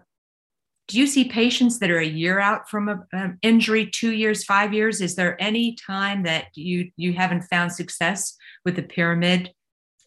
do 0.89 0.99
you 0.99 1.07
see 1.07 1.25
patients 1.25 1.79
that 1.79 1.91
are 1.91 1.99
a 1.99 2.07
year 2.07 2.39
out 2.39 2.69
from 2.69 2.89
a- 2.89 3.07
an 3.13 3.39
injury, 3.43 3.87
two 3.87 4.13
years, 4.13 4.45
five 4.45 4.75
years? 4.75 5.01
Is 5.01 5.15
there 5.17 5.41
any 5.41 5.75
time 5.77 6.25
that 6.25 6.47
you 6.55 6.91
you 6.97 7.13
haven't 7.15 7.43
found 7.43 7.73
success 7.73 8.37
with 8.65 8.77
the 8.77 8.83
pyramid? 8.83 9.53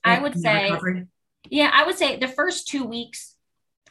I 0.04 0.20
would 0.20 0.40
say 0.40 0.66
recovery? 0.66 1.06
Yeah, 1.50 1.72
I 1.74 1.86
would 1.86 1.98
say 1.98 2.18
the 2.18 2.28
first 2.28 2.68
two 2.68 2.84
weeks, 2.84 3.36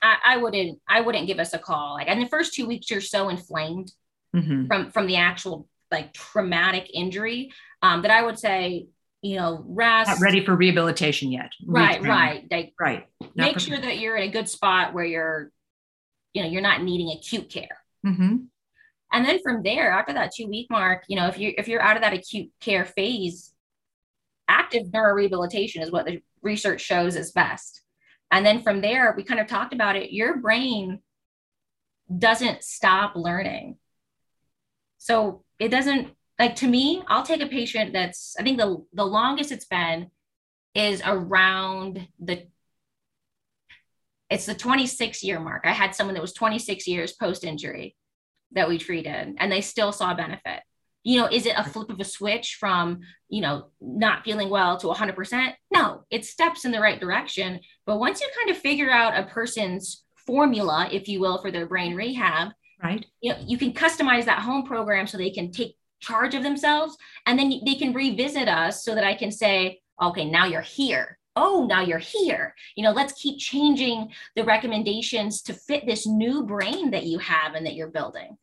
I, 0.01 0.16
I 0.25 0.37
wouldn't 0.37 0.79
I 0.88 1.01
wouldn't 1.01 1.27
give 1.27 1.38
us 1.40 1.53
a 1.55 1.59
call. 1.59 1.94
Like 1.94 2.07
in 2.09 2.20
the 2.20 2.29
first 2.29 2.55
two 2.55 2.66
weeks, 2.66 2.90
you're 2.90 3.01
so 3.01 3.29
inflamed 3.29 3.92
Mhm. 4.35 4.66
from 4.68 4.90
from 4.92 5.07
the 5.07 5.16
actual 5.16 5.68
like 5.90 6.12
traumatic 6.12 6.90
injury 6.92 7.53
um, 7.83 8.03
that 8.03 8.11
I 8.11 8.22
would 8.22 8.38
say, 8.38 8.87
you 9.22 9.37
know, 9.37 9.64
rest. 9.66 10.09
not 10.11 10.20
ready 10.20 10.44
for 10.44 10.55
rehabilitation 10.55 11.31
yet. 11.33 11.51
Right, 11.64 12.03
right. 12.03 12.46
Like 12.51 12.75
right. 12.79 13.07
Not 13.20 13.37
make 13.37 13.53
pre- 13.55 13.62
sure 13.62 13.79
that 13.81 13.99
you're 13.99 14.16
in 14.16 14.29
a 14.29 14.33
good 14.33 14.49
spot 14.49 14.94
where 14.94 15.05
you're, 15.05 15.51
you 16.37 16.42
know, 16.42 16.49
you're 16.49 16.61
not 16.61 16.83
needing 16.83 17.11
acute 17.11 17.49
care. 17.49 17.79
Mhm. 18.05 18.49
And 19.11 19.25
then 19.25 19.40
from 19.42 19.62
there, 19.62 19.90
after 19.90 20.12
that 20.12 20.33
two 20.35 20.46
week 20.46 20.68
mark, 20.68 21.05
you 21.09 21.16
know, 21.16 21.29
if 21.29 21.38
you're 21.38 21.55
if 21.57 21.66
you're 21.66 21.81
out 21.81 21.96
of 21.96 22.03
that 22.03 22.12
acute 22.12 22.51
care 22.61 22.85
phase, 22.85 23.55
active 24.49 24.88
neurorehabilitation 24.88 25.83
is 25.83 25.90
what 25.90 26.05
the 26.05 26.20
research 26.42 26.83
shows 26.83 27.16
is 27.16 27.33
best. 27.33 27.83
And 28.31 28.44
then 28.44 28.62
from 28.62 28.83
there, 28.83 29.14
we 29.16 29.22
kind 29.25 29.40
of 29.40 29.46
talked 29.46 29.72
about 29.72 29.96
it. 29.96 30.12
Your 30.12 30.37
brain 30.37 31.01
doesn't 32.16 32.62
stop 32.62 33.16
learning. 33.16 33.79
So 34.99 35.44
it 35.59 35.70
doesn't 35.70 36.09
like 36.38 36.57
to 36.57 36.68
me, 36.68 37.03
I'll 37.09 37.25
take 37.25 37.42
a 37.42 37.46
patient 37.46 37.94
that's 37.94 38.37
I 38.38 38.42
think 38.42 38.59
the 38.59 38.85
the 38.92 39.07
longest 39.07 39.53
it's 39.53 39.64
been 39.64 40.11
is 40.75 41.01
around 41.07 42.07
the 42.20 42.46
it's 44.31 44.47
the 44.47 44.55
26 44.55 45.23
year 45.23 45.41
mark. 45.41 45.62
I 45.65 45.73
had 45.73 45.95
someone 45.95 46.15
that 46.15 46.21
was 46.21 46.33
26 46.33 46.87
years 46.87 47.12
post 47.12 47.45
injury 47.45 47.97
that 48.53 48.69
we 48.69 48.79
treated 48.79 49.35
and 49.39 49.53
they 49.53 49.61
still 49.61 49.93
saw 49.93 50.15
benefit. 50.15 50.61
You 51.05 51.21
know, 51.21 51.29
is 51.31 51.47
it 51.47 51.55
a 51.57 51.62
flip 51.62 51.91
of 51.91 52.01
a 52.01 52.05
switch 52.05 52.57
from, 52.59 53.01
you 53.29 53.41
know, 53.41 53.69
not 53.81 54.25
feeling 54.25 54.51
well 54.51 54.77
to 54.79 54.89
100%? 54.89 55.53
No, 55.73 56.05
it's 56.11 56.31
steps 56.31 56.65
in 56.65 56.73
the 56.73 56.81
right 56.81 56.99
direction. 56.99 57.61
But 57.87 58.01
once 58.01 58.21
you 58.21 58.29
kind 58.37 58.51
of 58.51 58.57
figure 58.61 58.91
out 58.91 59.17
a 59.17 59.29
person's 59.29 60.03
formula, 60.27 60.89
if 60.91 61.07
you 61.07 61.21
will, 61.21 61.41
for 61.41 61.53
their 61.53 61.67
brain 61.67 61.95
rehab, 61.95 62.49
Right. 62.83 63.07
you 63.21 63.33
know, 63.33 63.39
you 63.47 63.57
can 63.57 63.73
customize 63.73 64.25
that 64.25 64.41
home 64.41 64.65
program 64.65 65.07
so 65.07 65.17
they 65.17 65.31
can 65.31 65.53
take 65.53 65.77
charge 66.01 66.35
of 66.35 66.43
themselves 66.43 66.97
and 67.25 67.39
then 67.39 67.61
they 67.65 67.77
can 67.77 67.95
revisit 67.95 68.49
us 68.49 68.85
so 68.85 68.95
that 68.95 69.05
I 69.05 69.15
can 69.15 69.31
say, 69.31 69.81
okay, 70.03 70.25
now 70.25 70.47
you're 70.47 70.61
here. 70.61 71.19
Oh, 71.37 71.66
now 71.68 71.83
you're 71.83 71.99
here. 71.99 72.55
You 72.77 72.83
know, 72.83 72.92
let's 72.92 73.12
keep 73.12 73.38
changing 73.38 74.11
the 74.35 74.44
recommendations 74.44 75.42
to 75.42 75.53
fit 75.53 75.87
this 75.87 76.07
new 76.07 76.44
brain 76.44 76.90
that 76.92 77.05
you 77.05 77.18
have 77.18 77.55
and 77.55 77.66
that 77.66 77.75
you're 77.75 77.90
building. 77.90 78.38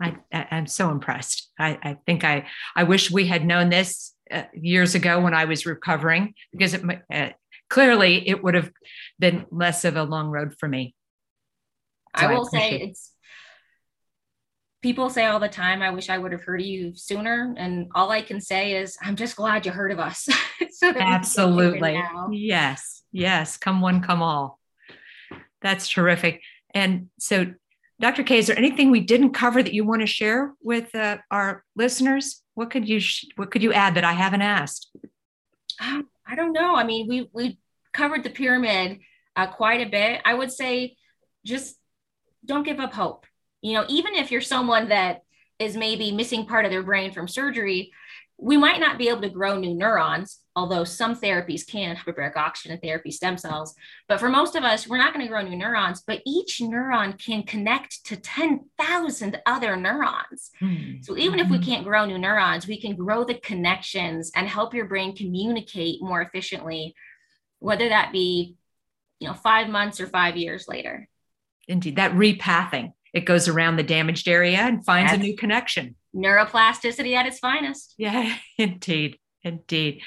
I, 0.00 0.16
I 0.32 0.46
I'm 0.50 0.66
so 0.66 0.90
impressed. 0.90 1.50
I, 1.58 1.78
I 1.82 1.96
think 2.06 2.24
I 2.24 2.46
I 2.74 2.84
wish 2.84 3.10
we 3.10 3.26
had 3.26 3.44
known 3.44 3.68
this 3.68 4.14
uh, 4.30 4.44
years 4.54 4.94
ago 4.94 5.20
when 5.20 5.34
I 5.34 5.44
was 5.44 5.66
recovering 5.66 6.34
because 6.52 6.74
it 6.74 6.82
uh, 7.12 7.30
clearly 7.68 8.26
it 8.28 8.42
would 8.42 8.54
have 8.54 8.70
been 9.18 9.46
less 9.50 9.84
of 9.84 9.96
a 9.96 10.04
long 10.04 10.28
road 10.28 10.54
for 10.58 10.68
me. 10.68 10.94
So 12.16 12.26
I 12.26 12.30
I 12.30 12.34
will 12.34 12.46
say 12.46 12.80
it's 12.80 13.12
people 14.82 15.10
say 15.10 15.26
all 15.26 15.40
the 15.40 15.48
time, 15.48 15.82
I 15.82 15.90
wish 15.90 16.08
I 16.08 16.18
would 16.18 16.32
have 16.32 16.42
heard 16.42 16.60
of 16.60 16.66
you 16.66 16.94
sooner. 16.94 17.54
And 17.56 17.90
all 17.94 18.10
I 18.10 18.22
can 18.22 18.40
say 18.40 18.76
is, 18.76 18.96
I'm 19.02 19.16
just 19.16 19.36
glad 19.36 19.66
you 19.66 19.72
heard 19.72 19.92
of 19.92 19.98
us. 19.98 20.28
so 20.70 20.92
that 20.92 20.94
we 20.94 21.00
can 21.00 21.22
get 21.22 21.48
moving 21.48 21.94
Absolutely. 21.94 22.02
Yes. 22.32 23.02
Yes. 23.12 23.56
Come 23.56 23.80
one, 23.80 24.02
come 24.02 24.22
all. 24.22 24.58
That's 25.62 25.88
terrific. 25.88 26.42
And 26.74 27.08
so, 27.18 27.52
Dr. 28.00 28.22
K, 28.22 28.38
is 28.38 28.46
there 28.46 28.58
anything 28.58 28.90
we 28.90 29.00
didn't 29.00 29.32
cover 29.32 29.62
that 29.62 29.74
you 29.74 29.84
want 29.84 30.02
to 30.02 30.06
share 30.06 30.54
with 30.62 30.94
uh, 30.94 31.18
our 31.30 31.64
listeners? 31.74 32.42
What 32.54 32.70
could 32.70 32.88
you 32.88 33.00
sh- 33.00 33.26
What 33.36 33.50
could 33.50 33.62
you 33.62 33.72
add 33.72 33.96
that 33.96 34.04
I 34.04 34.12
haven't 34.12 34.42
asked? 34.42 34.88
Um, 35.80 36.08
I 36.26 36.36
don't 36.36 36.52
know. 36.52 36.76
I 36.76 36.84
mean, 36.84 37.08
we 37.08 37.28
we 37.32 37.58
covered 37.92 38.22
the 38.22 38.30
pyramid 38.30 39.00
uh, 39.34 39.48
quite 39.48 39.80
a 39.80 39.90
bit. 39.90 40.20
I 40.24 40.34
would 40.34 40.52
say 40.52 40.96
just 41.44 41.76
don't 42.44 42.62
give 42.62 42.78
up 42.78 42.92
hope. 42.92 43.26
You 43.60 43.74
know, 43.74 43.84
even 43.88 44.14
if 44.14 44.30
you're 44.30 44.40
someone 44.40 44.88
that 44.88 45.22
is 45.58 45.76
maybe 45.76 46.12
missing 46.12 46.46
part 46.46 46.64
of 46.64 46.70
their 46.70 46.82
brain 46.82 47.12
from 47.12 47.26
surgery, 47.26 47.92
we 48.40 48.56
might 48.56 48.78
not 48.78 48.98
be 48.98 49.08
able 49.08 49.22
to 49.22 49.28
grow 49.28 49.58
new 49.58 49.74
neurons, 49.74 50.38
although 50.54 50.84
some 50.84 51.16
therapies 51.16 51.66
can, 51.66 51.96
hyperbaric 51.96 52.36
oxygen 52.36 52.78
therapy, 52.80 53.10
stem 53.10 53.36
cells. 53.36 53.74
But 54.06 54.20
for 54.20 54.28
most 54.28 54.54
of 54.54 54.62
us, 54.62 54.86
we're 54.86 54.98
not 54.98 55.12
going 55.12 55.26
to 55.26 55.30
grow 55.30 55.42
new 55.42 55.56
neurons, 55.56 56.04
but 56.06 56.22
each 56.24 56.60
neuron 56.62 57.18
can 57.18 57.42
connect 57.42 58.04
to 58.06 58.16
10,000 58.16 59.40
other 59.44 59.74
neurons. 59.74 60.52
Hmm. 60.60 61.00
So 61.02 61.16
even 61.16 61.40
if 61.40 61.50
we 61.50 61.58
Mhm. 61.58 61.64
can't 61.64 61.84
grow 61.84 62.04
new 62.06 62.18
neurons, 62.18 62.68
we 62.68 62.80
can 62.80 62.94
grow 62.94 63.24
the 63.24 63.34
connections 63.34 64.30
and 64.36 64.48
help 64.48 64.72
your 64.72 64.86
brain 64.86 65.16
communicate 65.16 66.00
more 66.00 66.22
efficiently, 66.22 66.94
whether 67.58 67.88
that 67.88 68.12
be, 68.12 68.54
you 69.18 69.26
know, 69.26 69.34
five 69.34 69.68
months 69.68 70.00
or 70.00 70.06
five 70.06 70.36
years 70.36 70.68
later. 70.68 71.08
Indeed, 71.66 71.96
that 71.96 72.12
repathing. 72.12 72.92
It 73.14 73.24
goes 73.24 73.48
around 73.48 73.76
the 73.76 73.82
damaged 73.82 74.28
area 74.28 74.58
and 74.58 74.84
finds 74.84 75.12
a 75.12 75.16
new 75.16 75.36
connection. 75.36 75.96
Neuroplasticity 76.14 77.14
at 77.14 77.26
its 77.26 77.38
finest. 77.38 77.94
Yeah, 77.98 78.36
indeed, 78.56 79.18
indeed. 79.42 80.02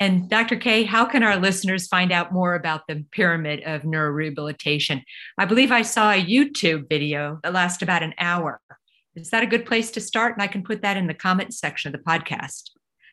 And 0.00 0.30
Dr. 0.30 0.56
K, 0.56 0.84
how 0.84 1.04
can 1.04 1.22
our 1.22 1.36
listeners 1.36 1.86
find 1.86 2.10
out 2.10 2.32
more 2.32 2.54
about 2.54 2.86
the 2.88 3.04
pyramid 3.12 3.62
of 3.64 3.82
neurorehabilitation? 3.82 5.02
I 5.36 5.44
believe 5.44 5.70
I 5.70 5.82
saw 5.82 6.10
a 6.10 6.24
YouTube 6.24 6.88
video 6.88 7.38
that 7.42 7.52
lasts 7.52 7.82
about 7.82 8.02
an 8.02 8.14
hour. 8.18 8.60
Is 9.14 9.28
that 9.30 9.42
a 9.42 9.46
good 9.46 9.66
place 9.66 9.90
to 9.92 10.00
start? 10.00 10.34
And 10.34 10.42
I 10.42 10.46
can 10.46 10.62
put 10.62 10.80
that 10.82 10.96
in 10.96 11.06
the 11.06 11.14
comment 11.14 11.52
section 11.52 11.94
of 11.94 12.00
the 12.00 12.10
podcast. 12.10 12.70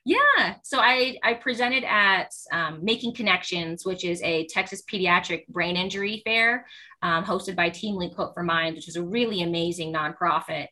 Yeah. 0.07 0.55
So 0.63 0.79
I, 0.79 1.17
I 1.21 1.33
presented 1.33 1.83
at 1.83 2.33
um, 2.53 2.79
Making 2.81 3.13
Connections, 3.13 3.85
which 3.85 4.05
is 4.05 4.21
a 4.23 4.47
Texas 4.47 4.81
pediatric 4.89 5.45
brain 5.49 5.75
injury 5.75 6.21
fair 6.23 6.65
um, 7.01 7.25
hosted 7.25 7.57
by 7.57 7.69
Team 7.69 7.95
Link 7.95 8.13
Hope 8.15 8.33
for 8.33 8.41
Minds, 8.41 8.77
which 8.77 8.87
is 8.87 8.95
a 8.95 9.03
really 9.03 9.41
amazing 9.41 9.91
nonprofit. 9.93 10.67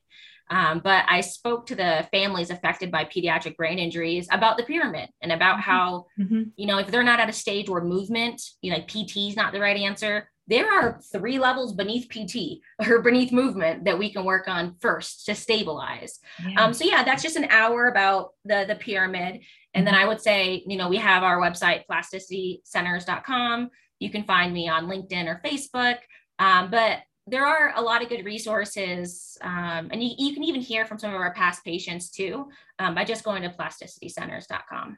Um, 0.49 0.79
but 0.81 1.03
I 1.09 1.19
spoke 1.19 1.65
to 1.65 1.75
the 1.75 2.07
families 2.11 2.49
affected 2.49 2.91
by 2.91 3.03
pediatric 3.03 3.57
brain 3.57 3.77
injuries 3.77 4.29
about 4.31 4.55
the 4.55 4.63
pyramid 4.63 5.09
and 5.21 5.33
about 5.33 5.59
how, 5.59 6.05
Mhm. 6.17 6.51
you 6.55 6.67
know, 6.67 6.77
if 6.77 6.87
they're 6.87 7.03
not 7.03 7.19
at 7.19 7.27
a 7.27 7.33
stage 7.33 7.67
where 7.69 7.83
movement, 7.83 8.41
you 8.61 8.71
know, 8.71 8.77
like 8.77 8.87
PT 8.87 9.27
is 9.27 9.35
not 9.35 9.51
the 9.51 9.59
right 9.59 9.75
answer, 9.75 10.31
there 10.47 10.71
are 10.71 10.99
three 11.11 11.39
levels 11.39 11.73
beneath 11.73 12.07
PT 12.09 12.61
or 12.87 13.01
beneath 13.01 13.31
movement 13.31 13.85
that 13.85 13.97
we 13.97 14.11
can 14.11 14.23
work 14.23 14.47
on 14.47 14.75
first 14.79 15.25
to 15.25 15.35
stabilize. 15.35 16.19
Yeah. 16.47 16.63
Um, 16.63 16.73
so 16.73 16.85
yeah, 16.85 17.03
that's 17.03 17.23
just 17.23 17.35
an 17.35 17.45
hour 17.45 17.87
about 17.87 18.29
the 18.43 18.65
the 18.67 18.75
pyramid. 18.75 19.41
And 19.73 19.85
then 19.85 19.95
I 19.95 20.05
would 20.05 20.21
say, 20.21 20.63
you 20.65 20.77
know, 20.77 20.87
we 20.87 20.97
have 20.97 21.23
our 21.23 21.39
website, 21.39 21.83
plasticitycenters.com. 21.91 23.69
You 23.99 24.09
can 24.09 24.23
find 24.23 24.53
me 24.53 24.69
on 24.69 24.87
LinkedIn 24.87 25.27
or 25.27 25.41
Facebook. 25.43 25.97
Um, 26.39 26.71
but 26.71 26.99
there 27.27 27.45
are 27.45 27.73
a 27.75 27.81
lot 27.81 28.01
of 28.01 28.09
good 28.09 28.23
resources. 28.23 29.37
Um, 29.41 29.89
and 29.91 30.01
you, 30.01 30.11
you 30.17 30.33
can 30.33 30.43
even 30.43 30.61
hear 30.61 30.85
from 30.85 30.99
some 30.99 31.13
of 31.13 31.19
our 31.19 31.33
past 31.33 31.63
patients 31.65 32.09
too 32.09 32.49
um, 32.79 32.95
by 32.95 33.03
just 33.03 33.23
going 33.23 33.41
to 33.41 33.49
plasticitycenters.com. 33.49 34.97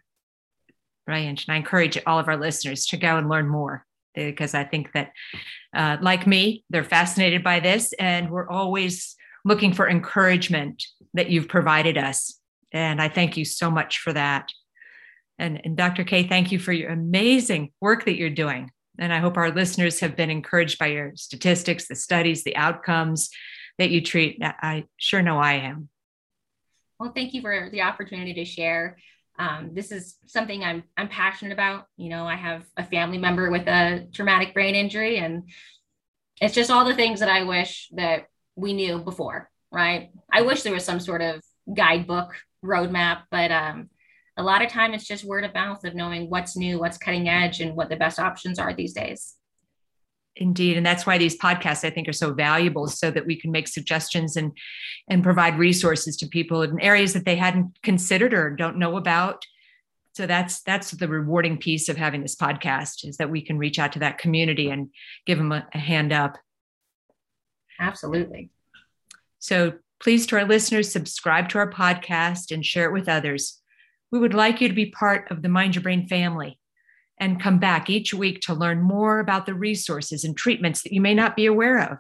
Brilliant. 1.06 1.46
And 1.48 1.56
I 1.56 1.58
encourage 1.58 1.98
all 2.06 2.20
of 2.20 2.28
our 2.28 2.38
listeners 2.38 2.86
to 2.88 2.98
go 2.98 3.18
and 3.18 3.30
learn 3.30 3.48
more 3.48 3.86
because 4.26 4.54
I 4.54 4.64
think 4.64 4.92
that, 4.94 5.12
uh, 5.76 5.98
like 6.02 6.28
me, 6.28 6.64
they're 6.70 6.84
fascinated 6.84 7.44
by 7.44 7.60
this, 7.60 7.94
and 7.94 8.30
we're 8.30 8.50
always 8.50 9.16
looking 9.46 9.74
for 9.74 9.88
encouragement 9.88 10.84
that 11.14 11.30
you've 11.30 11.48
provided 11.48 11.98
us. 11.98 12.40
And 12.74 13.02
I 13.02 13.10
thank 13.10 13.38
you 13.38 13.46
so 13.46 13.72
much 13.72 14.00
for 14.00 14.12
that. 14.14 14.50
And, 15.40 15.62
and 15.64 15.78
Dr. 15.78 16.04
K, 16.04 16.24
thank 16.24 16.52
you 16.52 16.60
for 16.60 16.74
your 16.74 16.90
amazing 16.90 17.72
work 17.80 18.06
that 18.06 18.18
you're 18.18 18.30
doing. 18.30 18.72
And 19.00 19.14
I 19.14 19.20
hope 19.20 19.38
our 19.38 19.52
listeners 19.52 20.00
have 20.00 20.16
been 20.16 20.32
encouraged 20.32 20.80
by 20.80 20.88
your 20.88 21.12
statistics, 21.16 21.88
the 21.88 21.96
studies, 21.96 22.44
the 22.44 22.56
outcomes 22.56 23.30
that 23.78 23.92
you 23.92 24.02
treat. 24.02 24.42
I 24.42 24.86
sure 24.98 25.22
know 25.22 25.38
I 25.38 25.54
am. 25.54 25.90
Well, 27.00 27.12
thank 27.16 27.34
you 27.34 27.42
for 27.42 27.70
the 27.72 27.82
opportunity 27.82 28.34
to 28.34 28.46
share. 28.46 28.98
Um, 29.40 29.72
this 29.74 29.92
is 29.92 30.18
something 30.26 30.64
I'm 30.64 30.84
I'm 30.96 31.10
passionate 31.10 31.54
about. 31.54 31.86
You 31.96 32.10
know, 32.10 32.26
I 32.26 32.36
have 32.36 32.66
a 32.76 32.84
family 32.84 33.18
member 33.18 33.52
with 33.52 33.68
a 33.68 34.08
traumatic 34.14 34.54
brain 34.54 34.76
injury, 34.76 35.18
and 35.18 35.50
it's 36.42 36.56
just 36.56 36.72
all 36.72 36.86
the 36.86 36.96
things 36.96 37.20
that 37.20 37.30
I 37.30 37.44
wish 37.44 37.90
that 37.94 38.26
we 38.56 38.74
knew 38.74 39.00
before. 39.00 39.50
Right? 39.72 40.12
I 40.32 40.42
wish 40.42 40.64
there 40.64 40.74
was 40.74 40.86
some 40.86 41.00
sort 41.00 41.22
of 41.22 41.42
guidebook 41.74 42.34
roadmap, 42.64 43.24
but 43.30 43.52
um, 43.52 43.90
a 44.38 44.44
lot 44.44 44.64
of 44.64 44.72
time 44.72 44.94
it's 44.94 45.08
just 45.08 45.24
word 45.24 45.44
of 45.44 45.54
mouth 45.54 45.84
of 45.84 45.94
knowing 45.94 46.30
what's 46.30 46.56
new, 46.56 46.80
what's 46.80 46.98
cutting 46.98 47.28
edge, 47.28 47.60
and 47.60 47.76
what 47.76 47.90
the 47.90 47.96
best 47.96 48.20
options 48.20 48.60
are 48.60 48.74
these 48.74 48.94
days. 48.94 49.36
Indeed, 50.40 50.78
and 50.78 50.86
that's 50.86 51.06
why 51.06 51.18
these 51.18 51.38
podcasts 51.38 51.84
I 51.84 51.90
think 51.90 52.08
are 52.08 52.14
so 52.14 52.34
valuable, 52.34 52.88
so 52.88 53.10
that 53.12 53.26
we 53.26 53.36
can 53.36 53.52
make 53.52 53.68
suggestions 53.68 54.38
and 54.38 54.52
and 55.10 55.24
provide 55.24 55.58
resources 55.58 56.16
to 56.18 56.28
people 56.28 56.62
in 56.62 56.80
areas 56.80 57.14
that 57.14 57.26
they 57.26 57.36
hadn't 57.36 57.82
considered 57.82 58.34
or 58.34 58.52
don't 58.52 58.78
know 58.78 58.98
about. 58.98 59.46
So 60.14 60.26
that's 60.28 60.62
that's 60.62 60.92
the 60.92 61.08
rewarding 61.08 61.58
piece 61.58 61.90
of 61.90 61.98
having 61.98 62.22
this 62.22 62.36
podcast 62.36 63.08
is 63.08 63.18
that 63.18 63.30
we 63.30 63.42
can 63.42 63.58
reach 63.58 63.80
out 63.80 63.94
to 63.94 64.00
that 64.00 64.18
community 64.18 64.70
and 64.70 64.90
give 65.26 65.38
them 65.38 65.52
a, 65.52 65.68
a 65.74 65.78
hand 65.78 66.14
up. 66.14 66.38
Absolutely. 67.80 68.50
So 69.40 69.74
please, 70.00 70.26
to 70.28 70.38
our 70.38 70.46
listeners, 70.46 70.92
subscribe 70.92 71.50
to 71.50 71.58
our 71.60 71.72
podcast 71.72 72.52
and 72.52 72.66
share 72.66 72.86
it 72.86 72.94
with 72.94 73.10
others. 73.10 73.62
We 74.12 74.20
would 74.20 74.34
like 74.34 74.62
you 74.62 74.68
to 74.68 74.74
be 74.74 74.88
part 74.88 75.30
of 75.32 75.42
the 75.42 75.50
Mind 75.50 75.76
Your 75.76 75.84
Brain 75.84 76.08
family 76.08 76.60
and 77.20 77.42
come 77.42 77.60
back 77.60 77.90
each 77.90 78.14
week 78.14 78.42
to 78.42 78.54
learn 78.54 78.82
more 78.82 79.20
about 79.20 79.46
the 79.46 79.54
resources 79.54 80.24
and 80.24 80.38
treatments 80.38 80.84
that 80.84 80.94
you 80.94 81.02
may 81.02 81.14
not 81.14 81.36
be 81.36 81.46
aware 81.46 81.80
of. 81.80 81.98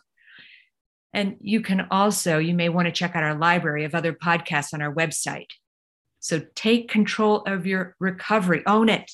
And 1.13 1.37
you 1.41 1.61
can 1.61 1.87
also, 1.89 2.37
you 2.37 2.53
may 2.53 2.69
want 2.69 2.87
to 2.87 2.91
check 2.91 3.15
out 3.15 3.23
our 3.23 3.35
library 3.35 3.85
of 3.85 3.95
other 3.95 4.13
podcasts 4.13 4.73
on 4.73 4.81
our 4.81 4.93
website. 4.93 5.47
So 6.19 6.41
take 6.55 6.89
control 6.89 7.43
of 7.47 7.65
your 7.65 7.95
recovery, 7.99 8.63
own 8.67 8.89
it, 8.89 9.11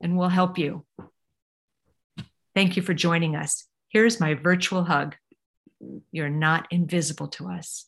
and 0.00 0.16
we'll 0.16 0.28
help 0.28 0.58
you. 0.58 0.84
Thank 2.54 2.76
you 2.76 2.82
for 2.82 2.94
joining 2.94 3.36
us. 3.36 3.66
Here's 3.88 4.18
my 4.18 4.34
virtual 4.34 4.84
hug. 4.84 5.14
You're 6.10 6.28
not 6.28 6.66
invisible 6.70 7.28
to 7.28 7.48
us. 7.50 7.86